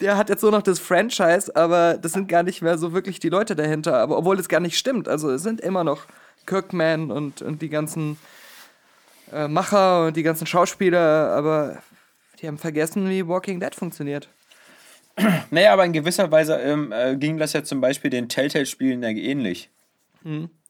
der 0.00 0.16
hat 0.16 0.28
jetzt 0.28 0.42
nur 0.42 0.50
noch 0.50 0.62
das 0.62 0.80
Franchise, 0.80 1.54
aber 1.54 1.96
das 1.96 2.12
sind 2.12 2.28
gar 2.28 2.42
nicht 2.42 2.62
mehr 2.62 2.76
so 2.76 2.92
wirklich 2.92 3.20
die 3.20 3.28
Leute 3.28 3.54
dahinter, 3.54 3.98
aber 3.98 4.18
obwohl 4.18 4.38
es 4.38 4.48
gar 4.48 4.60
nicht 4.60 4.76
stimmt. 4.76 5.08
Also 5.08 5.30
es 5.30 5.42
sind 5.42 5.60
immer 5.60 5.84
noch 5.84 6.06
Kirkman 6.46 7.10
und, 7.10 7.40
und 7.40 7.62
die 7.62 7.68
ganzen 7.68 8.18
äh, 9.32 9.46
Macher 9.46 10.06
und 10.06 10.16
die 10.16 10.24
ganzen 10.24 10.46
Schauspieler, 10.46 11.30
aber 11.30 11.82
die 12.40 12.48
haben 12.48 12.58
vergessen, 12.58 13.08
wie 13.08 13.26
Walking 13.28 13.60
Dead 13.60 13.74
funktioniert. 13.74 14.28
Naja, 15.50 15.72
aber 15.72 15.84
in 15.84 15.92
gewisser 15.92 16.30
Weise 16.30 16.56
ähm, 16.56 16.90
äh, 16.90 17.16
ging 17.16 17.36
das 17.38 17.52
ja 17.52 17.62
zum 17.62 17.80
Beispiel 17.80 18.10
den 18.10 18.28
Telltale-Spielen 18.28 19.02
ja 19.02 19.10
ähnlich. 19.10 19.70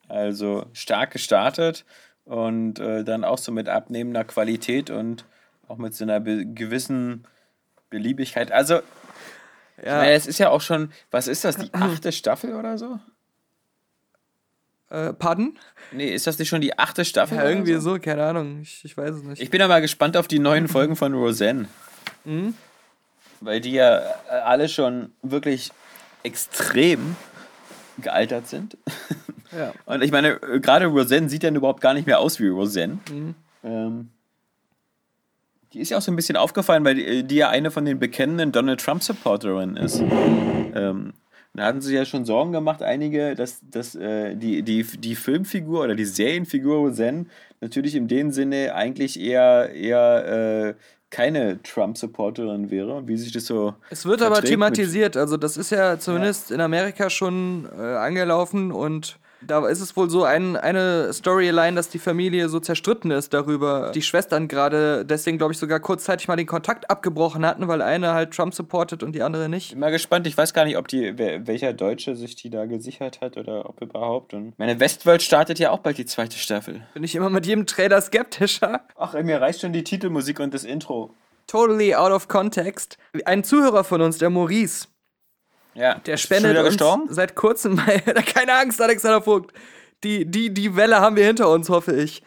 Also 0.07 0.65
stark 0.73 1.11
gestartet 1.11 1.85
und 2.25 2.79
äh, 2.79 3.03
dann 3.03 3.23
auch 3.23 3.37
so 3.37 3.51
mit 3.51 3.69
abnehmender 3.69 4.23
Qualität 4.23 4.89
und 4.89 5.25
auch 5.67 5.77
mit 5.77 5.95
so 5.95 6.03
einer 6.03 6.19
be 6.19 6.45
gewissen 6.45 7.25
Beliebigkeit. 7.89 8.51
Also, 8.51 8.75
Ja, 9.83 9.97
naja, 9.97 10.11
es 10.11 10.27
ist 10.27 10.39
ja 10.39 10.49
auch 10.49 10.61
schon, 10.61 10.91
was 11.11 11.27
ist 11.27 11.43
das, 11.43 11.57
die 11.57 11.69
achte 11.73 12.11
Staffel 12.11 12.55
oder 12.55 12.77
so? 12.77 12.99
äh, 14.89 15.11
pardon? 15.13 15.57
Nee, 15.91 16.13
ist 16.13 16.27
das 16.27 16.37
nicht 16.37 16.49
schon 16.49 16.61
die 16.61 16.77
achte 16.77 17.03
Staffel? 17.03 17.37
Ja, 17.37 17.45
irgendwie 17.45 17.75
so, 17.79 17.97
keine 17.99 18.23
Ahnung. 18.23 18.61
Ich, 18.61 18.85
ich 18.85 18.95
weiß 18.95 19.15
es 19.15 19.23
nicht. 19.23 19.41
Ich 19.41 19.49
bin 19.49 19.59
mal 19.67 19.81
gespannt 19.81 20.15
auf 20.17 20.27
die 20.27 20.39
neuen 20.39 20.67
Folgen 20.67 20.95
von 20.95 21.13
Roseanne. 21.13 21.67
Weil 23.41 23.59
die 23.59 23.71
ja 23.71 23.97
äh, 23.99 24.35
alle 24.43 24.69
schon 24.69 25.11
wirklich 25.23 25.71
extrem 26.23 27.15
gealtert 27.97 28.47
sind. 28.47 28.77
ja. 29.57 29.73
Und 29.85 30.03
ich 30.03 30.11
meine, 30.11 30.41
äh, 30.41 30.59
gerade 30.59 30.85
Roseanne 30.87 31.29
sieht 31.29 31.43
dann 31.43 31.55
überhaupt 31.55 31.81
gar 31.81 31.93
nicht 31.93 32.07
mehr 32.07 32.19
aus 32.19 32.39
wie 32.39 32.47
Roseanne. 32.47 32.99
Ähm, 33.63 34.09
die 35.73 35.79
ist 35.79 35.89
ja 35.89 35.97
auch 35.97 36.01
so 36.01 36.11
ein 36.11 36.15
bisschen 36.15 36.35
aufgefallen, 36.35 36.85
weil 36.85 36.95
die, 36.95 37.05
äh, 37.05 37.23
die 37.23 37.35
ja 37.35 37.49
eine 37.49 37.71
von 37.71 37.85
den 37.85 37.99
bekennenden 37.99 38.51
Donald 38.51 38.79
Trump-Supporterinnen 38.79 39.77
ist. 39.77 40.01
Ähm, 40.75 41.13
da 41.55 41.65
hatten 41.65 41.81
sie 41.81 41.95
ja 41.95 42.03
schon 42.03 42.25
Sorgen 42.25 42.51
gemacht, 42.51 42.81
einige, 42.81 43.35
dass, 43.35 43.59
dass 43.69 43.93
äh, 43.93 44.35
die, 44.35 44.63
die, 44.63 44.83
die 44.83 45.15
Filmfigur 45.15 45.83
oder 45.83 45.95
die 45.95 46.05
Serienfigur 46.05 46.77
Roseanne 46.77 47.27
natürlich 47.61 47.95
in 47.95 48.07
dem 48.07 48.31
Sinne 48.31 48.73
eigentlich 48.73 49.19
eher, 49.19 49.71
eher 49.71 50.69
äh, 50.69 50.73
keine 51.11 51.61
Trump-Supporterin 51.61 52.71
wäre 52.71 52.95
und 52.95 53.07
wie 53.07 53.17
sich 53.17 53.31
das 53.31 53.45
so. 53.45 53.75
Es 53.91 54.05
wird 54.05 54.23
aber 54.23 54.41
thematisiert, 54.41 55.15
also 55.15 55.37
das 55.37 55.57
ist 55.57 55.69
ja 55.69 55.99
zumindest 55.99 56.49
in 56.49 56.59
Amerika 56.59 57.11
schon 57.11 57.69
äh, 57.77 57.81
angelaufen 57.81 58.71
und 58.71 59.19
Da 59.47 59.67
ist 59.67 59.81
es 59.81 59.95
wohl 59.95 60.09
so 60.09 60.23
ein, 60.23 60.55
eine 60.55 61.11
Storyline, 61.13 61.75
dass 61.75 61.89
die 61.89 61.99
Familie 61.99 62.49
so 62.49 62.59
zerstritten 62.59 63.11
ist 63.11 63.33
darüber. 63.33 63.91
Die 63.93 64.01
Schwestern 64.01 64.47
gerade 64.47 65.05
deswegen, 65.05 65.37
glaube 65.37 65.53
ich, 65.53 65.59
sogar 65.59 65.79
kurzzeitig 65.79 66.27
mal 66.27 66.35
den 66.35 66.47
Kontakt 66.47 66.89
abgebrochen 66.89 67.45
hatten, 67.45 67.67
weil 67.67 67.81
eine 67.81 68.13
halt 68.13 68.31
Trump 68.31 68.53
supportet 68.53 69.03
und 69.03 69.13
die 69.13 69.21
andere 69.21 69.49
nicht. 69.49 69.71
Bin 69.71 69.79
mal 69.79 69.91
gespannt. 69.91 70.27
Ich 70.27 70.37
weiß 70.37 70.53
gar 70.53 70.65
nicht, 70.65 70.77
ob 70.77 70.87
die, 70.87 71.17
welcher 71.17 71.73
Deutsche 71.73 72.15
sich 72.15 72.35
die 72.35 72.49
da 72.49 72.65
gesichert 72.65 73.21
hat 73.21 73.37
oder 73.37 73.69
ob 73.69 73.81
überhaupt. 73.81 74.33
Und 74.33 74.57
meine 74.57 74.79
Westworld 74.79 75.21
startet 75.21 75.59
ja 75.59 75.71
auch 75.71 75.79
bald 75.79 75.97
die 75.97 76.05
zweite 76.05 76.37
Staffel. 76.37 76.81
Bin 76.93 77.03
ich 77.03 77.15
immer 77.15 77.29
mit 77.29 77.45
jedem 77.45 77.65
Trailer 77.65 78.01
skeptischer. 78.01 78.81
Ach, 78.95 79.13
mir 79.13 79.41
reicht 79.41 79.61
schon 79.61 79.73
die 79.73 79.83
Titelmusik 79.83 80.39
und 80.39 80.53
das 80.53 80.63
Intro. 80.63 81.13
Totally 81.47 81.93
out 81.93 82.11
of 82.11 82.27
context. 82.27 82.97
Ein 83.25 83.43
Zuhörer 83.43 83.83
von 83.83 84.01
uns, 84.01 84.17
der 84.17 84.29
Maurice, 84.29 84.87
Ja. 85.75 85.95
der 85.95 86.17
spendet 86.17 86.57
uns 86.57 86.69
gestorben? 86.69 87.07
seit 87.09 87.35
kurzem. 87.35 87.77
Keine 88.33 88.53
Angst, 88.53 88.81
Alexander 88.81 89.21
Vogt. 89.21 89.53
Die, 90.03 90.25
die, 90.25 90.53
die 90.53 90.75
Welle 90.75 90.99
haben 90.99 91.15
wir 91.15 91.25
hinter 91.25 91.49
uns, 91.49 91.69
hoffe 91.69 91.93
ich. 91.93 92.21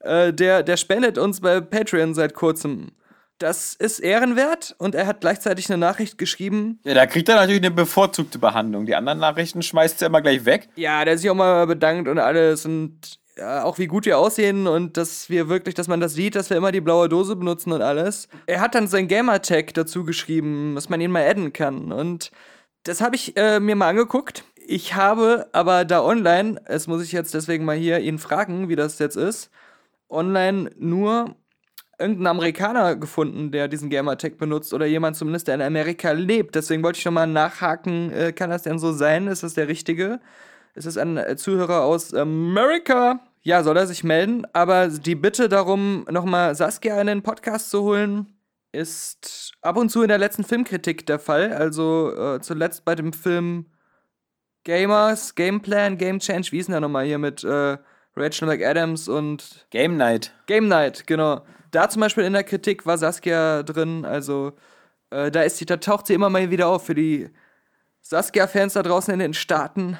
Äh, 0.00 0.32
der, 0.32 0.62
der 0.62 0.76
spendet 0.76 1.18
uns 1.18 1.40
bei 1.40 1.60
Patreon 1.60 2.14
seit 2.14 2.34
kurzem. 2.34 2.92
Das 3.38 3.74
ist 3.74 3.98
ehrenwert 3.98 4.74
und 4.78 4.94
er 4.94 5.06
hat 5.06 5.20
gleichzeitig 5.20 5.68
eine 5.68 5.76
Nachricht 5.76 6.16
geschrieben. 6.16 6.80
Ja, 6.84 6.94
da 6.94 7.04
kriegt 7.04 7.28
er 7.28 7.34
natürlich 7.34 7.60
eine 7.60 7.70
bevorzugte 7.70 8.38
Behandlung. 8.38 8.86
Die 8.86 8.94
anderen 8.94 9.18
Nachrichten 9.18 9.60
schmeißt 9.60 10.00
er 10.00 10.06
immer 10.06 10.22
gleich 10.22 10.46
weg. 10.46 10.68
Ja, 10.76 11.04
der 11.04 11.18
sich 11.18 11.28
auch 11.28 11.34
mal 11.34 11.66
bedankt 11.66 12.08
und 12.08 12.18
alles 12.18 12.64
und 12.64 13.18
ja, 13.36 13.64
auch 13.64 13.78
wie 13.78 13.88
gut 13.88 14.06
wir 14.06 14.18
aussehen 14.18 14.66
und 14.66 14.96
dass 14.96 15.28
wir 15.28 15.50
wirklich, 15.50 15.74
dass 15.74 15.88
man 15.88 16.00
das 16.00 16.14
sieht, 16.14 16.34
dass 16.34 16.48
wir 16.48 16.56
immer 16.56 16.72
die 16.72 16.80
blaue 16.80 17.10
Dose 17.10 17.36
benutzen 17.36 17.72
und 17.72 17.82
alles. 17.82 18.28
Er 18.46 18.60
hat 18.60 18.74
dann 18.74 18.88
sein 18.88 19.08
Gamertag 19.08 19.74
dazu 19.74 20.04
geschrieben, 20.04 20.74
dass 20.74 20.88
man 20.88 21.02
ihn 21.02 21.10
mal 21.10 21.28
adden 21.28 21.52
kann 21.52 21.92
und 21.92 22.30
das 22.88 23.00
habe 23.00 23.16
ich 23.16 23.36
äh, 23.36 23.60
mir 23.60 23.76
mal 23.76 23.88
angeguckt. 23.88 24.44
Ich 24.66 24.94
habe 24.94 25.48
aber 25.52 25.84
da 25.84 26.02
online, 26.02 26.60
das 26.66 26.86
muss 26.86 27.02
ich 27.02 27.12
jetzt 27.12 27.34
deswegen 27.34 27.64
mal 27.64 27.76
hier 27.76 28.00
ihn 28.00 28.18
fragen, 28.18 28.68
wie 28.68 28.76
das 28.76 28.98
jetzt 28.98 29.16
ist, 29.16 29.50
online 30.08 30.70
nur 30.78 31.36
irgendeinen 31.98 32.26
Amerikaner 32.26 32.96
gefunden, 32.96 33.50
der 33.50 33.68
diesen 33.68 33.90
Gamertag 33.90 34.38
benutzt 34.38 34.74
oder 34.74 34.86
jemand 34.86 35.16
zumindest, 35.16 35.48
der 35.48 35.54
in 35.54 35.62
Amerika 35.62 36.12
lebt. 36.12 36.54
Deswegen 36.54 36.82
wollte 36.82 36.98
ich 36.98 37.04
noch 37.04 37.12
mal 37.12 37.26
nachhaken, 37.26 38.12
äh, 38.12 38.32
kann 38.32 38.50
das 38.50 38.62
denn 38.62 38.78
so 38.78 38.92
sein? 38.92 39.28
Ist 39.28 39.42
das 39.42 39.54
der 39.54 39.68
richtige? 39.68 40.20
Ist 40.74 40.86
es 40.86 40.98
ein 40.98 41.16
äh, 41.16 41.36
Zuhörer 41.36 41.82
aus 41.82 42.12
Amerika? 42.12 43.20
Ja, 43.42 43.62
soll 43.62 43.76
er 43.76 43.86
sich 43.86 44.04
melden? 44.04 44.46
Aber 44.52 44.88
die 44.88 45.14
Bitte 45.14 45.48
darum, 45.48 46.04
nochmal 46.10 46.54
Saskia 46.54 47.00
in 47.00 47.06
den 47.06 47.22
Podcast 47.22 47.70
zu 47.70 47.82
holen, 47.82 48.35
ist 48.72 49.52
ab 49.62 49.76
und 49.76 49.90
zu 49.90 50.02
in 50.02 50.08
der 50.08 50.18
letzten 50.18 50.44
Filmkritik 50.44 51.06
der 51.06 51.18
Fall. 51.18 51.52
Also 51.52 52.14
äh, 52.14 52.40
zuletzt 52.40 52.84
bei 52.84 52.94
dem 52.94 53.12
Film 53.12 53.66
Gamers, 54.64 55.34
Gameplan, 55.34 55.96
Game 55.96 56.18
Change, 56.18 56.50
wie 56.52 56.58
ist 56.58 56.66
denn 56.66 56.72
der 56.72 56.80
nochmal 56.80 57.06
hier 57.06 57.18
mit 57.18 57.44
äh, 57.44 57.78
Rachel 58.16 58.48
McAdams 58.48 59.08
und 59.08 59.66
Game 59.70 59.96
Night. 59.96 60.32
Game 60.46 60.68
Night, 60.68 61.06
genau. 61.06 61.44
Da 61.70 61.88
zum 61.88 62.00
Beispiel 62.00 62.24
in 62.24 62.32
der 62.32 62.44
Kritik 62.44 62.86
war 62.86 62.98
Saskia 62.98 63.62
drin, 63.62 64.04
also 64.04 64.52
äh, 65.10 65.30
da 65.30 65.42
ist 65.42 65.58
sie, 65.58 65.66
da 65.66 65.76
taucht 65.76 66.06
sie 66.06 66.14
immer 66.14 66.30
mal 66.30 66.50
wieder 66.50 66.68
auf 66.68 66.86
für 66.86 66.94
die 66.94 67.30
Saskia-Fans 68.00 68.74
da 68.74 68.82
draußen 68.82 69.12
in 69.12 69.20
den 69.20 69.34
Staaten. 69.34 69.98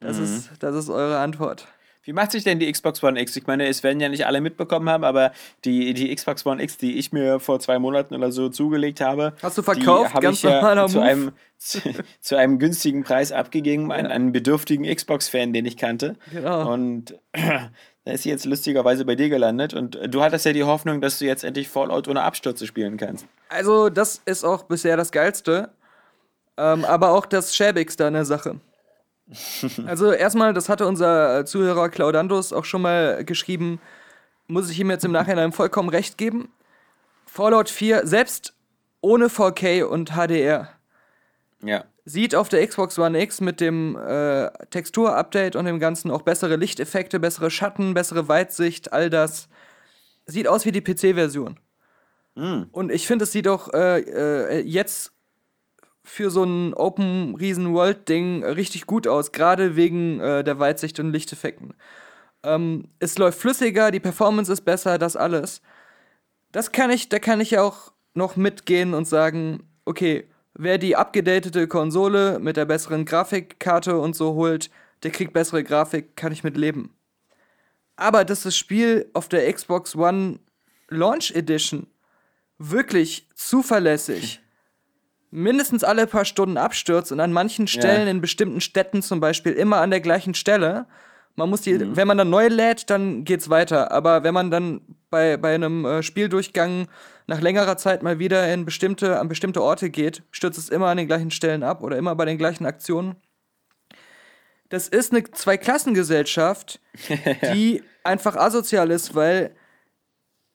Das, 0.00 0.18
ist, 0.18 0.50
das 0.60 0.74
ist 0.74 0.90
eure 0.90 1.18
Antwort. 1.18 1.66
Wie 2.04 2.12
macht 2.12 2.32
sich 2.32 2.44
denn 2.44 2.58
die 2.58 2.70
Xbox 2.70 3.02
One 3.02 3.20
X? 3.20 3.34
Ich 3.36 3.46
meine, 3.46 3.66
es 3.66 3.82
werden 3.82 3.98
ja 3.98 4.08
nicht 4.08 4.26
alle 4.26 4.40
mitbekommen 4.40 4.88
haben, 4.90 5.04
aber 5.04 5.32
die, 5.64 5.94
die 5.94 6.14
Xbox 6.14 6.44
One 6.44 6.62
X, 6.62 6.76
die 6.76 6.98
ich 6.98 7.12
mir 7.12 7.40
vor 7.40 7.60
zwei 7.60 7.78
Monaten 7.78 8.14
oder 8.14 8.30
so 8.30 8.50
zugelegt 8.50 9.00
habe, 9.00 9.32
Hast 9.42 9.56
du 9.56 9.62
verkauft? 9.62 10.14
die 10.16 10.20
Ganz 10.20 10.36
ich 10.38 10.42
ja 10.44 10.86
zu 10.86 11.00
einem, 11.00 11.32
zu, 11.56 11.80
zu 12.20 12.36
einem 12.36 12.58
günstigen 12.58 13.04
Preis 13.04 13.32
abgegeben 13.32 13.90
an 13.90 14.06
einen 14.06 14.32
bedürftigen 14.32 14.84
Xbox-Fan, 14.84 15.52
den 15.54 15.64
ich 15.64 15.76
kannte. 15.78 16.16
Genau. 16.30 16.70
Und 16.72 17.14
da 17.32 18.12
ist 18.12 18.24
sie 18.24 18.28
jetzt 18.28 18.44
lustigerweise 18.44 19.06
bei 19.06 19.14
dir 19.14 19.30
gelandet. 19.30 19.72
Und 19.72 19.98
du 20.06 20.22
hattest 20.22 20.44
ja 20.44 20.52
die 20.52 20.64
Hoffnung, 20.64 21.00
dass 21.00 21.18
du 21.18 21.24
jetzt 21.24 21.42
endlich 21.42 21.68
Fallout 21.68 22.06
ohne 22.06 22.22
Abstürze 22.22 22.66
spielen 22.66 22.98
kannst. 22.98 23.26
Also, 23.48 23.88
das 23.88 24.20
ist 24.26 24.44
auch 24.44 24.64
bisher 24.64 24.96
das 24.98 25.10
Geilste. 25.10 25.70
Ähm, 26.56 26.84
aber 26.84 27.12
auch 27.12 27.26
das 27.26 27.56
Schäbigste 27.56 28.06
an 28.06 28.12
der 28.12 28.24
Sache. 28.24 28.60
Also, 29.86 30.12
erstmal, 30.12 30.52
das 30.52 30.68
hatte 30.68 30.86
unser 30.86 31.40
äh, 31.40 31.44
Zuhörer 31.44 31.88
Claudandus 31.88 32.52
auch 32.52 32.64
schon 32.64 32.82
mal 32.82 33.24
geschrieben, 33.24 33.80
muss 34.48 34.70
ich 34.70 34.78
ihm 34.78 34.90
jetzt 34.90 35.04
im 35.04 35.12
Nachhinein 35.12 35.52
vollkommen 35.52 35.88
recht 35.88 36.18
geben. 36.18 36.52
Fallout 37.26 37.70
4, 37.70 38.06
selbst 38.06 38.54
ohne 39.00 39.26
4K 39.28 39.84
und 39.84 40.10
HDR, 40.12 40.68
Ja. 41.62 41.84
sieht 42.04 42.34
auf 42.34 42.48
der 42.50 42.66
Xbox 42.66 42.98
One 42.98 43.20
X 43.20 43.40
mit 43.40 43.60
dem 43.60 43.96
äh, 43.96 44.50
Textur-Update 44.70 45.56
und 45.56 45.64
dem 45.64 45.80
Ganzen 45.80 46.10
auch 46.10 46.22
bessere 46.22 46.56
Lichteffekte, 46.56 47.18
bessere 47.18 47.50
Schatten, 47.50 47.94
bessere 47.94 48.28
Weitsicht, 48.28 48.92
all 48.92 49.08
das. 49.10 49.48
Sieht 50.26 50.48
aus 50.48 50.64
wie 50.66 50.72
die 50.72 50.80
PC-Version. 50.82 51.58
Und 52.34 52.90
ich 52.92 53.06
finde, 53.06 53.22
es 53.24 53.32
sieht 53.32 53.46
auch 53.48 53.72
äh, 53.72 54.00
äh, 54.00 54.60
jetzt 54.60 55.12
für 56.04 56.30
so 56.30 56.44
ein 56.44 56.74
Open 56.74 57.34
Riesen 57.34 57.72
World 57.72 58.08
Ding 58.08 58.44
richtig 58.44 58.86
gut 58.86 59.08
aus, 59.08 59.32
gerade 59.32 59.74
wegen 59.74 60.20
äh, 60.20 60.44
der 60.44 60.58
Weitsicht 60.58 61.00
und 61.00 61.10
Lichteffekten. 61.10 61.74
Ähm, 62.42 62.88
es 62.98 63.16
läuft 63.18 63.40
flüssiger, 63.40 63.90
die 63.90 64.00
Performance 64.00 64.52
ist 64.52 64.60
besser, 64.62 64.98
das 64.98 65.16
alles. 65.16 65.62
Das 66.52 66.70
kann 66.70 66.90
ich, 66.90 67.08
da 67.08 67.18
kann 67.18 67.40
ich 67.40 67.58
auch 67.58 67.92
noch 68.12 68.36
mitgehen 68.36 68.94
und 68.94 69.08
sagen, 69.08 69.66
okay, 69.86 70.28
wer 70.52 70.78
die 70.78 70.94
abgedatete 70.94 71.66
Konsole 71.66 72.38
mit 72.38 72.56
der 72.56 72.66
besseren 72.66 73.06
Grafikkarte 73.06 73.98
und 73.98 74.14
so 74.14 74.34
holt, 74.34 74.70
der 75.02 75.10
kriegt 75.10 75.32
bessere 75.32 75.64
Grafik, 75.64 76.16
kann 76.16 76.32
ich 76.32 76.44
mit 76.44 76.56
leben. 76.56 76.94
Aber 77.96 78.24
dass 78.24 78.42
das 78.42 78.56
Spiel 78.56 79.10
auf 79.14 79.28
der 79.28 79.50
Xbox 79.52 79.96
One 79.96 80.38
Launch 80.88 81.32
Edition 81.34 81.86
wirklich 82.58 83.28
zuverlässig 83.34 84.40
mindestens 85.34 85.82
alle 85.82 86.06
paar 86.06 86.24
Stunden 86.24 86.56
abstürzt 86.56 87.10
und 87.10 87.18
an 87.20 87.32
manchen 87.32 87.66
Stellen 87.66 88.04
Ja. 88.06 88.10
in 88.10 88.20
bestimmten 88.20 88.60
Städten 88.60 89.02
zum 89.02 89.18
Beispiel 89.20 89.52
immer 89.52 89.78
an 89.78 89.90
der 89.90 90.00
gleichen 90.00 90.34
Stelle. 90.34 90.86
Man 91.34 91.50
muss 91.50 91.62
die, 91.62 91.96
wenn 91.96 92.06
man 92.06 92.16
dann 92.16 92.30
neu 92.30 92.46
lädt, 92.46 92.88
dann 92.90 93.24
geht's 93.24 93.50
weiter. 93.50 93.90
Aber 93.90 94.22
wenn 94.22 94.32
man 94.32 94.52
dann 94.52 94.80
bei, 95.10 95.36
bei 95.36 95.54
einem 95.56 95.84
äh, 95.84 96.02
Spieldurchgang 96.04 96.86
nach 97.26 97.40
längerer 97.40 97.76
Zeit 97.76 98.04
mal 98.04 98.20
wieder 98.20 98.52
in 98.54 98.64
bestimmte, 98.64 99.18
an 99.18 99.26
bestimmte 99.28 99.60
Orte 99.60 99.90
geht, 99.90 100.22
stürzt 100.30 100.58
es 100.58 100.68
immer 100.68 100.86
an 100.86 100.96
den 100.98 101.08
gleichen 101.08 101.32
Stellen 101.32 101.64
ab 101.64 101.82
oder 101.82 101.96
immer 101.98 102.14
bei 102.14 102.24
den 102.24 102.38
gleichen 102.38 102.64
Aktionen. 102.66 103.16
Das 104.68 104.86
ist 104.88 105.12
eine 105.12 105.24
Zweiklassengesellschaft, 105.24 106.80
die 107.52 107.82
einfach 108.04 108.36
asozial 108.36 108.92
ist, 108.92 109.16
weil 109.16 109.54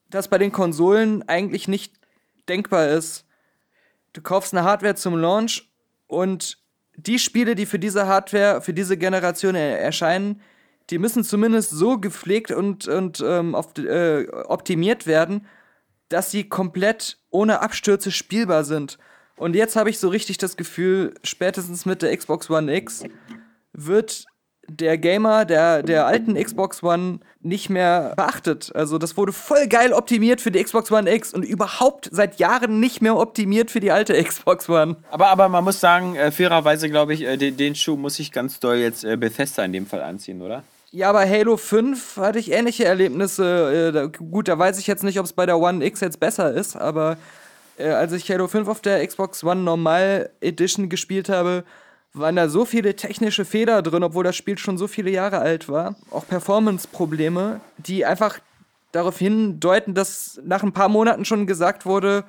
das 0.09 0.30
bei 0.30 0.38
den 0.38 0.53
Konsolen 0.53 1.27
eigentlich 1.27 1.67
nicht 1.67 1.93
denkbar 2.47 2.88
ist. 2.88 3.25
Du 4.14 4.22
kaufst 4.22 4.53
eine 4.53 4.64
Hardware 4.64 4.95
zum 4.95 5.16
Launch 5.16 5.70
und 6.07 6.57
die 6.95 7.20
Spiele, 7.20 7.55
die 7.55 7.66
für 7.66 7.80
diese 7.80 8.07
Hardware, 8.07 8.62
für 8.62 8.74
diese 8.74 8.97
Generation 8.97 9.55
er 9.55 9.80
erscheinen, 9.80 10.41
die 10.89 10.97
müssen 10.97 11.24
zumindest 11.24 11.70
so 11.70 11.99
gepflegt 11.99 12.51
und, 12.51 12.88
und 12.88 13.24
ähm, 13.26 13.55
auf, 13.55 13.78
äh, 13.78 14.28
optimiert 14.45 15.05
werden, 15.05 15.45
dass 16.10 16.32
sie 16.32 16.49
komplett 16.49 17.20
ohne 17.30 17.62
Abstürze 17.62 18.12
spielbar 18.12 18.64
sind. 18.64 18.97
Und 19.36 19.55
jetzt 19.55 19.76
habe 19.76 19.89
ich 19.89 19.99
so 19.99 20.10
richtig 20.10 20.38
das 20.38 20.57
Gefühl, 20.57 21.14
spätestens 21.24 21.86
mit 21.86 22.01
der 22.01 22.16
Xbox 22.16 22.49
One 22.49 22.76
X 22.76 23.03
wird 23.72 24.26
der 24.70 24.97
Gamer 24.97 25.45
der, 25.45 25.84
der 25.84 26.05
alten 26.05 26.36
Xbox 26.36 26.84
One 26.84 27.20
nicht 27.41 27.70
mehr 27.70 28.13
beachtet. 28.15 28.72
Also 28.76 28.97
das 28.97 29.17
wurde 29.17 29.32
voll 29.32 29.67
geil 29.67 29.93
optimiert 29.93 30.41
für 30.41 30.51
die 30.51 30.63
Xbox 30.63 30.91
One 30.91 31.11
X 31.13 31.34
und 31.34 31.43
überhaupt 31.43 32.09
seit 32.11 32.39
Jahren 32.39 32.80
nicht 32.80 33.01
mehr 33.01 33.17
optimiert 33.17 33.72
für 33.72 33.80
die 33.80 33.91
alte 33.91 34.22
Xbox 34.24 34.70
One. 34.70 34.97
Aber, 35.09 35.28
aber 35.28 35.49
man 35.49 35.63
muss 35.63 35.80
sagen, 35.80 36.15
äh, 36.15 36.32
fairerweise 36.32 36.89
glaube 36.89 37.13
ich, 37.13 37.24
äh, 37.24 37.38
den, 37.38 37.57
den 37.57 37.76
Schuh 37.76 37.95
muss 37.95 38.20
ich 38.20 38.32
ganz 38.32 38.59
doll 38.59 38.78
jetzt 38.78 39.03
äh, 39.03 39.17
Bethesda 39.17 39.63
in 39.63 39.74
dem 39.74 39.86
Fall 39.86 40.01
anziehen, 40.01 40.41
oder? 40.41 40.63
Ja, 40.91 41.11
bei 41.11 41.30
Halo 41.30 41.55
5 41.55 42.17
hatte 42.17 42.39
ich 42.39 42.51
ähnliche 42.51 42.86
Erlebnisse. 42.86 43.89
Äh, 43.89 43.91
da, 43.91 44.05
gut, 44.07 44.47
da 44.47 44.57
weiß 44.57 44.80
ich 44.80 44.88
jetzt 44.88 45.03
nicht, 45.03 45.20
ob 45.20 45.26
es 45.26 45.34
bei 45.34 45.45
der 45.45 45.59
One 45.59 45.86
X 45.86 45.99
jetzt 45.99 46.20
besser 46.20 46.51
ist, 46.51 46.76
aber 46.76 47.17
äh, 47.78 47.89
als 47.89 48.11
ich 48.11 48.30
Halo 48.30 48.47
5 48.47 48.67
auf 48.67 48.82
der 48.82 49.05
Xbox 49.05 49.43
One 49.43 49.61
Normal 49.61 50.32
Edition 50.41 50.89
gespielt 50.89 51.30
habe, 51.30 51.63
waren 52.14 52.36
da 52.36 52.49
so 52.49 52.66
viele 52.66 52.95
technische 52.95 53.45
Fehler 53.45 53.82
drin, 53.82 54.03
obwohl 54.03 54.24
das 54.24 54.36
Spiel 54.36 54.57
schon 54.57 54.78
so 54.78 54.88
viele 54.88 55.12
Jahre 55.12 55.39
alt 55.39 55.70
war. 55.70 55.95
Auch 56.12 56.28
Performance-Probleme, 56.28 57.62
die 57.78 58.05
einfach 58.05 58.39
darauf 58.91 59.18
hindeuten, 59.20 59.93
dass 59.93 60.39
nach 60.43 60.64
ein 60.64 60.74
paar 60.74 60.89
Monaten 60.89 61.26
schon 61.26 61.45
gesagt 61.45 61.86
wurde, 61.86 62.24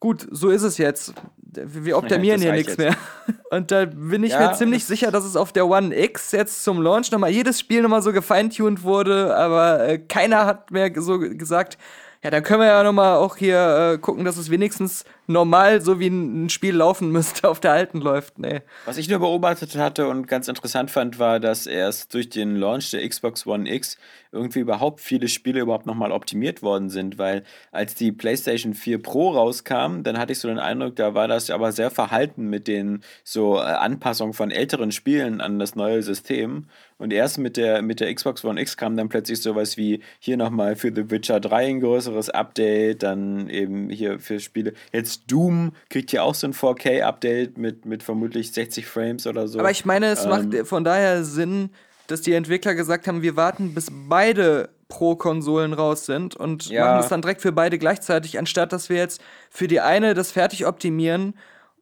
gut, 0.00 0.26
so 0.30 0.50
ist 0.50 0.62
es 0.62 0.78
jetzt. 0.78 1.14
wir 1.42 1.96
optimieren 1.96 2.40
Das 2.40 2.44
hier 2.44 2.52
nichts 2.52 2.78
mehr. 2.78 2.96
Und 3.50 3.70
da 3.70 3.84
bin 3.84 4.24
ich 4.24 4.32
Ja, 4.32 4.48
mir 4.48 4.54
ziemlich 4.54 4.84
sicher, 4.84 5.10
dass 5.10 5.24
es 5.24 5.36
auf 5.36 5.52
der 5.52 5.66
One 5.66 5.96
X 5.96 6.32
jetzt 6.32 6.64
zum 6.64 6.82
Launch 6.82 7.10
nochmal 7.10 7.30
jedes 7.30 7.60
Spiel 7.60 7.82
nochmal 7.82 8.02
so 8.02 8.12
gefeintuned 8.12 8.82
wurde, 8.82 9.36
aber 9.36 9.86
äh, 9.86 9.98
keiner 9.98 10.46
hat 10.46 10.70
mehr 10.70 10.90
so 10.96 11.18
gesagt, 11.18 11.78
ja, 12.26 12.30
dann 12.30 12.42
können 12.42 12.58
wir 12.58 12.66
ja 12.66 12.82
nochmal 12.82 13.18
auch 13.18 13.36
hier 13.36 13.92
äh, 13.94 13.98
gucken, 13.98 14.24
dass 14.24 14.36
es 14.36 14.50
wenigstens 14.50 15.04
normal, 15.28 15.80
so 15.80 16.00
wie 16.00 16.08
ein 16.08 16.50
Spiel 16.50 16.74
laufen 16.74 17.12
müsste, 17.12 17.48
auf 17.48 17.60
der 17.60 17.70
alten 17.70 18.00
läuft. 18.00 18.40
Nee. 18.40 18.62
Was 18.84 18.96
ich 18.98 19.08
nur 19.08 19.20
beobachtet 19.20 19.76
hatte 19.76 20.08
und 20.08 20.26
ganz 20.26 20.48
interessant 20.48 20.90
fand, 20.90 21.20
war, 21.20 21.38
dass 21.38 21.68
erst 21.68 22.12
durch 22.14 22.28
den 22.28 22.56
Launch 22.56 22.90
der 22.90 23.08
Xbox 23.08 23.46
One 23.46 23.72
X 23.72 23.96
irgendwie 24.32 24.58
überhaupt 24.58 25.00
viele 25.00 25.28
Spiele 25.28 25.60
überhaupt 25.60 25.86
nochmal 25.86 26.10
optimiert 26.10 26.62
worden 26.62 26.90
sind, 26.90 27.16
weil 27.16 27.44
als 27.70 27.94
die 27.94 28.10
PlayStation 28.10 28.74
4 28.74 29.00
Pro 29.00 29.30
rauskam, 29.30 30.02
dann 30.02 30.18
hatte 30.18 30.32
ich 30.32 30.40
so 30.40 30.48
den 30.48 30.58
Eindruck, 30.58 30.96
da 30.96 31.14
war 31.14 31.28
das 31.28 31.48
aber 31.50 31.70
sehr 31.70 31.92
verhalten 31.92 32.50
mit 32.50 32.66
den 32.66 33.04
so 33.22 33.56
äh, 33.56 33.60
Anpassungen 33.60 34.34
von 34.34 34.50
älteren 34.50 34.90
Spielen 34.90 35.40
an 35.40 35.60
das 35.60 35.76
neue 35.76 36.02
System. 36.02 36.66
Und 36.98 37.12
erst 37.12 37.36
mit 37.38 37.56
der, 37.58 37.82
mit 37.82 38.00
der 38.00 38.14
Xbox 38.14 38.42
One 38.44 38.58
X 38.60 38.76
kam 38.76 38.96
dann 38.96 39.08
plötzlich 39.10 39.42
sowas 39.42 39.76
wie 39.76 40.00
hier 40.18 40.36
nochmal 40.38 40.76
für 40.76 40.90
The 40.94 41.10
Witcher 41.10 41.40
3 41.40 41.66
ein 41.66 41.80
größeres 41.80 42.30
Update, 42.30 43.02
dann 43.02 43.50
eben 43.50 43.90
hier 43.90 44.18
für 44.18 44.40
Spiele. 44.40 44.72
Jetzt 44.92 45.24
Doom 45.30 45.72
kriegt 45.90 46.10
hier 46.10 46.24
auch 46.24 46.34
so 46.34 46.46
ein 46.46 46.54
4K-Update 46.54 47.58
mit, 47.58 47.84
mit 47.84 48.02
vermutlich 48.02 48.52
60 48.52 48.86
Frames 48.86 49.26
oder 49.26 49.46
so. 49.46 49.58
Aber 49.58 49.70
ich 49.70 49.84
meine, 49.84 50.06
es 50.06 50.24
Ähm. 50.24 50.30
macht 50.30 50.66
von 50.66 50.84
daher 50.84 51.22
Sinn, 51.24 51.70
dass 52.06 52.22
die 52.22 52.32
Entwickler 52.32 52.74
gesagt 52.74 53.08
haben, 53.08 53.20
wir 53.20 53.36
warten, 53.36 53.74
bis 53.74 53.88
beide 53.90 54.70
Pro-Konsolen 54.88 55.72
raus 55.72 56.06
sind 56.06 56.36
und 56.36 56.66
Ja. 56.70 56.84
machen 56.86 57.00
es 57.00 57.08
dann 57.08 57.20
direkt 57.20 57.42
für 57.42 57.52
beide 57.52 57.76
gleichzeitig, 57.78 58.38
anstatt 58.38 58.72
dass 58.72 58.88
wir 58.88 58.96
jetzt 58.96 59.20
für 59.50 59.68
die 59.68 59.80
eine 59.80 60.14
das 60.14 60.30
fertig 60.32 60.64
optimieren. 60.66 61.34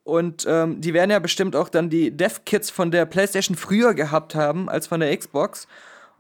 Und 0.05 0.45
ähm, 0.47 0.81
die 0.81 0.95
werden 0.95 1.11
ja 1.11 1.19
bestimmt 1.19 1.57
auch 1.57 1.71
dann 1.71 1.89
die 1.89 2.11
Dev-Kits 2.11 2.71
von 2.71 2.91
der 2.91 3.07
PlayStation 3.07 3.57
früher 3.57 3.95
gehabt 3.95 4.35
haben 4.35 4.69
als 4.69 4.87
von 4.87 5.01
der 5.01 5.17
Xbox. 5.17 5.67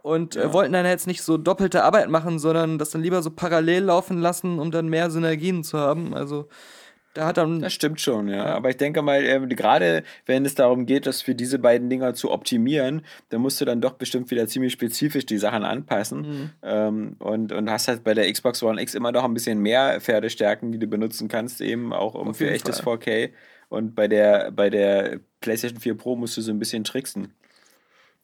Und 0.03 0.37
äh, 0.37 0.53
wollten 0.53 0.72
dann 0.72 0.85
jetzt 0.85 1.07
nicht 1.07 1.22
so 1.22 1.39
doppelte 1.39 1.82
Arbeit 1.85 2.11
machen, 2.11 2.39
sondern 2.39 2.78
das 2.78 2.91
dann 2.91 3.03
lieber 3.03 3.22
so 3.22 3.30
parallel 3.30 3.85
laufen 3.85 4.20
lassen, 4.20 4.59
um 4.59 4.70
dann 4.70 4.89
mehr 4.89 5.11
Synergien 5.11 5.64
zu 5.64 5.78
haben. 5.78 6.14
Also 6.14 6.49
da 7.14 7.26
hat 7.26 7.37
dann 7.37 7.61
Das 7.61 7.72
stimmt 7.72 8.01
schon, 8.01 8.28
ja. 8.28 8.45
Aber 8.45 8.70
ich 8.70 8.76
denke 8.76 9.01
mal, 9.01 9.24
ähm, 9.24 9.49
gerade 9.49 10.03
wenn 10.26 10.45
es 10.45 10.55
darum 10.57 10.85
geht, 10.85 11.07
das 11.07 11.22
für 11.22 11.35
diese 11.35 11.59
beiden 11.59 11.89
Dinger 11.89 12.12
zu 12.14 12.32
optimieren, 12.32 13.03
dann 13.28 13.41
musst 13.41 13.61
du 13.61 13.64
dann 13.64 13.80
doch 13.80 13.93
bestimmt 13.93 14.30
wieder 14.30 14.47
ziemlich 14.49 14.72
spezifisch 14.72 15.24
die 15.24 15.39
Sachen 15.39 15.62
anpassen. 15.62 16.20
Mhm. 16.20 16.51
Ähm, 16.62 17.16
und, 17.20 17.53
und 17.53 17.70
hast 17.70 17.89
halt 17.89 18.03
bei 18.03 18.14
der 18.14 18.30
Xbox 18.30 18.62
One 18.62 18.82
X 18.82 18.95
immer 18.95 19.12
noch 19.12 19.24
ein 19.24 19.32
bisschen 19.32 19.61
mehr 19.61 20.01
Pferdestärken, 20.01 20.72
die 20.72 20.78
du 20.78 20.89
benutzen 20.89 21.28
kannst, 21.28 21.61
eben 21.61 21.93
auch 21.93 22.14
um 22.14 22.35
für 22.35 22.51
echtes 22.51 22.80
Fall. 22.80 22.97
4K. 22.97 23.30
Und 23.68 23.94
bei 23.94 24.08
der, 24.08 24.50
bei 24.50 24.70
der 24.70 25.20
PlayStation 25.40 25.80
4 25.80 25.96
Pro 25.96 26.16
musst 26.16 26.36
du 26.36 26.40
so 26.40 26.50
ein 26.52 26.58
bisschen 26.58 26.84
tricksen. 26.84 27.32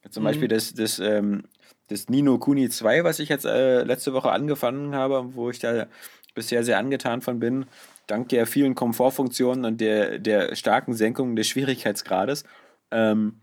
Zum 0.08 0.24
Beispiel 0.24 0.48
Mhm. 0.48 0.50
das, 0.50 0.74
das, 0.74 0.98
ähm, 0.98 1.44
das 1.88 2.08
Nino 2.08 2.38
Kuni 2.38 2.68
2, 2.68 3.04
was 3.04 3.18
ich 3.18 3.28
jetzt 3.28 3.44
äh, 3.44 3.82
letzte 3.82 4.12
Woche 4.12 4.32
angefangen 4.32 4.94
habe, 4.94 5.34
wo 5.34 5.50
ich 5.50 5.58
da 5.58 5.86
bisher 6.34 6.64
sehr 6.64 6.78
angetan 6.78 7.20
von 7.20 7.38
bin, 7.40 7.66
dank 8.06 8.28
der 8.30 8.46
vielen 8.46 8.74
Komfortfunktionen 8.74 9.64
und 9.64 9.80
der, 9.80 10.18
der 10.18 10.54
starken 10.56 10.94
Senkung 10.94 11.36
des 11.36 11.48
Schwierigkeitsgrades. 11.48 12.44
Ähm, 12.90 13.40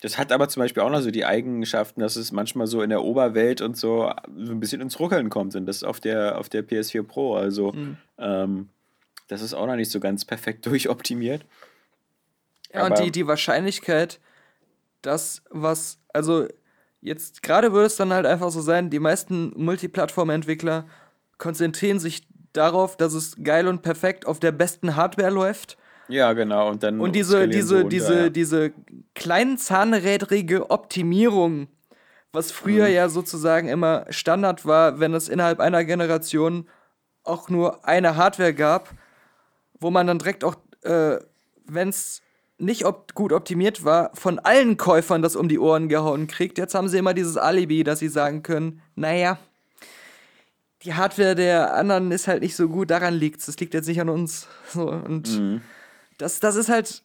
das 0.00 0.16
hat 0.16 0.32
aber 0.32 0.48
zum 0.48 0.62
Beispiel 0.62 0.82
auch 0.82 0.90
noch 0.90 1.02
so 1.02 1.10
die 1.10 1.26
Eigenschaften, 1.26 2.00
dass 2.00 2.16
es 2.16 2.32
manchmal 2.32 2.66
so 2.66 2.80
in 2.80 2.88
der 2.88 3.02
Oberwelt 3.02 3.60
und 3.60 3.76
so, 3.76 4.10
so 4.38 4.52
ein 4.52 4.60
bisschen 4.60 4.80
ins 4.80 4.98
Ruckeln 4.98 5.28
kommt. 5.28 5.54
Und 5.54 5.66
das 5.66 5.82
auf 5.84 6.00
der, 6.00 6.38
auf 6.38 6.48
der 6.48 6.66
PS4 6.66 7.02
Pro. 7.02 7.34
Also, 7.34 7.74
ähm, 8.16 8.68
das 9.30 9.42
ist 9.42 9.54
auch 9.54 9.66
noch 9.66 9.76
nicht 9.76 9.90
so 9.90 10.00
ganz 10.00 10.24
perfekt 10.24 10.66
durchoptimiert. 10.66 11.44
Ja, 12.72 12.84
und 12.86 12.92
Aber- 12.92 13.02
die, 13.02 13.10
die 13.10 13.26
Wahrscheinlichkeit, 13.26 14.20
dass 15.02 15.42
was, 15.50 15.98
also 16.12 16.46
jetzt 17.00 17.42
gerade 17.42 17.72
würde 17.72 17.86
es 17.86 17.96
dann 17.96 18.12
halt 18.12 18.26
einfach 18.26 18.50
so 18.50 18.60
sein, 18.60 18.90
die 18.90 18.98
meisten 18.98 19.52
Multiplattform-Entwickler 19.56 20.86
konzentrieren 21.38 21.98
sich 21.98 22.26
darauf, 22.52 22.96
dass 22.96 23.14
es 23.14 23.36
geil 23.42 23.68
und 23.68 23.82
perfekt 23.82 24.26
auf 24.26 24.40
der 24.40 24.52
besten 24.52 24.96
Hardware 24.96 25.30
läuft. 25.30 25.78
Ja, 26.08 26.32
genau. 26.32 26.68
Und 26.68 26.82
dann 26.82 27.00
Und 27.00 27.12
diese, 27.14 27.48
diese, 27.48 27.76
runter, 27.76 27.88
diese, 27.88 28.14
ja. 28.24 28.28
diese 28.28 28.72
kleinen 29.14 29.56
zahnrädrige 29.56 30.68
Optimierung, 30.70 31.68
was 32.32 32.50
früher 32.52 32.88
Mhm. 32.88 32.94
ja 32.94 33.08
sozusagen 33.08 33.68
immer 33.68 34.04
Standard 34.10 34.66
war, 34.66 34.98
wenn 35.00 35.14
es 35.14 35.28
innerhalb 35.28 35.60
einer 35.60 35.84
Generation 35.84 36.68
auch 37.22 37.48
nur 37.48 37.86
eine 37.86 38.16
Hardware 38.16 38.52
gab, 38.54 38.90
wo 39.80 39.90
man 39.90 40.06
dann 40.06 40.18
direkt 40.18 40.44
auch, 40.44 40.56
äh, 40.82 41.18
wenn 41.66 41.88
es 41.88 42.22
nicht 42.58 42.84
op 42.84 43.14
gut 43.14 43.32
optimiert 43.32 43.84
war, 43.84 44.10
von 44.14 44.38
allen 44.38 44.76
Käufern 44.76 45.22
das 45.22 45.34
um 45.34 45.48
die 45.48 45.58
Ohren 45.58 45.88
gehauen 45.88 46.26
kriegt. 46.26 46.58
Jetzt 46.58 46.74
haben 46.74 46.88
sie 46.88 46.98
immer 46.98 47.14
dieses 47.14 47.36
Alibi, 47.38 47.84
dass 47.84 47.98
sie 48.00 48.08
sagen 48.08 48.42
können, 48.42 48.82
naja, 48.94 49.38
die 50.82 50.94
Hardware 50.94 51.34
der 51.34 51.74
anderen 51.74 52.10
ist 52.12 52.28
halt 52.28 52.42
nicht 52.42 52.56
so 52.56 52.68
gut, 52.68 52.90
daran 52.90 53.14
liegt's. 53.14 53.46
Das 53.46 53.58
liegt 53.58 53.74
jetzt 53.74 53.86
nicht 53.88 54.00
an 54.00 54.08
uns. 54.08 54.46
So, 54.72 54.88
und 54.90 55.28
Mhm. 55.38 55.60
das, 56.18 56.40
das 56.40 56.56
ist 56.56 56.68
halt. 56.68 57.02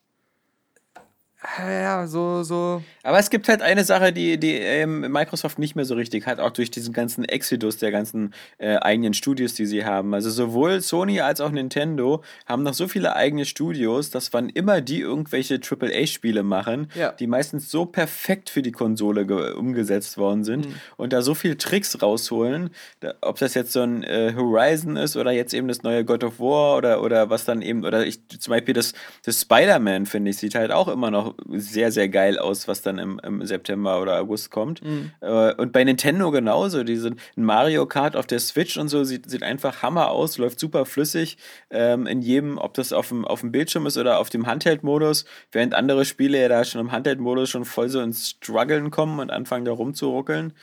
Ja, 1.60 2.08
so, 2.08 2.44
so. 2.44 2.82
Aber 3.04 3.20
es 3.20 3.30
gibt 3.30 3.48
halt 3.50 3.62
eine 3.62 3.84
Sache, 3.84 4.12
die, 4.12 4.40
die 4.40 4.54
ähm, 4.54 5.02
Microsoft 5.12 5.60
nicht 5.60 5.76
mehr 5.76 5.86
so 5.86 5.94
richtig 5.96 6.26
hat, 6.26 6.40
auch 6.40 6.52
durch 6.52 6.72
diesen 6.72 6.92
ganzen 6.94 7.24
Exodus 7.26 7.78
der 7.78 7.92
ganzen 7.92 8.34
äh, 8.58 8.78
eigenen 8.78 9.14
Studios, 9.14 9.54
die 9.54 9.66
sie 9.66 9.86
haben. 9.86 10.14
Also 10.14 10.30
sowohl 10.32 10.82
Sony 10.82 11.22
als 11.22 11.42
auch 11.42 11.52
Nintendo 11.52 12.24
haben 12.46 12.64
noch 12.64 12.74
so 12.74 12.88
viele 12.88 13.16
eigene 13.16 13.46
Studios, 13.46 14.10
dass 14.10 14.34
wann 14.34 14.50
immer 14.50 14.82
die 14.82 15.02
irgendwelche 15.02 15.60
AAA-Spiele 15.62 16.44
machen, 16.44 16.90
Ja. 16.96 17.12
die 17.12 17.28
meistens 17.28 17.70
so 17.70 17.86
perfekt 17.86 18.50
für 18.50 18.62
die 18.62 18.72
Konsole 18.72 19.26
ge- 19.26 19.52
umgesetzt 19.54 20.18
worden 20.18 20.44
sind 20.44 20.66
Mhm. 20.68 20.74
und 20.98 21.14
da 21.14 21.22
so 21.22 21.36
viel 21.36 21.56
Tricks 21.58 22.02
rausholen, 22.02 22.72
da, 23.02 23.14
ob 23.22 23.38
das 23.40 23.54
jetzt 23.54 23.72
so 23.72 23.82
ein 23.82 24.04
äh, 24.04 24.34
Horizon 24.36 24.96
ist 24.98 25.16
oder 25.16 25.32
jetzt 25.32 25.54
eben 25.54 25.68
das 25.68 25.84
neue 25.84 26.04
God 26.06 26.24
of 26.24 26.40
War 26.40 26.78
oder, 26.78 27.02
oder 27.04 27.30
was 27.30 27.46
dann 27.46 27.62
eben, 27.62 27.86
oder 27.86 28.06
ich 28.06 28.20
zum 28.40 28.52
Beispiel 28.52 28.74
das, 28.74 28.94
das 29.24 29.42
Spider-Man, 29.42 30.06
finde 30.08 30.32
ich, 30.32 30.38
sieht 30.38 30.56
halt 30.56 30.72
auch 30.72 30.88
immer 30.88 31.12
noch 31.12 31.35
sehr, 31.50 31.92
sehr 31.92 32.10
geil 32.10 32.38
aus, 32.38 32.68
was 32.68 32.82
dann 32.82 32.98
im, 32.98 33.20
im 33.24 33.46
September 33.46 34.02
oder 34.02 34.20
August 34.20 34.52
kommt. 34.52 34.82
Äh, 35.22 35.54
und 35.56 35.72
bei 35.72 35.84
Nintendo 35.84 36.32
genauso, 36.32 36.84
diese 36.84 37.10
ein 37.10 37.44
Mario 37.44 37.86
Kart 37.86 38.16
auf 38.16 38.28
der 38.28 38.40
Switch 38.40 38.78
und 38.78 38.90
so 38.90 39.04
sieht, 39.04 39.30
sieht 39.30 39.44
einfach 39.44 39.82
Hammer 39.82 40.12
aus, 40.12 40.38
läuft 40.38 40.60
super 40.60 40.86
flüssig 40.86 41.38
ähm, 41.70 42.08
in 42.08 42.22
jedem, 42.22 42.58
ob 42.58 42.74
das 42.74 42.94
auf 42.94 43.10
dem, 43.10 43.26
auf 43.26 43.42
dem 43.42 43.52
Bildschirm 43.52 43.86
ist 43.86 43.98
oder 43.98 44.20
auf 44.20 44.30
dem 44.30 44.48
Handheld-Modus, 44.48 45.26
während 45.52 45.74
andere 45.74 46.06
Spiele 46.06 46.42
ja 46.42 46.48
da 46.48 46.64
schon 46.64 46.82
im 46.82 46.92
Handheld-Modus 46.92 47.50
schon 47.50 47.66
voll 47.66 47.90
so 47.90 48.02
ins 48.02 48.30
Struggeln 48.30 48.92
kommen 48.92 49.20
und 49.20 49.32
anfangen 49.32 49.66
da 49.66 49.72
rumzuruckeln. 49.72 50.54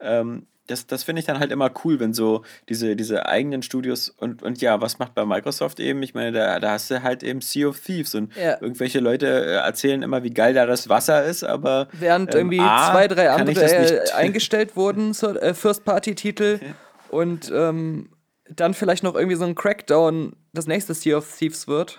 Ähm, 0.00 0.46
das, 0.68 0.86
das 0.86 1.02
finde 1.02 1.20
ich 1.20 1.26
dann 1.26 1.38
halt 1.40 1.50
immer 1.50 1.70
cool, 1.84 1.98
wenn 1.98 2.14
so 2.14 2.44
diese, 2.68 2.94
diese 2.94 3.26
eigenen 3.26 3.62
Studios 3.62 4.08
und, 4.08 4.42
und 4.42 4.60
ja, 4.60 4.80
was 4.80 4.98
macht 4.98 5.14
bei 5.14 5.26
Microsoft 5.26 5.80
eben? 5.80 6.02
Ich 6.02 6.14
meine, 6.14 6.32
da, 6.32 6.60
da 6.60 6.70
hast 6.72 6.90
du 6.90 7.02
halt 7.02 7.22
eben 7.22 7.40
Sea 7.40 7.66
of 7.68 7.80
Thieves 7.80 8.14
und 8.14 8.34
Ja. 8.36 8.60
irgendwelche 8.60 9.00
Leute 9.00 9.26
äh, 9.26 9.54
erzählen 9.56 10.02
immer, 10.02 10.22
wie 10.22 10.30
geil 10.30 10.54
da 10.54 10.64
das 10.66 10.88
Wasser 10.88 11.24
ist, 11.24 11.42
aber 11.42 11.88
Während 11.92 12.32
ähm, 12.34 12.38
irgendwie 12.40 12.60
A, 12.60 12.92
zwei, 12.92 13.08
drei 13.08 13.30
andere 13.30 13.60
äh, 13.60 14.10
eingestellt 14.14 14.76
wurden, 14.76 15.12
so, 15.14 15.30
äh, 15.36 15.52
First-Party-Titel. 15.54 16.60
Und 17.08 17.50
ähm, 17.54 18.08
dann 18.48 18.74
vielleicht 18.74 19.02
noch 19.02 19.14
irgendwie 19.14 19.36
so 19.36 19.44
ein 19.44 19.54
Crackdown 19.54 20.34
das 20.52 20.66
nächste 20.66 20.94
Sea 20.94 21.16
of 21.18 21.36
Thieves 21.36 21.66
wird. 21.68 21.98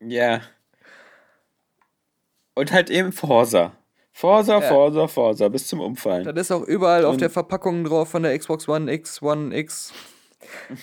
Ja. 0.00 0.40
Und 2.54 2.72
halt 2.72 2.90
eben 2.90 3.12
Forza. 3.12 3.72
Forza, 4.16 4.54
Ja. 4.54 4.60
Forza, 4.60 5.08
Forza, 5.08 5.48
bis 5.48 5.66
zum 5.66 5.80
Umfallen. 5.80 6.24
Das 6.24 6.36
ist 6.46 6.52
auch 6.52 6.62
überall 6.62 7.04
auf 7.04 7.14
Und- 7.14 7.20
der 7.20 7.30
Verpackung 7.30 7.82
drauf 7.84 8.08
von 8.10 8.22
der 8.22 8.38
Xbox 8.38 8.68
One 8.68 8.90
X, 8.92 9.20
One 9.20 9.54
X. 9.56 9.92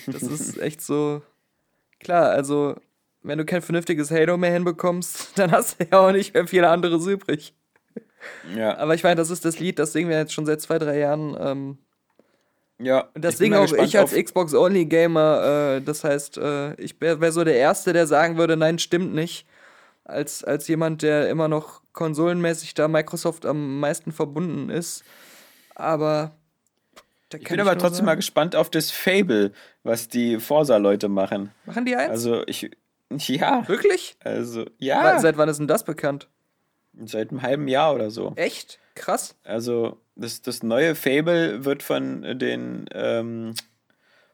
Das 0.05 0.21
ist 0.21 0.57
echt 0.61 0.81
so. 0.81 1.21
Klar, 2.01 2.29
also, 2.31 2.75
wenn 3.23 3.37
du 3.37 3.45
kein 3.45 3.61
vernünftiges 3.61 4.11
Halo 4.11 4.35
mehr 4.37 4.51
hinbekommst, 4.51 5.31
dann 5.39 5.51
hast 5.51 5.79
du 5.79 5.85
ja 5.89 5.99
auch 5.99 6.11
nicht 6.11 6.33
mehr 6.33 6.45
viele 6.45 6.69
anderes 6.69 7.07
übrig. 7.07 7.53
Ja, 8.55 8.77
Aber 8.77 8.95
ich 8.95 9.03
meine, 9.03 9.15
das 9.15 9.29
ist 9.29 9.45
das 9.45 9.59
Lied, 9.59 9.79
das 9.79 9.93
singen 9.93 10.09
wir 10.09 10.17
jetzt 10.17 10.33
schon 10.33 10.45
seit 10.45 10.59
zwei, 10.61 10.77
drei 10.77 10.99
Jahren. 10.99 11.35
Ähm, 11.39 11.77
ja. 12.79 13.07
und 13.15 13.23
das 13.23 13.37
singen 13.37 13.55
auch 13.57 13.71
ich 13.71 13.97
als 13.97 14.13
auf- 14.13 14.21
Xbox-Only-Gamer. 14.23 15.77
Äh, 15.77 15.81
das 15.81 16.03
heißt, 16.03 16.37
äh, 16.37 16.73
ich 16.75 16.99
wäre 16.99 17.21
wär 17.21 17.31
so 17.31 17.43
der 17.45 17.55
Erste, 17.55 17.93
der 17.93 18.07
sagen 18.07 18.37
würde, 18.37 18.57
nein, 18.57 18.77
stimmt 18.77 19.13
nicht. 19.15 19.45
Als, 20.11 20.43
als 20.43 20.67
jemand, 20.67 21.01
der 21.01 21.29
immer 21.29 21.47
noch 21.47 21.81
konsolenmäßig 21.93 22.73
da 22.73 22.87
Microsoft 22.87 23.45
am 23.45 23.79
meisten 23.79 24.11
verbunden 24.11 24.69
ist. 24.69 25.03
Aber. 25.75 26.31
da 27.29 27.37
Ich 27.37 27.45
bin 27.45 27.59
aber 27.59 27.71
nur 27.71 27.79
trotzdem 27.79 28.05
mal 28.05 28.11
sagen- 28.11 28.19
gespannt 28.19 28.55
auf 28.55 28.69
das 28.69 28.91
Fable, 28.91 29.51
was 29.83 30.07
die 30.09 30.39
Forza-Leute 30.39 31.07
machen. 31.09 31.51
Machen 31.65 31.85
die 31.85 31.95
eins? 31.95 32.09
Also 32.11 32.43
ich. 32.47 32.71
Ja, 33.13 33.67
Wirklich? 33.67 34.15
also 34.23 34.65
ja, 34.77 35.19
Seit 35.19 35.35
wann 35.35 35.49
ist 35.49 35.57
denn 35.59 35.67
das 35.67 35.83
bekannt? 35.83 36.29
seit 37.05 37.31
einem 37.31 37.41
halben 37.41 37.67
Jahr 37.67 37.93
oder 37.93 38.09
so. 38.09 38.31
Echt? 38.37 38.79
Krass. 38.95 39.35
Also 39.43 39.97
das, 40.15 40.41
das 40.41 40.63
neue 40.63 40.95
Fable 40.95 41.65
wird 41.65 41.83
von 41.83 42.21
den 42.39 42.85
ähm, 42.93 43.53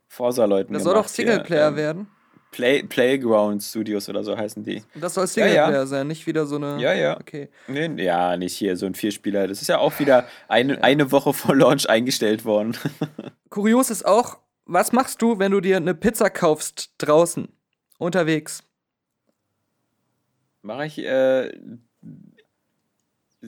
Forza-Leuten 0.08 0.74
Das 0.74 0.84
gemacht. 0.84 0.96
soll 0.96 1.04
doch 1.04 1.08
Singleplayer 1.10 1.60
hier. 1.62 1.68
Ähm, 1.70 1.76
werden. 1.76 2.08
Play, 2.52 2.84
Playground 2.84 3.62
Studios 3.62 4.10
oder 4.10 4.24
so 4.24 4.38
heißen 4.38 4.64
die. 4.64 4.84
Das 4.96 5.14
soll 5.14 5.26
Ja, 5.26 5.28
Singleplayer 5.28 5.72
ja. 5.72 5.86
sein, 5.86 6.08
nicht 6.08 6.28
wieder 6.28 6.46
so 6.46 6.56
eine. 6.56 6.80
Ja, 6.82 6.94
ja. 6.94 7.20
Okay. 7.20 7.50
Nee, 7.68 8.04
ja, 8.04 8.38
nicht 8.38 8.56
hier 8.56 8.76
so 8.78 8.86
ein 8.86 8.96
Vierspieler. 8.96 9.48
Das 9.48 9.62
ist 9.62 9.68
ja 9.68 9.78
auch 9.80 10.00
wieder 10.00 10.28
eine, 10.48 10.84
eine 10.84 11.12
Woche 11.12 11.34
vor 11.34 11.56
Launch 11.56 11.90
eingestellt 11.90 12.46
worden. 12.46 12.78
Kurios 13.50 13.90
ist 13.90 14.06
auch, 14.06 14.40
was 14.66 14.92
machst 14.92 15.22
du, 15.22 15.40
wenn 15.40 15.52
du 15.52 15.62
dir 15.62 15.78
eine 15.78 15.94
Pizza 15.94 16.30
kaufst 16.30 16.92
draußen, 16.98 17.50
unterwegs? 17.98 18.64
Mache 20.62 20.86
ich 20.86 21.00
äh, 21.00 21.52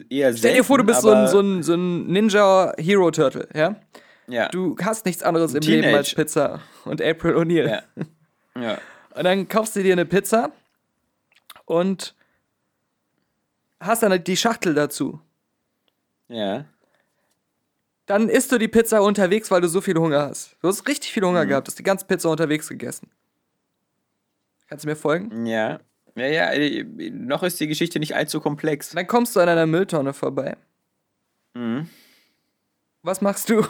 eher 0.09 0.35
Stell 0.35 0.55
dir 0.55 0.63
vor, 0.63 0.77
du 0.77 0.83
bist 0.83 1.01
so 1.01 1.09
ein, 1.09 1.27
so, 1.27 1.39
ein, 1.39 1.63
so 1.63 1.73
ein 1.73 2.07
Ninja 2.07 2.73
Hero 2.77 3.11
Turtle, 3.11 3.47
ja? 3.53 3.75
ja. 4.27 4.49
Du 4.49 4.75
hast 4.81 5.05
nichts 5.05 5.23
anderes 5.23 5.53
im 5.53 5.61
Teenage. 5.61 5.85
Leben 5.87 5.97
als 5.97 6.13
Pizza 6.13 6.61
und 6.85 7.01
April 7.01 7.35
O'Neil. 7.35 7.67
Ja. 7.67 7.81
ja. 8.61 8.79
Und 9.15 9.23
dann 9.23 9.47
kaufst 9.47 9.75
du 9.75 9.83
dir 9.83 9.93
eine 9.93 10.05
Pizza 10.05 10.51
und 11.65 12.15
hast 13.79 14.03
dann 14.03 14.23
die 14.23 14.37
Schachtel 14.37 14.73
dazu. 14.73 15.19
Ja. 16.27 16.65
Dann 18.05 18.29
isst 18.29 18.51
du 18.51 18.57
die 18.57 18.67
Pizza 18.67 19.01
unterwegs, 19.01 19.51
weil 19.51 19.61
du 19.61 19.67
so 19.67 19.81
viel 19.81 19.95
Hunger 19.97 20.21
hast. 20.29 20.55
Du 20.61 20.67
hast 20.67 20.87
richtig 20.87 21.11
viel 21.11 21.23
Mhm. 21.23 21.27
Hunger 21.27 21.45
gehabt, 21.45 21.67
hast 21.67 21.77
die 21.79 21.83
ganze 21.83 22.05
Pizza 22.05 22.29
unterwegs 22.29 22.67
gegessen. 22.67 23.09
Kannst 24.67 24.83
du 24.85 24.89
mir 24.89 24.95
folgen? 24.95 25.45
Ja. 25.45 25.79
Ja, 26.15 26.25
ja, 26.25 26.51
äh, 26.51 26.83
noch 27.11 27.43
ist 27.43 27.59
die 27.59 27.67
Geschichte 27.67 27.99
nicht 27.99 28.15
allzu 28.15 28.41
komplex. 28.41 28.89
Dann 28.91 29.07
kommst 29.07 29.35
du 29.35 29.39
an 29.39 29.49
einer 29.49 29.65
Mülltonne 29.67 30.13
vorbei. 30.13 30.57
Mhm. 31.53 31.89
Was 33.03 33.21
machst 33.21 33.49
du? 33.49 33.65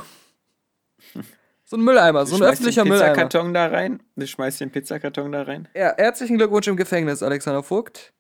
So 1.69 1.77
ein 1.77 1.81
Mülleimer, 1.83 2.25
so 2.25 2.35
ein 2.37 2.41
öffentlicher 2.41 2.81
den 2.83 2.89
Mülleimer. 2.89 3.09
Pizzakarton 3.13 3.53
da 3.53 3.67
rein. 3.67 4.01
Du 4.15 4.25
schmeißt 4.25 4.59
den 4.59 4.71
Pizzakarton 4.71 5.31
da 5.31 5.43
rein. 5.43 5.67
Ja, 5.75 5.93
herzlichen 5.97 6.37
Glückwunsch 6.39 6.67
im 6.67 6.75
Gefängnis, 6.75 7.21
Alexander 7.21 7.61
Vogt. 7.61 8.11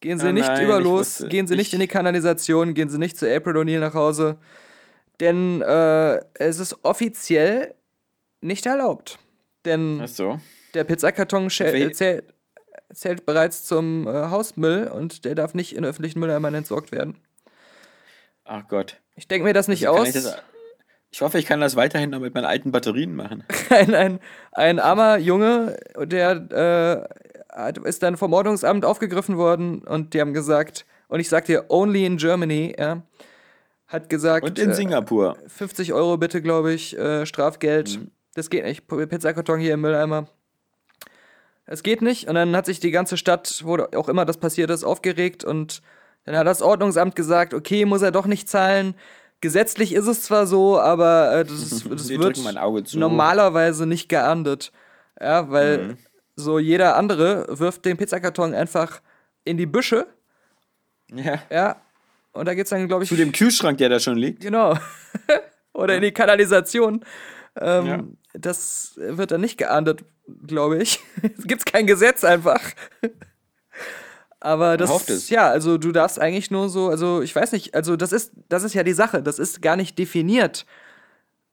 Gehen 0.00 0.18
Sie 0.18 0.28
Oh 0.28 0.32
nicht 0.32 0.48
nein, 0.48 0.64
über 0.64 0.80
los, 0.80 1.20
wusste- 1.20 1.28
gehen 1.28 1.46
Sie 1.46 1.54
nicht 1.54 1.68
ich- 1.68 1.74
in 1.74 1.78
die 1.80 1.86
Kanalisation, 1.86 2.74
gehen 2.74 2.88
Sie 2.88 2.98
nicht 2.98 3.16
zu 3.16 3.32
April 3.32 3.56
O'Neil 3.58 3.78
nach 3.78 3.94
Hause. 3.94 4.38
Denn 5.20 5.62
äh, 5.62 6.16
es 6.34 6.58
ist 6.58 6.78
offiziell 6.82 7.74
nicht 8.40 8.66
erlaubt. 8.66 9.20
Denn 9.64 10.04
so. 10.08 10.40
der 10.74 10.82
Pizzakarton 10.82 11.48
Wel- 11.48 11.92
zählt, 11.92 12.24
zählt 12.92 13.24
bereits 13.24 13.64
zum 13.66 14.08
äh, 14.08 14.10
Hausmüll 14.30 14.88
und 14.88 15.24
der 15.24 15.36
darf 15.36 15.54
nicht 15.54 15.76
in 15.76 15.84
öffentlichen 15.84 16.18
Mülleimern 16.18 16.54
entsorgt 16.54 16.90
werden. 16.90 17.18
Ach 18.44 18.66
Gott. 18.66 19.00
Ich 19.14 19.28
denke 19.28 19.44
mir 19.46 19.52
das 19.54 19.68
nicht 19.68 19.88
Also 19.88 20.00
aus. 20.00 20.36
Ich, 21.16 21.22
hoffe, 21.22 21.38
ich 21.38 21.46
kann 21.46 21.60
das 21.60 21.76
weiterhin 21.76 22.10
noch 22.10 22.20
mit 22.20 22.34
meinen 22.34 22.44
alten 22.44 22.72
Batterien 22.72 23.16
machen. 23.16 23.42
ein, 23.70 23.94
ein, 23.94 24.20
ein 24.52 24.78
armer 24.78 25.16
Junge, 25.16 25.78
der 25.98 27.08
äh, 27.56 27.88
ist 27.88 28.02
dann 28.02 28.18
vom 28.18 28.34
Ordnungsamt 28.34 28.84
aufgegriffen 28.84 29.38
worden 29.38 29.78
und 29.78 30.12
die 30.12 30.20
haben 30.20 30.34
gesagt, 30.34 30.84
und 31.08 31.20
ich 31.20 31.30
sag 31.30 31.46
dir, 31.46 31.64
only 31.70 32.04
in 32.04 32.18
Germany, 32.18 32.76
ja, 32.78 33.02
hat 33.88 34.10
gesagt, 34.10 34.44
Und 34.44 34.58
in 34.58 34.72
äh, 34.72 34.74
Singapur. 34.74 35.38
50 35.46 35.94
Euro 35.94 36.18
bitte, 36.18 36.42
glaube 36.42 36.74
ich, 36.74 36.98
äh, 36.98 37.24
Strafgeld. 37.24 37.98
Mhm. 37.98 38.10
Das 38.34 38.50
geht 38.50 38.64
nicht. 38.64 38.86
Pizzakarton 38.86 39.58
hier 39.58 39.72
im 39.72 39.80
Mülleimer. 39.80 40.26
Es 41.64 41.82
geht 41.82 42.02
nicht. 42.02 42.28
Und 42.28 42.34
dann 42.34 42.54
hat 42.54 42.66
sich 42.66 42.78
die 42.78 42.90
ganze 42.90 43.16
Stadt, 43.16 43.62
wo 43.64 43.78
auch 43.78 44.10
immer 44.10 44.26
das 44.26 44.36
passiert 44.36 44.68
ist, 44.68 44.84
aufgeregt. 44.84 45.44
Und 45.44 45.80
dann 46.24 46.36
hat 46.36 46.46
das 46.46 46.60
Ordnungsamt 46.60 47.16
gesagt, 47.16 47.54
okay, 47.54 47.86
muss 47.86 48.02
er 48.02 48.10
doch 48.10 48.26
nicht 48.26 48.50
zahlen. 48.50 48.94
Gesetzlich 49.46 49.92
ist 49.92 50.08
es 50.08 50.22
zwar 50.22 50.44
so, 50.48 50.80
aber 50.80 51.32
äh, 51.32 51.44
das, 51.44 51.84
das 51.88 52.08
Wir 52.08 52.18
wird 52.18 52.36
normalerweise 52.96 53.86
nicht 53.86 54.08
geahndet. 54.08 54.72
Ja, 55.20 55.48
weil 55.52 55.78
Mhm. 55.78 55.96
so 56.34 56.58
jeder 56.58 56.96
andere 56.96 57.46
wirft 57.48 57.84
den 57.84 57.96
Pizzakarton 57.96 58.54
einfach 58.54 59.00
in 59.44 59.56
die 59.56 59.66
Büsche. 59.66 60.08
Ja. 61.14 61.38
Ja. 61.48 61.76
Und 62.32 62.46
da 62.48 62.54
geht's 62.54 62.70
dann, 62.70 62.88
glaube 62.88 63.04
ich, 63.04 63.08
Zu 63.08 63.14
dem 63.14 63.30
Kühlschrank, 63.30 63.78
der 63.78 63.88
da 63.88 64.00
schon 64.00 64.16
liegt. 64.18 64.40
Genau. 64.42 64.76
Oder 65.72 65.94
in 65.94 66.02
die 66.02 66.10
Kanalisation. 66.12 67.04
Ähm, 67.58 67.86
Ja. 67.86 68.02
Das 68.34 68.94
wird 68.96 69.30
dann 69.30 69.40
nicht 69.42 69.58
geahndet, 69.58 70.04
glaube 70.44 70.82
ich. 70.82 70.98
Es 71.38 71.44
gibt 71.46 71.64
kein 71.66 71.86
Gesetz 71.86 72.24
einfach. 72.24 72.60
Aber 74.40 74.76
das 74.76 74.90
hofft 74.90 75.10
es. 75.10 75.30
ja, 75.30 75.48
also 75.48 75.78
du 75.78 75.92
darfst 75.92 76.20
eigentlich 76.20 76.50
nur 76.50 76.68
so, 76.68 76.88
also 76.88 77.22
ich 77.22 77.34
weiß 77.34 77.52
nicht, 77.52 77.74
also 77.74 77.96
das 77.96 78.12
ist, 78.12 78.32
das 78.48 78.64
ist 78.64 78.74
ja 78.74 78.82
die 78.82 78.92
Sache, 78.92 79.22
das 79.22 79.38
ist 79.38 79.62
gar 79.62 79.76
nicht 79.76 79.98
definiert, 79.98 80.66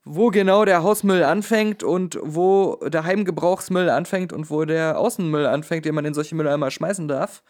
wo 0.04 0.30
genau 0.30 0.64
der 0.64 0.82
Hausmüll 0.82 1.24
anfängt 1.24 1.82
und 1.82 2.18
wo 2.22 2.76
der 2.86 3.04
Heimgebrauchsmüll 3.04 3.88
anfängt 3.88 4.32
und 4.32 4.50
wo 4.50 4.64
der 4.66 4.98
Außenmüll 4.98 5.46
anfängt, 5.46 5.86
den 5.86 5.94
man 5.94 6.04
in 6.04 6.14
solche 6.14 6.34
Mülleimer 6.34 6.70
schmeißen 6.70 7.08
darf. 7.08 7.42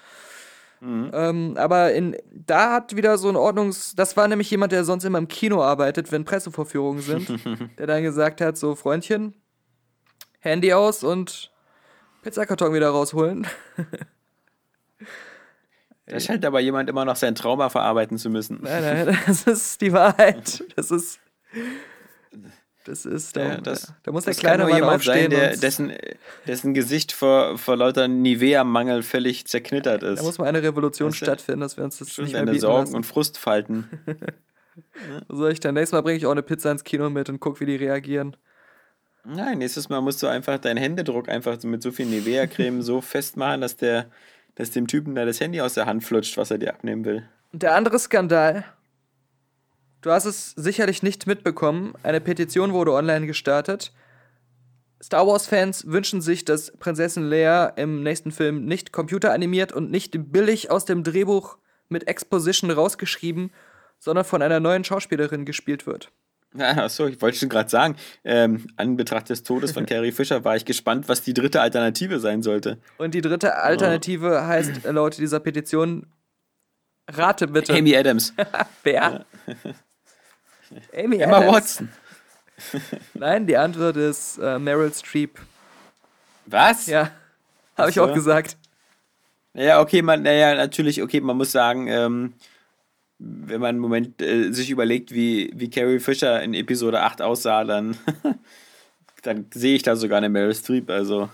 Ähm, 0.83 1.55
aber 1.57 1.95
in, 1.95 2.17
da 2.31 2.73
hat 2.73 2.95
wieder 2.95 3.17
so 3.17 3.29
ein 3.29 3.37
Ordnungs... 3.37 3.95
Das 3.97 4.17
war 4.19 4.29
nämlich 4.29 4.51
jemand, 4.51 4.71
der 4.73 4.85
sonst 4.85 5.05
immer 5.05 5.19
im 5.19 5.29
Kino 5.29 5.63
arbeitet, 5.63 6.13
wenn 6.13 6.25
Pressevorführungen 6.25 7.01
sind. 7.01 7.29
der 7.79 7.87
dann 7.87 8.03
gesagt 8.03 8.43
hat, 8.43 8.59
so 8.59 8.75
Freundchen, 8.75 9.35
Handy 10.41 10.75
aus 10.75 11.03
und 11.03 11.51
Pizzakarton 12.23 12.75
wieder 12.75 12.91
rausholen. 12.91 13.47
Da 16.07 16.21
scheint 16.21 16.45
aber 16.45 16.61
jemand 16.61 16.91
immer 16.91 17.05
noch 17.07 17.17
sein 17.17 17.35
Trauma 17.35 17.71
verarbeiten 17.71 18.19
zu 18.19 18.29
müssen. 18.29 18.59
nein, 18.63 19.07
nein, 19.07 19.19
das 19.27 19.45
ist 19.45 19.81
die 19.81 19.93
Wahrheit. 19.93 20.63
Das 20.77 20.91
ist... 20.91 21.19
Das 22.85 23.07
ist... 23.07 23.35
Da, 23.37 23.45
Ja, 23.47 23.61
das- 23.63 23.95
da 24.03 24.13
muss 24.13 24.25
der 24.25 24.35
Das 24.35 24.41
kleine 24.41 24.65
Mann 24.65 24.75
jemand 24.75 24.97
aufstehen 24.97 25.31
sein, 25.31 25.41
der, 25.41 25.57
dessen, 25.57 25.93
dessen 26.47 26.75
Gesicht 26.75 27.13
vor, 27.13 27.57
vor 27.57 27.77
lauter 27.79 28.09
Nivea-Mangel 28.09 29.03
völlig 29.03 29.47
zerknittert 29.47 30.03
ist. 30.03 30.19
Da 30.19 30.25
muss 30.25 30.37
mal 30.37 30.47
eine 30.47 30.63
Revolution 30.63 31.09
du? 31.11 31.17
stattfinden, 31.17 31.61
dass 31.63 31.79
wir 31.79 31.85
uns 31.85 31.97
das 31.99 32.19
nicht 32.19 32.35
mehr 32.35 32.45
bieten 32.45 32.61
Sorgen 32.61 32.81
lassen. 32.85 32.97
und 32.97 33.07
Frustfalten. 33.07 33.89
Soll 35.31 35.53
ich 35.53 35.61
dann 35.61 35.75
nächstes 35.75 35.93
Mal 35.93 36.03
bringe 36.03 36.19
ich 36.19 36.27
auch 36.27 36.33
eine 36.33 36.43
Pizza 36.43 36.71
ins 36.71 36.85
Kino 36.85 37.09
mit 37.09 37.31
und 37.31 37.41
guck, 37.41 37.61
wie 37.61 37.67
die 37.67 37.77
reagieren. 37.77 38.37
Nein, 39.25 39.59
nächstes 39.59 39.89
Mal 39.89 40.03
musst 40.03 40.23
du 40.23 40.27
einfach 40.27 40.59
deinen 40.59 40.77
Händedruck 40.77 41.31
einfach 41.31 41.63
mit 41.63 41.83
so 41.83 41.91
viel 41.93 42.05
Nivea-Creme 42.05 42.83
so 42.83 43.01
festmachen, 43.01 43.63
dass 43.63 43.77
der, 43.77 44.11
dass 44.55 44.71
dem 44.71 44.87
Typen 44.87 45.15
da 45.15 45.25
das 45.25 45.41
Handy 45.41 45.61
aus 45.61 45.75
der 45.75 45.87
Hand 45.87 46.05
flutscht, 46.05 46.37
was 46.37 46.51
er 46.51 46.59
dir 46.59 46.73
abnehmen 46.73 47.05
will. 47.05 47.29
Und 47.53 47.63
der 47.63 47.75
andere 47.75 47.99
Skandal, 47.99 48.65
du 50.01 50.11
hast 50.11 50.25
es 50.25 50.53
sicherlich 50.53 51.03
nicht 51.03 51.27
mitbekommen, 51.27 51.95
eine 52.03 52.21
Petition 52.21 52.73
wurde 52.73 52.93
online 52.93 53.27
gestartet. 53.27 53.93
Star 55.03 55.27
Wars-Fans 55.27 55.87
wünschen 55.87 56.21
sich, 56.21 56.45
dass 56.45 56.71
Prinzessin 56.73 57.25
Leia 57.25 57.67
im 57.67 58.03
nächsten 58.03 58.33
Film 58.33 58.65
nicht 58.65 58.93
computeranimiert 58.93 59.73
und 59.73 59.91
nicht 59.91 60.33
billig 60.33 60.71
aus 60.71 60.85
dem 60.85 61.03
Drehbuch 61.03 61.59
mit 61.89 62.09
Exposition 62.09 62.71
rausgeschrieben, 62.71 63.51
sondern 63.99 64.25
von 64.25 64.43
einer 64.43 64.61
neuen 64.61 64.85
Schauspielerin 64.85 65.45
gespielt 65.45 65.87
wird. 65.87 66.11
Achso, 66.59 67.07
ich 67.07 67.21
wollte 67.21 67.39
schon 67.39 67.49
gerade 67.49 67.69
sagen, 67.69 67.97
ähm, 68.23 68.67
an 68.77 68.97
Betracht 68.97 69.29
des 69.29 69.43
Todes 69.43 69.73
von 69.73 69.87
Carrie 69.87 70.13
Fisher 70.13 70.45
war 70.45 70.57
ich 70.57 70.65
gespannt, 70.65 71.09
was 71.09 71.23
die 71.23 71.35
dritte 71.35 71.61
Alternative 71.61 72.21
sein 72.21 72.43
sollte. 72.43 72.79
Und 72.99 73.15
die 73.15 73.21
dritte 73.21 73.57
Alternative 73.57 74.47
heißt 74.47 74.85
laut 74.85 75.19
dieser 75.19 75.41
Petition, 75.41 76.07
rate 77.11 77.49
bitte, 77.49 77.75
Amy 77.75 77.97
Adams. 77.97 78.33
wer? 78.85 79.25
Amy 80.97 81.19
Emma 81.19 81.39
Adams. 81.39 81.53
Watson. 81.53 81.89
Nein, 83.15 83.47
die 83.47 83.57
Antwort 83.57 83.97
ist 83.97 84.39
äh, 84.39 84.59
Meryl 84.59 84.93
Streep. 84.93 85.41
Was? 86.47 86.87
Ja, 86.87 87.11
habe 87.77 87.91
ich 87.91 87.99
auch 87.99 88.13
gesagt. 88.15 88.57
Ja, 89.55 89.81
okay, 89.81 90.03
man, 90.03 90.23
naja, 90.23 90.55
natürlich, 90.55 91.03
okay, 91.03 91.21
man 91.21 91.37
muss 91.37 91.53
sagen, 91.53 91.87
ähm, 91.89 92.35
wenn 93.25 93.61
man 93.61 93.71
einen 93.71 93.79
Moment 93.79 94.21
äh, 94.21 94.53
sich 94.53 94.71
überlegt, 94.71 95.13
wie, 95.13 95.51
wie 95.55 95.71
Carrie 95.71 95.99
Fisher 95.99 96.43
in 96.43 96.55
Episode 96.55 97.01
8 97.01 97.23
aussah, 97.23 97.65
dann, 97.65 97.97
dann 99.23 99.47
sehe 99.53 99.77
ich 99.77 99.83
da 99.83 99.97
sogar 99.97 100.19
eine 100.19 100.29
Meryl 100.29 100.55
Streep, 100.55 100.91
also 100.91 101.31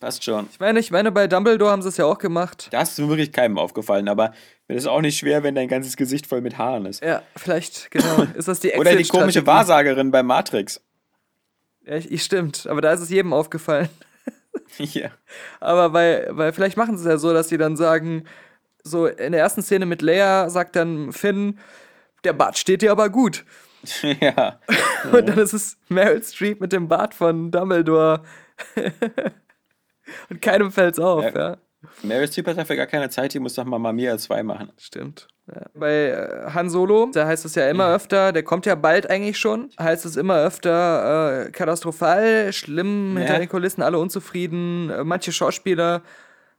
passt 0.00 0.24
schon. 0.24 0.48
Ich 0.50 0.60
meine, 0.60 0.80
ich 0.80 0.90
meine, 0.90 1.12
bei 1.12 1.26
Dumbledore 1.28 1.70
haben 1.70 1.82
sie 1.82 1.88
es 1.88 1.96
ja 1.96 2.04
auch 2.04 2.18
gemacht. 2.18 2.68
Das 2.72 2.98
ist 2.98 3.08
wirklich 3.08 3.32
keinem 3.32 3.58
aufgefallen, 3.58 4.08
aber 4.08 4.32
mir 4.68 4.76
ist 4.76 4.86
auch 4.86 5.00
nicht 5.00 5.18
schwer, 5.18 5.42
wenn 5.42 5.54
dein 5.54 5.68
ganzes 5.68 5.96
Gesicht 5.96 6.26
voll 6.26 6.40
mit 6.40 6.58
Haaren 6.58 6.86
ist. 6.86 7.02
Ja, 7.02 7.22
vielleicht, 7.36 7.90
genau. 7.90 8.22
Ist 8.34 8.48
das 8.48 8.60
die 8.60 8.72
Oder 8.72 8.96
die 8.96 9.04
komische? 9.04 9.46
Wahrsagerin 9.46 10.10
bei 10.10 10.22
Matrix. 10.22 10.80
Ja, 11.84 11.96
ich, 11.96 12.10
ich 12.10 12.22
stimmt, 12.22 12.66
aber 12.66 12.80
da 12.80 12.92
ist 12.92 13.00
es 13.00 13.10
jedem 13.10 13.32
aufgefallen. 13.32 13.88
ja. 14.78 15.10
Aber 15.60 15.90
bei, 15.90 16.26
weil 16.30 16.52
vielleicht 16.52 16.76
machen 16.76 16.96
sie 16.96 17.04
es 17.04 17.08
ja 17.08 17.18
so, 17.18 17.32
dass 17.32 17.48
sie 17.48 17.58
dann 17.58 17.76
sagen, 17.76 18.24
so 18.82 19.06
in 19.06 19.32
der 19.32 19.40
ersten 19.40 19.62
Szene 19.62 19.86
mit 19.86 20.02
Leia 20.02 20.48
sagt 20.50 20.76
dann 20.76 21.12
Finn, 21.12 21.58
der 22.24 22.32
Bart 22.32 22.58
steht 22.58 22.82
dir 22.82 22.92
aber 22.92 23.08
gut. 23.10 23.44
ja. 24.20 24.60
Und 25.12 25.28
dann 25.28 25.38
ist 25.38 25.52
es 25.52 25.76
Meryl 25.88 26.22
Streep 26.22 26.60
mit 26.60 26.72
dem 26.72 26.88
Bart 26.88 27.14
von 27.14 27.50
Dumbledore. 27.50 28.22
Und 30.30 30.42
keinem 30.42 30.70
fällt's 30.70 30.98
auf, 30.98 31.24
ja. 31.24 31.30
Ja. 31.50 31.56
Meryl 32.04 32.28
Streep 32.28 32.46
hat 32.46 32.58
dafür 32.58 32.76
gar 32.76 32.86
keine 32.86 33.10
Zeit, 33.10 33.34
die 33.34 33.40
muss 33.40 33.54
doch 33.54 33.64
mal 33.64 33.92
Mia 33.92 34.16
2 34.16 34.44
machen. 34.44 34.70
Stimmt. 34.78 35.26
Ja. 35.52 35.62
Bei 35.74 36.10
äh, 36.10 36.50
Han 36.52 36.70
Solo, 36.70 37.10
da 37.12 37.26
heißt 37.26 37.44
es 37.44 37.56
ja 37.56 37.68
immer 37.68 37.92
öfter, 37.92 38.30
der 38.32 38.44
kommt 38.44 38.66
ja 38.66 38.76
bald 38.76 39.10
eigentlich 39.10 39.38
schon, 39.38 39.70
heißt 39.80 40.04
es 40.04 40.16
immer 40.16 40.36
öfter 40.38 41.46
äh, 41.46 41.50
katastrophal, 41.50 42.52
schlimm, 42.52 43.16
hinter 43.16 43.32
Ja. 43.32 43.38
den 43.40 43.48
Kulissen, 43.48 43.82
alle 43.82 43.98
unzufrieden. 43.98 44.90
Äh, 44.90 45.02
manche 45.02 45.32
Schauspieler 45.32 46.02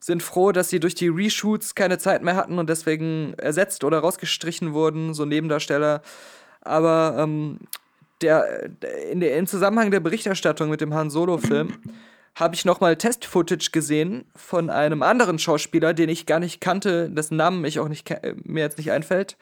sind 0.04 0.22
froh, 0.22 0.52
dass 0.52 0.70
sie 0.70 0.82
durch 0.82 0.96
die 0.96 1.08
Reshoots 1.08 1.76
keine 1.76 1.98
Zeit 1.98 2.24
mehr 2.24 2.36
hatten 2.36 2.60
und 2.60 2.70
deswegen 2.70 3.36
ersetzt 3.38 3.86
oder 3.86 4.00
rausgestrichen 4.00 4.74
wurden, 4.74 5.14
so 5.14 5.24
Nebendarsteller. 5.24 6.02
Aber 6.60 7.16
ähm, 7.20 7.60
der, 8.22 8.70
in 9.10 9.22
der, 9.22 9.38
im 9.38 9.48
Zusammenhang 9.48 9.92
der 9.92 10.02
Berichterstattung 10.02 10.70
mit 10.70 10.82
dem 10.82 10.94
Han 10.94 11.10
Solo-Film 11.10 11.78
habe 12.36 12.54
ich 12.54 12.66
nochmal 12.66 12.98
Test-Footage 12.98 13.70
gesehen 13.72 14.26
von 14.36 14.70
einem 14.70 15.04
anderen 15.04 15.40
Schauspieler, 15.40 15.94
den 15.94 16.10
ich 16.10 16.26
gar 16.26 16.42
nicht 16.42 16.60
kannte, 16.60 17.10
dessen 17.10 17.38
Namen 17.38 17.64
ich 17.64 17.80
auch 17.80 17.88
nicht 17.88 18.12
äh, 18.12 18.36
mir 18.44 18.60
jetzt 18.60 18.78
nicht 18.78 18.92
einfällt. 18.92 19.38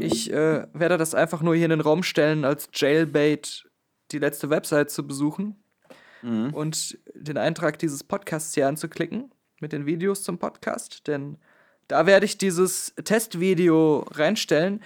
Ich 0.00 0.32
äh, 0.32 0.66
werde 0.72 0.98
das 0.98 1.14
einfach 1.14 1.40
nur 1.40 1.54
hier 1.54 1.66
in 1.66 1.70
den 1.70 1.80
Raum 1.80 2.02
stellen, 2.02 2.44
als 2.44 2.68
Jailbait 2.74 3.64
die 4.10 4.18
letzte 4.18 4.50
Website 4.50 4.90
zu 4.90 5.06
besuchen 5.06 5.62
und 6.52 6.98
den 7.14 7.36
Eintrag 7.36 7.78
dieses 7.78 8.02
Podcasts 8.02 8.54
hier 8.54 8.66
anzuklicken 8.66 9.30
mit 9.64 9.72
den 9.72 9.86
Videos 9.86 10.22
zum 10.22 10.36
Podcast, 10.36 11.06
denn 11.06 11.38
da 11.88 12.04
werde 12.04 12.26
ich 12.26 12.36
dieses 12.36 12.94
Testvideo 13.02 14.04
reinstellen. 14.10 14.82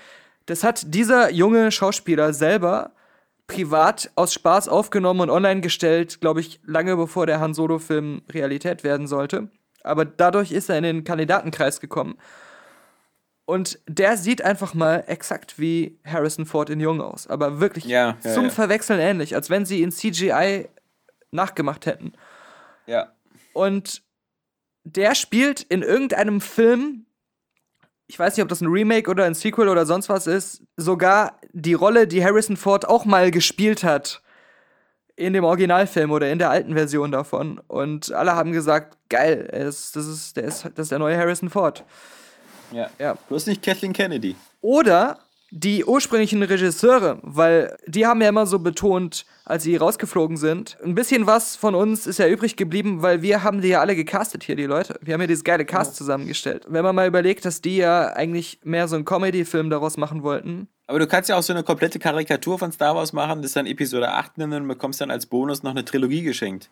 Das 0.46 0.62
hat 0.62 0.94
dieser 0.94 1.32
junge 1.32 1.72
Schauspieler 1.72 2.32
selber 2.32 2.92
privat 3.48 4.12
aus 4.14 4.32
Spaß 4.32 4.68
aufgenommen 4.68 5.20
und 5.22 5.30
online 5.30 5.62
gestellt, 5.62 6.20
glaube 6.20 6.40
ich, 6.40 6.60
lange 6.64 6.96
bevor 6.96 7.26
der 7.26 7.40
Han 7.40 7.54
Solo-Film 7.54 8.22
Realität 8.30 8.84
werden 8.84 9.08
sollte. 9.08 9.48
Aber 9.82 10.04
dadurch 10.04 10.52
ist 10.52 10.68
er 10.68 10.78
in 10.78 10.84
den 10.84 11.04
Kandidatenkreis 11.04 11.80
gekommen. 11.80 12.16
Und 13.46 13.80
der 13.88 14.16
sieht 14.16 14.42
einfach 14.42 14.74
mal 14.74 15.02
exakt 15.08 15.58
wie 15.58 15.98
Harrison 16.04 16.46
Ford 16.46 16.70
in 16.70 16.78
Jung 16.78 17.00
aus. 17.00 17.26
Aber 17.26 17.58
wirklich 17.58 17.84
Ja, 17.86 18.16
ja, 18.22 18.32
zum 18.34 18.44
ja. 18.44 18.50
Verwechseln 18.50 19.00
ähnlich, 19.00 19.34
als 19.34 19.50
wenn 19.50 19.66
sie 19.66 19.82
in 19.82 19.90
CGI 19.90 20.68
nachgemacht 21.32 21.86
hätten. 21.86 22.12
Ja. 22.86 23.12
Und 23.54 24.02
der 24.96 25.14
spielt 25.14 25.62
in 25.62 25.82
irgendeinem 25.82 26.40
Film, 26.40 27.06
ich 28.06 28.18
weiß 28.18 28.36
nicht, 28.36 28.42
ob 28.42 28.48
das 28.48 28.60
ein 28.60 28.68
Remake 28.68 29.10
oder 29.10 29.24
ein 29.24 29.34
Sequel 29.34 29.68
oder 29.68 29.86
sonst 29.86 30.08
was 30.08 30.26
ist, 30.26 30.62
sogar 30.76 31.38
die 31.52 31.74
Rolle, 31.74 32.06
die 32.06 32.24
Harrison 32.24 32.56
Ford 32.56 32.88
auch 32.88 33.04
mal 33.04 33.30
gespielt 33.30 33.84
hat. 33.84 34.22
In 35.14 35.32
dem 35.32 35.42
Originalfilm 35.42 36.12
oder 36.12 36.30
in 36.30 36.38
der 36.38 36.48
alten 36.48 36.74
Version 36.74 37.10
davon. 37.10 37.60
Und 37.66 38.12
alle 38.12 38.36
haben 38.36 38.52
gesagt, 38.52 38.96
geil, 39.08 39.50
ist, 39.52 39.96
das, 39.96 40.06
ist, 40.06 40.36
der 40.36 40.44
ist, 40.44 40.64
das 40.64 40.84
ist 40.84 40.92
der 40.92 41.00
neue 41.00 41.18
Harrison 41.18 41.50
Ford. 41.50 41.84
Ja. 42.70 42.88
Ja. 43.00 43.14
Bloß 43.28 43.46
nicht 43.46 43.60
Kathleen 43.60 43.92
Kennedy. 43.92 44.36
Oder 44.60 45.18
die 45.50 45.84
ursprünglichen 45.84 46.42
Regisseure, 46.42 47.20
weil 47.22 47.76
die 47.86 48.06
haben 48.06 48.20
ja 48.20 48.28
immer 48.28 48.46
so 48.46 48.58
betont, 48.58 49.24
als 49.44 49.62
sie 49.62 49.76
rausgeflogen 49.76 50.36
sind, 50.36 50.76
ein 50.84 50.94
bisschen 50.94 51.26
was 51.26 51.56
von 51.56 51.74
uns 51.74 52.06
ist 52.06 52.18
ja 52.18 52.28
übrig 52.28 52.56
geblieben, 52.56 53.00
weil 53.00 53.22
wir 53.22 53.42
haben 53.42 53.62
die 53.62 53.68
ja 53.68 53.80
alle 53.80 53.96
gecastet 53.96 54.44
hier, 54.44 54.56
die 54.56 54.66
Leute. 54.66 54.98
Wir 55.00 55.14
haben 55.14 55.22
ja 55.22 55.26
dieses 55.26 55.44
geile 55.44 55.64
Cast 55.64 55.96
zusammengestellt. 55.96 56.66
Wenn 56.68 56.84
man 56.84 56.94
mal 56.94 57.08
überlegt, 57.08 57.46
dass 57.46 57.62
die 57.62 57.78
ja 57.78 58.08
eigentlich 58.08 58.60
mehr 58.62 58.88
so 58.88 58.96
einen 58.96 59.06
Comedy-Film 59.06 59.70
daraus 59.70 59.96
machen 59.96 60.22
wollten. 60.22 60.68
Aber 60.86 60.98
du 60.98 61.06
kannst 61.06 61.30
ja 61.30 61.36
auch 61.36 61.42
so 61.42 61.52
eine 61.52 61.62
komplette 61.62 61.98
Karikatur 61.98 62.58
von 62.58 62.72
Star 62.72 62.94
Wars 62.94 63.12
machen, 63.12 63.40
das 63.40 63.52
dann 63.52 63.66
Episode 63.66 64.10
8 64.10 64.38
nennen 64.38 64.62
und 64.62 64.68
bekommst 64.68 65.00
dann 65.00 65.10
als 65.10 65.26
Bonus 65.26 65.62
noch 65.62 65.70
eine 65.70 65.84
Trilogie 65.84 66.22
geschenkt. 66.22 66.70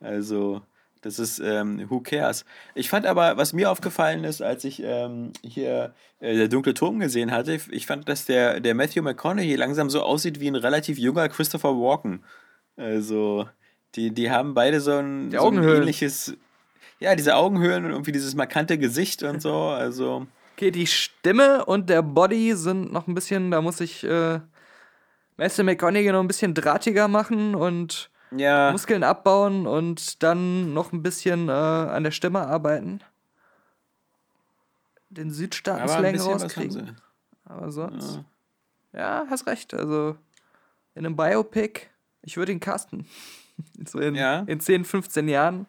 Also, 0.00 0.62
das 1.02 1.18
ist, 1.18 1.38
ähm, 1.38 1.88
who 1.88 2.00
cares? 2.00 2.44
Ich 2.74 2.90
fand 2.90 3.06
aber, 3.06 3.36
was 3.36 3.52
mir 3.52 3.70
aufgefallen 3.70 4.24
ist, 4.24 4.42
als 4.42 4.64
ich 4.64 4.82
ähm, 4.84 5.32
hier 5.42 5.94
äh, 6.20 6.36
der 6.36 6.48
dunkle 6.48 6.74
Turm 6.74 7.00
gesehen 7.00 7.30
hatte, 7.30 7.58
ich 7.70 7.86
fand, 7.86 8.08
dass 8.08 8.26
der, 8.26 8.60
der 8.60 8.74
Matthew 8.74 9.02
McConaughey 9.02 9.54
langsam 9.56 9.88
so 9.88 10.02
aussieht 10.02 10.40
wie 10.40 10.48
ein 10.48 10.56
relativ 10.56 10.98
junger 10.98 11.28
Christopher 11.28 11.70
Walken. 11.70 12.22
Also, 12.76 13.48
die, 13.94 14.12
die 14.12 14.30
haben 14.30 14.54
beide 14.54 14.80
so 14.80 14.92
ein, 14.92 15.30
so 15.30 15.48
ein 15.48 15.62
ähnliches, 15.62 16.34
ja, 16.98 17.16
diese 17.16 17.34
Augenhöhlen 17.34 17.84
und 17.84 17.92
irgendwie 17.92 18.12
dieses 18.12 18.34
markante 18.34 18.78
Gesicht 18.78 19.22
und 19.22 19.40
so. 19.40 19.50
Also, 19.80 20.26
Okay, 20.60 20.70
die 20.70 20.86
Stimme 20.86 21.64
und 21.64 21.88
der 21.88 22.02
Body 22.02 22.54
sind 22.54 22.92
noch 22.92 23.06
ein 23.06 23.14
bisschen, 23.14 23.50
da 23.50 23.62
muss 23.62 23.80
ich 23.80 24.04
äh, 24.04 24.40
Matthew 25.38 25.64
McConaughey 25.64 26.12
noch 26.12 26.20
ein 26.20 26.26
bisschen 26.26 26.52
drahtiger 26.52 27.08
machen 27.08 27.54
und 27.54 28.10
ja. 28.36 28.70
Muskeln 28.72 29.02
abbauen 29.04 29.66
und 29.66 30.22
dann 30.22 30.72
noch 30.74 30.92
ein 30.92 31.02
bisschen 31.02 31.48
äh, 31.48 31.52
an 31.52 32.04
der 32.04 32.10
Stimme 32.10 32.40
arbeiten. 32.40 33.00
Den 35.10 35.30
was 35.82 35.96
haben 35.96 36.16
rauskriegen. 36.18 36.96
Aber 37.44 37.72
sonst. 37.72 38.20
Ja. 38.92 39.26
hast 39.28 39.46
recht. 39.46 39.74
Also 39.74 40.16
in 40.94 41.04
einem 41.04 41.16
Biopic, 41.16 41.88
ich 42.22 42.36
würde 42.36 42.52
ihn 42.52 42.60
casten. 42.60 43.06
so 43.86 43.98
in, 43.98 44.14
Ja. 44.14 44.40
in 44.46 44.60
10, 44.60 44.84
15 44.84 45.28
Jahren. 45.28 45.66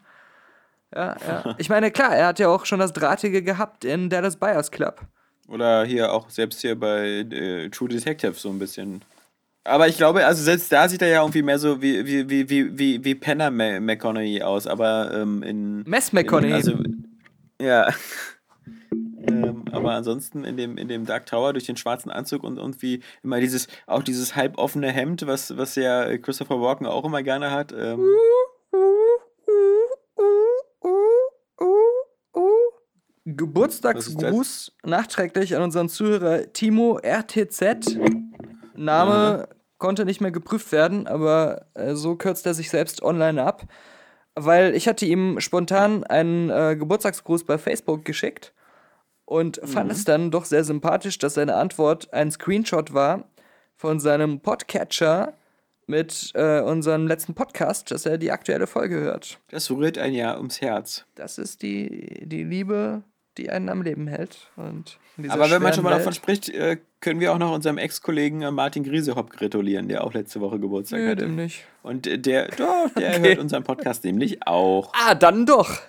Ja, 0.94 1.16
ja. 1.28 1.56
Ich 1.58 1.70
meine, 1.70 1.90
klar, 1.92 2.16
er 2.16 2.28
hat 2.28 2.40
ja 2.40 2.50
auch 2.50 2.66
schon 2.66 2.80
das 2.80 2.94
Drahtige 2.94 3.42
gehabt 3.42 3.86
in 3.86 4.10
Dallas 4.10 4.36
Buyers 4.36 4.70
Club. 4.72 5.02
Oder 5.48 5.84
hier 5.86 6.14
auch 6.14 6.30
selbst 6.30 6.62
hier 6.62 6.80
bei 6.80 7.26
äh, 7.32 7.70
True 7.70 7.90
Detective 7.90 8.34
so 8.34 8.50
ein 8.50 8.60
bisschen. 8.60 9.02
Aber 9.64 9.88
ich 9.88 9.98
glaube, 9.98 10.26
also 10.26 10.42
selbst 10.42 10.72
da 10.72 10.90
sieht 10.90 11.02
er 11.02 11.10
ja 11.10 11.22
irgendwie 11.22 11.44
mehr 11.44 11.60
so 11.60 11.82
wie, 11.82 12.06
wie, 12.06 12.30
wie, 12.30 12.50
wie, 12.50 12.78
wie, 12.80 13.04
wie 13.06 13.16
Penner 13.16 13.52
McConaughey 13.52 14.42
aus, 14.42 14.66
aber 14.66 15.14
ähm, 15.14 15.44
in. 15.44 15.84
Mess 15.84 16.14
McConaughey. 16.14 16.54
Also, 16.54 16.74
ja. 17.62 17.88
ähm, 19.28 19.66
aber 19.72 19.92
ansonsten 19.92 20.46
in 20.46 20.58
dem, 20.58 20.78
in 20.78 20.88
dem 20.88 21.06
Dark 21.06 21.28
Tower 21.28 21.54
durch 21.54 21.66
den 21.66 21.78
schwarzen 21.78 22.10
Anzug 22.10 22.44
und 22.44 22.58
irgendwie 22.58 23.02
immer 23.22 23.40
dieses, 23.40 23.68
auch 23.86 24.02
dieses 24.02 24.36
halboffene 24.36 24.92
Hemd, 24.92 25.28
was, 25.28 25.56
was 25.56 25.76
ja 25.76 26.18
Christopher 26.18 26.60
Walken 26.60 26.88
auch 26.88 27.06
immer 27.06 27.22
gerne 27.22 27.52
hat. 27.52 27.72
Ähm, 27.72 28.04
Geburtstagsgruß 33.26 34.74
nachträglich 34.84 35.56
an 35.56 35.62
unseren 35.62 35.88
Zuhörer 35.88 36.52
Timo 36.52 36.98
RTZ. 36.98 38.00
Name 38.86 39.48
konnte 39.78 40.06
nicht 40.06 40.22
mehr 40.22 40.32
geprüft 40.32 40.72
werden, 40.72 41.08
aber 41.08 41.66
äh, 41.74 41.96
so 41.96 42.16
kürzt 42.16 42.46
er 42.46 42.54
sich 42.54 42.70
selbst 42.70 43.02
online 43.02 43.44
ab. 43.44 43.64
Weil 44.36 44.76
ich 44.76 44.88
hatte 44.88 45.06
ihm 45.06 45.40
spontan 45.40 46.04
einen 46.06 46.50
äh, 46.50 46.76
Geburtstagsgruß 46.78 47.44
bei 47.46 47.58
Facebook 47.58 48.06
geschickt 48.06 48.54
und 49.26 49.60
fand 49.66 49.92
es 49.92 50.06
dann 50.06 50.32
doch 50.32 50.46
sehr 50.46 50.64
sympathisch, 50.64 51.18
dass 51.18 51.34
seine 51.34 51.56
Antwort 51.56 52.14
ein 52.14 52.32
Screenshot 52.32 52.94
war 52.94 53.26
von 53.76 54.00
seinem 54.00 54.40
Podcatcher 54.40 55.34
mit 55.88 56.32
äh, 56.36 56.62
unserem 56.62 57.08
letzten 57.08 57.34
Podcast, 57.34 57.92
dass 57.92 58.06
er 58.06 58.18
die 58.18 58.32
aktuelle 58.32 58.68
Folge 58.68 59.00
hört. 59.00 59.40
das 59.50 59.70
rührt 59.70 59.98
ein 59.98 60.14
Jahr 60.14 60.38
ums 60.38 60.62
Herz. 60.62 61.06
Das 61.16 61.38
ist 61.38 61.62
die, 61.62 62.26
die 62.26 62.44
Liebe, 62.44 63.04
die 63.38 63.50
einen 63.50 63.68
am 63.68 63.82
Leben 63.82 64.08
hält. 64.08 64.50
Und 64.56 64.98
Aber 65.28 65.50
wenn 65.52 65.62
man 65.62 65.74
schon 65.74 65.84
mal 65.84 65.90
Welt- 65.92 66.00
davon 66.02 66.14
spricht, 66.14 66.48
äh, 66.50 66.78
können 67.02 67.20
wir 67.20 67.34
auch 67.34 67.38
noch 67.38 67.54
unserem 67.54 67.78
Ex-Kollegen 67.78 68.42
äh, 68.44 68.52
Martin 68.52 68.84
Griesehopp 68.84 69.32
gratulieren, 69.32 69.88
der 69.88 70.04
auch 70.04 70.14
letzte 70.14 70.40
Woche 70.40 70.60
Geburtstag 70.60 71.00
Nö, 71.00 71.10
hatte. 71.10 71.24
dem 71.26 71.36
nicht. 71.36 71.66
Und 71.84 72.08
äh, 72.08 72.18
der, 72.20 72.48
doch, 72.50 72.90
der 72.98 73.10
Okay. 73.18 73.30
hört 73.30 73.40
unseren 73.40 73.64
Podcast 73.64 74.04
nämlich 74.06 74.46
auch. 74.48 74.92
Ah, 74.94 75.16
dann 75.16 75.46
doch. 75.46 75.80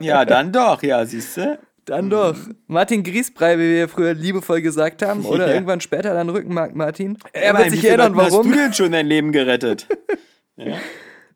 Ja, 0.00 0.24
dann 0.24 0.52
doch, 0.52 0.82
ja, 0.82 1.04
siehst 1.04 1.36
du? 1.38 1.58
Dann 1.86 2.08
doch. 2.08 2.36
Martin 2.66 3.02
Griesbrei, 3.02 3.58
wie 3.58 3.70
wir 3.74 3.88
früher 3.88 4.14
liebevoll 4.14 4.62
gesagt 4.62 5.02
haben, 5.02 5.24
oder 5.26 5.48
Ja. 5.48 5.54
irgendwann 5.54 5.80
später 5.80 6.14
dann 6.14 6.28
Rückenmark 6.30 6.74
Martin. 6.74 7.18
Er 7.32 7.50
Immerhin, 7.50 7.72
wird 7.72 7.80
sich 7.80 7.88
erinnern, 7.88 8.16
warum. 8.16 8.46
Hast 8.46 8.52
du 8.54 8.56
denn 8.58 8.72
schon 8.72 8.92
dein 8.92 9.06
Leben 9.06 9.32
gerettet? 9.32 9.86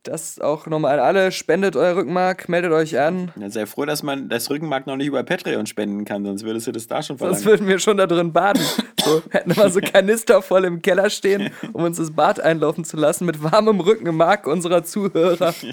Das 0.04 0.40
auch 0.40 0.66
nochmal 0.66 0.98
an 0.98 1.04
alle. 1.04 1.32
Spendet 1.32 1.76
euer 1.76 1.96
Rückenmark, 1.96 2.48
meldet 2.48 2.72
euch 2.72 2.98
an. 2.98 3.32
Ja, 3.38 3.50
sei 3.50 3.66
froh, 3.66 3.84
dass 3.84 4.02
man 4.02 4.28
das 4.28 4.48
Rückenmark 4.48 4.86
noch 4.86 4.96
nicht 4.96 5.08
über 5.08 5.22
Patreon 5.22 5.66
spenden 5.66 6.04
kann, 6.04 6.24
sonst 6.24 6.44
würdest 6.44 6.66
du 6.66 6.72
das 6.72 6.86
da 6.86 7.02
schon 7.02 7.18
Sonst 7.18 7.42
verlangen. 7.42 7.46
würden 7.46 7.68
wir 7.68 7.78
schon 7.78 7.96
da 7.96 8.06
drin 8.06 8.32
baden. 8.32 8.62
So, 9.04 9.22
hätten 9.30 9.56
wir 9.56 9.68
so 9.70 9.80
Kanister 9.80 10.40
voll 10.40 10.64
im 10.64 10.80
Keller 10.82 11.10
stehen, 11.10 11.50
um 11.72 11.82
uns 11.82 11.96
das 11.98 12.12
Bad 12.12 12.40
einlaufen 12.40 12.84
zu 12.84 12.96
lassen 12.96 13.26
mit 13.26 13.42
warmem 13.42 13.80
Rückenmark 13.80 14.46
unserer 14.46 14.84
Zuhörer. 14.84 15.54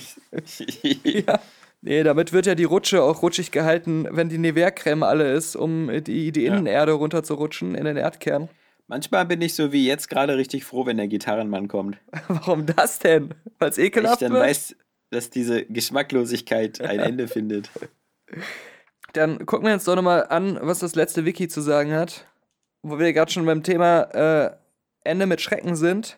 Ja. 1.03 1.39
Nee, 1.81 2.03
damit 2.03 2.33
wird 2.33 2.47
ja 2.47 2.55
die 2.55 2.63
Rutsche 2.63 3.03
auch 3.03 3.21
rutschig 3.21 3.51
gehalten, 3.51 4.07
wenn 4.09 4.27
die 4.27 4.39
Nivea-Creme 4.39 5.03
alle 5.03 5.31
ist, 5.33 5.55
um 5.55 5.89
die, 6.03 6.31
die 6.31 6.45
Innenerde 6.45 6.93
runterzurutschen 6.93 7.75
in 7.75 7.85
den 7.85 7.95
Erdkern. 7.95 8.49
Manchmal 8.87 9.25
bin 9.25 9.41
ich 9.41 9.55
so 9.55 9.71
wie 9.71 9.85
jetzt 9.87 10.09
gerade 10.09 10.37
richtig 10.37 10.63
froh, 10.63 10.85
wenn 10.85 10.97
der 10.97 11.07
Gitarrenmann 11.07 11.67
kommt. 11.67 11.97
Warum 12.27 12.65
das 12.65 12.99
denn? 12.99 13.33
Weil 13.59 13.69
es 13.69 13.77
Weil 13.77 13.83
ich 13.85 13.89
ekelhaft 13.89 14.21
dann 14.21 14.33
wird? 14.33 14.43
weiß, 14.43 14.75
dass 15.11 15.29
diese 15.29 15.65
Geschmacklosigkeit 15.65 16.81
ein 16.81 16.99
Ende 17.11 17.27
findet. 17.27 17.69
Dann 19.13 19.45
gucken 19.45 19.65
wir 19.67 19.73
uns 19.73 19.85
doch 19.85 19.95
nochmal 19.95 20.27
an, 20.29 20.57
was 20.61 20.79
das 20.79 20.95
letzte 20.95 21.25
Wiki 21.25 21.47
zu 21.47 21.61
sagen 21.61 21.93
hat. 21.93 22.25
Wo 22.83 22.99
wir 22.99 23.13
gerade 23.13 23.31
schon 23.31 23.45
beim 23.45 23.63
Thema 23.63 24.01
äh, 24.13 24.55
Ende 25.03 25.25
mit 25.25 25.41
Schrecken 25.41 25.75
sind. 25.75 26.17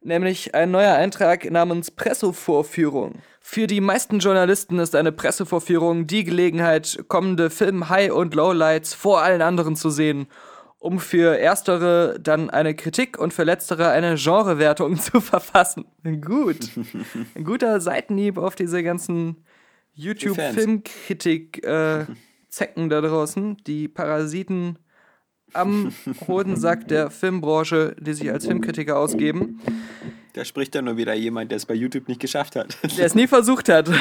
nämlich 0.00 0.54
ein 0.54 0.70
neuer 0.70 0.94
Eintrag 0.94 1.50
namens 1.50 1.90
Pressevorführung. 1.90 3.22
Für 3.40 3.66
die 3.66 3.80
meisten 3.80 4.18
Journalisten 4.20 4.78
ist 4.78 4.94
eine 4.94 5.12
Pressevorführung 5.12 6.06
die 6.06 6.24
Gelegenheit, 6.24 7.04
kommende 7.08 7.50
Film-High- 7.50 8.12
und 8.12 8.34
Lowlights 8.34 8.94
vor 8.94 9.22
allen 9.22 9.42
anderen 9.42 9.74
zu 9.76 9.90
sehen, 9.90 10.26
um 10.86 11.00
für 11.00 11.36
erstere 11.36 12.16
dann 12.20 12.48
eine 12.48 12.76
Kritik 12.76 13.18
und 13.18 13.34
für 13.34 13.42
letztere 13.42 13.90
eine 13.90 14.14
Genrewertung 14.14 14.96
zu 15.00 15.20
verfassen. 15.20 15.84
Gut. 16.04 16.70
Ein 17.34 17.42
guter 17.44 17.80
Seitenhieb 17.80 18.38
auf 18.38 18.54
diese 18.54 18.84
ganzen 18.84 19.44
YouTube-Filmkritik-Zecken 19.94 22.88
da 22.88 23.00
draußen, 23.00 23.56
die 23.66 23.88
Parasiten 23.88 24.78
am 25.52 25.92
Hodensack 26.28 26.86
der 26.88 27.10
Filmbranche, 27.10 27.96
die 27.98 28.14
sich 28.14 28.30
als 28.30 28.46
Filmkritiker 28.46 28.96
ausgeben, 28.96 29.60
Da 30.34 30.44
spricht 30.44 30.72
dann 30.74 30.84
nur 30.84 30.98
wieder 30.98 31.14
jemand, 31.14 31.50
der 31.50 31.56
es 31.56 31.66
bei 31.66 31.74
YouTube 31.74 32.08
nicht 32.08 32.20
geschafft 32.20 32.56
hat. 32.56 32.76
der 32.98 33.06
es 33.06 33.14
nie 33.14 33.26
versucht 33.26 33.70
hat. 33.70 33.90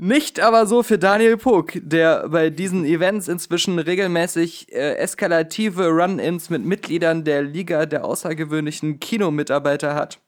Nicht 0.00 0.38
aber 0.38 0.66
so 0.66 0.84
für 0.84 0.96
Daniel 0.96 1.36
Puck, 1.36 1.72
der 1.74 2.28
bei 2.28 2.50
diesen 2.50 2.84
Events 2.84 3.26
inzwischen 3.26 3.80
regelmäßig 3.80 4.72
äh, 4.72 4.94
eskalative 4.94 5.88
Run-ins 5.88 6.50
mit 6.50 6.64
Mitgliedern 6.64 7.24
der 7.24 7.42
Liga 7.42 7.84
der 7.84 8.04
außergewöhnlichen 8.04 9.00
Kinomitarbeiter 9.00 9.96
hat. 9.96 10.20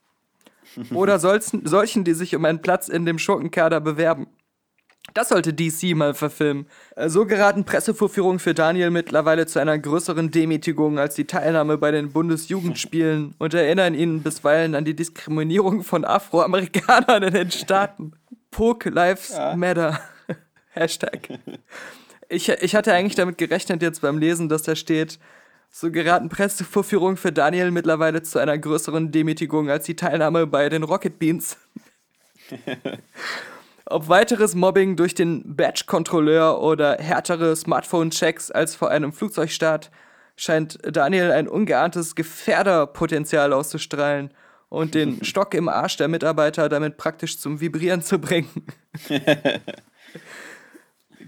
Oder 0.93 1.21
solchen, 1.21 1.67
solchen, 1.67 2.03
die 2.03 2.15
sich 2.15 2.35
um 2.35 2.45
einen 2.47 2.63
Platz 2.63 2.89
in 2.89 3.07
dem 3.07 3.21
Schurkenkader 3.21 3.81
bewerben. 3.81 4.27
Das 5.15 5.29
sollte 5.29 5.55
DC 5.55 5.95
mal 5.95 6.15
verfilmen. 6.15 6.67
Äh, 6.97 7.09
So 7.09 7.25
geraten 7.25 7.65
Pressevorführungen 7.65 8.41
für 8.41 8.55
Daniel 8.55 8.91
mittlerweile 8.91 9.47
zu 9.47 9.61
einer 9.61 9.79
größeren 9.79 10.33
Demütigung 10.33 10.99
als 10.99 11.15
die 11.15 11.27
Teilnahme 11.27 11.79
bei 11.79 11.93
den 11.93 12.11
Bundesjugendspielen 12.11 13.37
und 13.39 13.55
erinnern 13.55 13.95
ihn 13.95 14.25
bisweilen 14.25 14.75
an 14.75 14.85
die 14.85 14.97
Diskriminierung 14.97 15.85
von 15.85 16.05
Afroamerikanern 16.05 17.23
in 17.23 17.35
den 17.35 17.51
Staaten. 17.53 18.15
Poke 18.51 18.91
Lives 18.91 19.37
Matter. 19.57 20.01
Hashtag. 20.73 21.29
Ich, 22.29 22.49
ich 22.49 22.75
hatte 22.75 22.93
eigentlich 22.93 23.17
damit 23.17 23.39
gerechnet 23.39 23.83
jetzt 23.83 24.03
beim 24.03 24.19
Lesen, 24.19 24.49
dass 24.49 24.63
da 24.63 24.77
steht, 24.77 25.19
so 25.71 25.91
geraten 25.91 26.29
Pressevorführungen 26.29 27.17
für 27.17 27.33
Daniel 27.33 27.71
mittlerweile 27.71 28.23
zu 28.23 28.39
einer 28.39 28.59
größeren 28.59 29.13
Demütigung 29.13 29.71
als 29.71 29.85
die 29.85 29.97
Teilnahme 29.97 30.47
bei 30.47 30.69
den 30.69 30.83
Rocket 30.83 31.19
Beans. 31.19 31.57
Ob 33.87 34.09
weiteres 34.09 34.55
Mobbing 34.55 34.97
durch 34.97 35.15
den 35.15 35.57
Badge-Kontrolleur 35.57 36.61
oder 36.61 36.97
härtere 36.99 37.57
Smartphone-Checks 37.57 38.51
als 38.51 38.75
vor 38.77 38.91
einem 38.91 39.13
Flugzeugstart, 39.13 39.91
scheint 40.37 40.79
Daniel 40.83 41.33
ein 41.33 41.49
ungeahntes 41.49 42.15
Gefährderpotenzial 42.15 43.53
auszustrahlen 43.53 44.33
und 44.71 44.95
den 44.95 45.23
Stock 45.27 45.53
im 45.53 45.69
Arsch 45.69 45.99
der 45.99 46.09
Mitarbeiter 46.09 46.71
damit 46.71 46.97
praktisch 46.97 47.39
zum 47.39 47.61
Vibrieren 47.61 48.01
zu 48.01 48.19
bringen. 48.19 48.49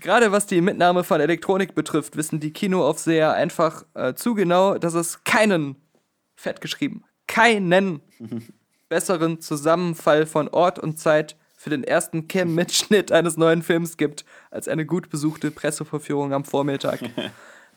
Gerade 0.01 0.32
was 0.32 0.47
die 0.47 0.62
Mitnahme 0.62 1.05
von 1.05 1.20
Elektronik 1.20 1.74
betrifft, 1.74 2.16
wissen 2.16 2.40
die 2.40 2.53
Kinoaufseher 2.53 3.34
einfach 3.34 3.84
äh, 3.95 4.14
zu 4.14 4.34
genau, 4.34 4.78
dass 4.78 4.95
es 4.95 5.22
keinen, 5.22 5.76
fett 6.34 6.62
geschrieben, 6.62 7.05
keinen 7.26 8.01
besseren 8.88 9.40
Zusammenfall 9.40 10.26
von 10.26 10.49
Ort 10.49 10.78
und 10.78 10.99
Zeit 10.99 11.36
für 11.57 11.70
den 11.70 11.84
ersten 11.84 12.26
Cam-Mitschnitt 12.26 13.12
eines 13.12 13.36
neuen 13.36 13.62
Films 13.62 13.97
gibt, 13.97 14.24
als 14.51 14.66
eine 14.66 14.84
gut 14.84 15.09
besuchte 15.11 15.53
Pressevorführung 15.53 16.32
am 16.32 16.45
Vormittag. 16.45 17.01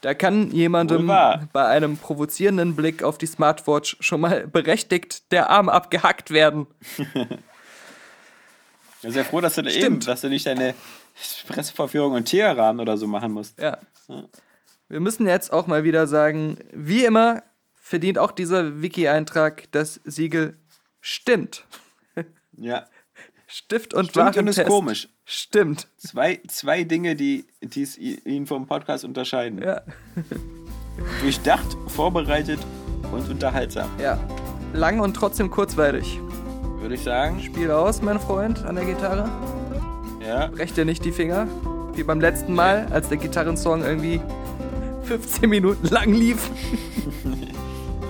Da 0.05 0.13
kann 0.13 0.51
jemandem 0.51 1.07
bei 1.07 1.65
einem 1.65 1.97
provozierenden 1.97 2.75
Blick 2.75 3.01
auf 3.01 3.17
die 3.17 3.25
Smartwatch 3.25 3.97
schon 4.01 4.21
mal 4.21 4.45
berechtigt 4.45 5.31
der 5.31 5.49
Arm 5.49 5.67
abgehackt 5.67 6.29
werden. 6.29 6.67
Ich 8.97 9.01
bin 9.09 9.11
sehr 9.11 9.25
froh, 9.25 9.39
dass 9.39 9.53
du 9.53 9.61
da 9.61 9.69
eben, 9.69 9.99
dass 9.99 10.21
du 10.21 10.29
nicht 10.29 10.47
deine 10.47 10.73
Pressevorführung 11.47 12.17
in 12.17 12.25
Teheran 12.25 12.79
oder 12.79 12.97
so 12.97 13.05
machen 13.05 13.33
musst. 13.33 13.59
Ja. 13.59 13.77
Wir 14.89 14.99
müssen 14.99 15.27
jetzt 15.27 15.53
auch 15.53 15.67
mal 15.67 15.83
wieder 15.83 16.07
sagen, 16.07 16.57
wie 16.71 17.05
immer 17.05 17.43
verdient 17.75 18.17
auch 18.17 18.31
dieser 18.31 18.81
Wiki-Eintrag 18.81 19.71
das 19.71 20.01
Siegel 20.05 20.57
stimmt. 21.01 21.65
Ja. 22.57 22.87
Stift 23.57 23.93
und 23.93 24.09
Stimmt 24.09 24.27
und 24.27 24.35
Warentest. 24.35 24.59
ist 24.59 24.67
komisch. 24.67 25.07
Stimmt. 25.23 25.87
Zwei, 25.95 26.41
zwei 26.49 26.83
Dinge, 26.83 27.15
die 27.15 27.45
es 27.73 27.97
ihn 27.97 28.47
vom 28.47 28.67
Podcast 28.67 29.05
unterscheiden. 29.05 29.61
Ja. 29.63 29.81
Durchdacht, 31.21 31.65
vorbereitet 31.87 32.59
und 33.13 33.29
unterhaltsam. 33.29 33.89
Ja. 33.97 34.19
Lang 34.73 34.99
und 34.99 35.13
trotzdem 35.13 35.49
kurzweilig. 35.49 36.19
Würde 36.81 36.95
ich 36.95 37.03
sagen. 37.03 37.39
Spiel 37.41 37.71
aus, 37.71 38.01
mein 38.01 38.19
Freund, 38.19 38.65
an 38.65 38.75
der 38.75 38.83
Gitarre. 38.83 39.29
Ja. 40.27 40.47
Brech 40.47 40.73
dir 40.73 40.83
nicht 40.83 41.05
die 41.05 41.13
Finger. 41.13 41.47
Wie 41.93 42.03
beim 42.03 42.19
letzten 42.19 42.53
Mal, 42.53 42.87
als 42.91 43.07
der 43.07 43.19
Gitarrensong 43.19 43.83
irgendwie 43.85 44.19
15 45.03 45.49
Minuten 45.49 45.87
lang 45.87 46.11
lief. 46.13 46.51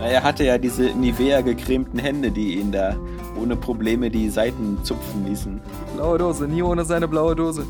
Er 0.01 0.21
hatte 0.21 0.43
ja 0.43 0.57
diese 0.59 0.83
Nivea 0.91 1.41
gecremten 1.41 1.97
Hände, 1.97 2.29
die 2.29 2.59
ihn 2.59 2.71
da 2.71 2.95
ohne 3.39 3.55
Probleme 3.55 4.09
die 4.09 4.29
Seiten 4.29 4.79
zupfen 4.83 5.25
ließen. 5.25 5.61
Blaue 5.95 6.17
Dose, 6.17 6.47
nie 6.47 6.61
ohne 6.61 6.83
seine 6.85 7.07
blaue 7.07 7.35
Dose. 7.35 7.65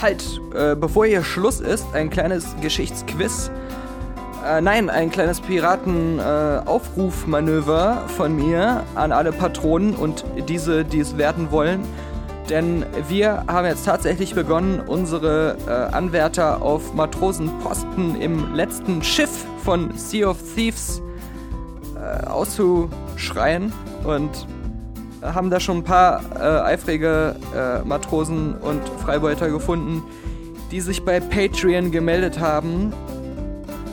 Halt, 0.00 0.40
äh, 0.54 0.76
bevor 0.76 1.06
hier 1.06 1.24
Schluss 1.24 1.60
ist, 1.60 1.84
ein 1.92 2.10
kleines 2.10 2.54
Geschichtsquiz. 2.60 3.50
Äh, 4.46 4.60
nein, 4.60 4.90
ein 4.90 5.10
kleines 5.10 5.40
Piraten-Aufrufmanöver 5.40 8.04
von 8.16 8.36
mir 8.36 8.84
an 8.94 9.10
alle 9.12 9.32
Patronen 9.32 9.94
und 9.94 10.24
diese, 10.48 10.84
die 10.84 11.00
es 11.00 11.18
werden 11.18 11.50
wollen. 11.50 11.80
Denn 12.48 12.86
wir 13.08 13.42
haben 13.46 13.66
jetzt 13.66 13.84
tatsächlich 13.84 14.34
begonnen, 14.34 14.80
unsere 14.80 15.58
äh, 15.66 15.70
Anwärter 15.94 16.62
auf 16.62 16.94
Matrosenposten 16.94 18.18
im 18.20 18.54
letzten 18.54 19.02
Schiff 19.02 19.44
von 19.64 19.90
Sea 19.96 20.28
of 20.28 20.38
Thieves 20.54 21.02
äh, 21.96 22.26
auszuschreien 22.26 23.72
und 24.04 24.46
haben 25.22 25.50
da 25.50 25.60
schon 25.60 25.78
ein 25.78 25.84
paar 25.84 26.22
äh, 26.36 26.72
eifrige 26.72 27.36
äh, 27.54 27.86
Matrosen 27.86 28.54
und 28.54 28.88
Freibeuter 29.00 29.50
gefunden, 29.50 30.02
die 30.70 30.80
sich 30.80 31.04
bei 31.04 31.20
Patreon 31.20 31.90
gemeldet 31.90 32.38
haben, 32.38 32.92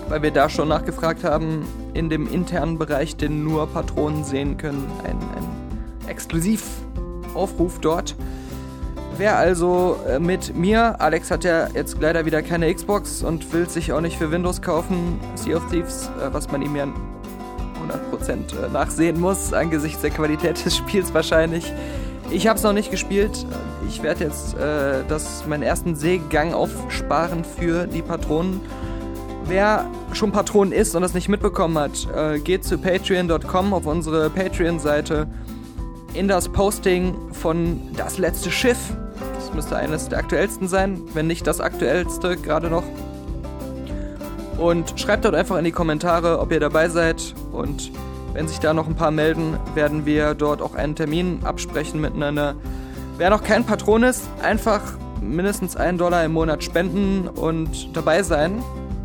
weil 0.09 0.21
wir 0.21 0.31
da 0.31 0.49
schon 0.49 0.67
nachgefragt 0.67 1.23
haben, 1.23 1.65
in 1.93 2.09
dem 2.09 2.31
internen 2.31 2.77
Bereich, 2.77 3.15
den 3.15 3.43
nur 3.43 3.67
Patronen 3.67 4.23
sehen 4.23 4.57
können. 4.57 4.85
Ein, 5.03 5.17
ein 5.17 6.09
Exklusivaufruf 6.09 7.79
dort. 7.79 8.15
Wer 9.17 9.37
also 9.37 9.97
äh, 10.07 10.19
mit 10.19 10.55
mir, 10.55 10.99
Alex 10.99 11.31
hat 11.31 11.45
ja 11.45 11.69
jetzt 11.73 11.97
leider 12.01 12.25
wieder 12.25 12.41
keine 12.41 12.73
Xbox 12.73 13.23
und 13.23 13.53
will 13.53 13.69
sich 13.69 13.93
auch 13.93 14.01
nicht 14.01 14.17
für 14.17 14.29
Windows 14.29 14.61
kaufen, 14.61 15.19
Sea 15.35 15.55
of 15.55 15.63
Thieves, 15.71 16.09
äh, 16.21 16.33
was 16.33 16.51
man 16.51 16.61
ihm 16.61 16.75
ja 16.75 16.87
100% 17.91 18.65
äh, 18.65 18.69
nachsehen 18.69 19.19
muss, 19.19 19.53
angesichts 19.53 20.01
der 20.01 20.11
Qualität 20.11 20.63
des 20.65 20.77
Spiels 20.77 21.13
wahrscheinlich. 21.13 21.71
Ich 22.31 22.47
habe 22.47 22.57
es 22.57 22.63
noch 22.63 22.73
nicht 22.73 22.91
gespielt. 22.91 23.45
Ich 23.87 24.01
werde 24.01 24.23
jetzt 24.23 24.55
äh, 24.55 25.03
das, 25.07 25.45
meinen 25.47 25.63
ersten 25.63 25.95
Seegang 25.95 26.53
aufsparen 26.53 27.43
für 27.43 27.85
die 27.87 28.01
Patronen. 28.01 28.61
Wer 29.47 29.85
schon 30.13 30.31
Patron 30.31 30.71
ist 30.71 30.95
und 30.95 31.03
das 31.03 31.13
nicht 31.13 31.29
mitbekommen 31.29 31.77
hat, 31.77 32.07
äh, 32.15 32.39
geht 32.39 32.63
zu 32.63 32.79
patreon.com 32.79 33.73
auf 33.73 33.85
unsere 33.85 34.29
Patreon-Seite 34.31 35.27
in 36.15 36.27
das 36.27 36.49
Posting 36.49 37.15
von 37.31 37.79
Das 37.95 38.17
letzte 38.17 38.49
Schiff. 38.49 38.95
Das 39.35 39.53
müsste 39.53 39.75
eines 39.75 40.09
der 40.09 40.19
aktuellsten 40.19 40.67
sein, 40.67 41.01
wenn 41.13 41.27
nicht 41.27 41.45
das 41.45 41.61
aktuellste 41.61 42.37
gerade 42.37 42.69
noch. 42.69 42.83
Und 44.57 44.99
schreibt 44.99 45.25
dort 45.25 45.35
einfach 45.35 45.57
in 45.57 45.65
die 45.65 45.71
Kommentare, 45.71 46.39
ob 46.39 46.51
ihr 46.51 46.59
dabei 46.59 46.89
seid. 46.89 47.33
Und 47.51 47.91
wenn 48.33 48.47
sich 48.47 48.59
da 48.59 48.73
noch 48.73 48.87
ein 48.87 48.95
paar 48.95 49.11
melden, 49.11 49.57
werden 49.75 50.05
wir 50.05 50.33
dort 50.33 50.61
auch 50.61 50.75
einen 50.75 50.95
Termin 50.95 51.39
absprechen 51.43 51.99
miteinander. 52.01 52.55
Wer 53.17 53.29
noch 53.29 53.43
kein 53.43 53.65
Patron 53.65 54.03
ist, 54.03 54.27
einfach 54.41 54.81
mindestens 55.21 55.75
einen 55.75 55.97
Dollar 55.97 56.23
im 56.23 56.33
Monat 56.33 56.63
spenden 56.63 57.27
und 57.27 57.95
dabei 57.95 58.23
sein. 58.23 58.61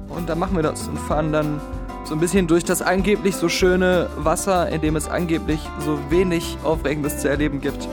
Und 0.09 0.29
dann 0.29 0.39
machen 0.39 0.57
wir 0.57 0.63
das 0.63 0.89
und 0.89 0.99
fahren 0.99 1.33
dann 1.33 1.61
so 2.05 2.15
ein 2.15 2.21
bisschen 2.21 2.47
durch 2.49 2.65
das 2.65 2.83
angeblich 2.83 3.37
so 3.37 3.49
schöne 3.49 4.09
Wasser, 4.17 4.69
in 4.69 4.81
dem 4.81 4.97
es 4.97 5.09
angeblich 5.09 5.61
so 5.85 5.99
wenig 6.11 6.57
Aufregendes 6.65 7.19
zu 7.19 7.29
erleben 7.29 7.61
gibt. 7.61 7.89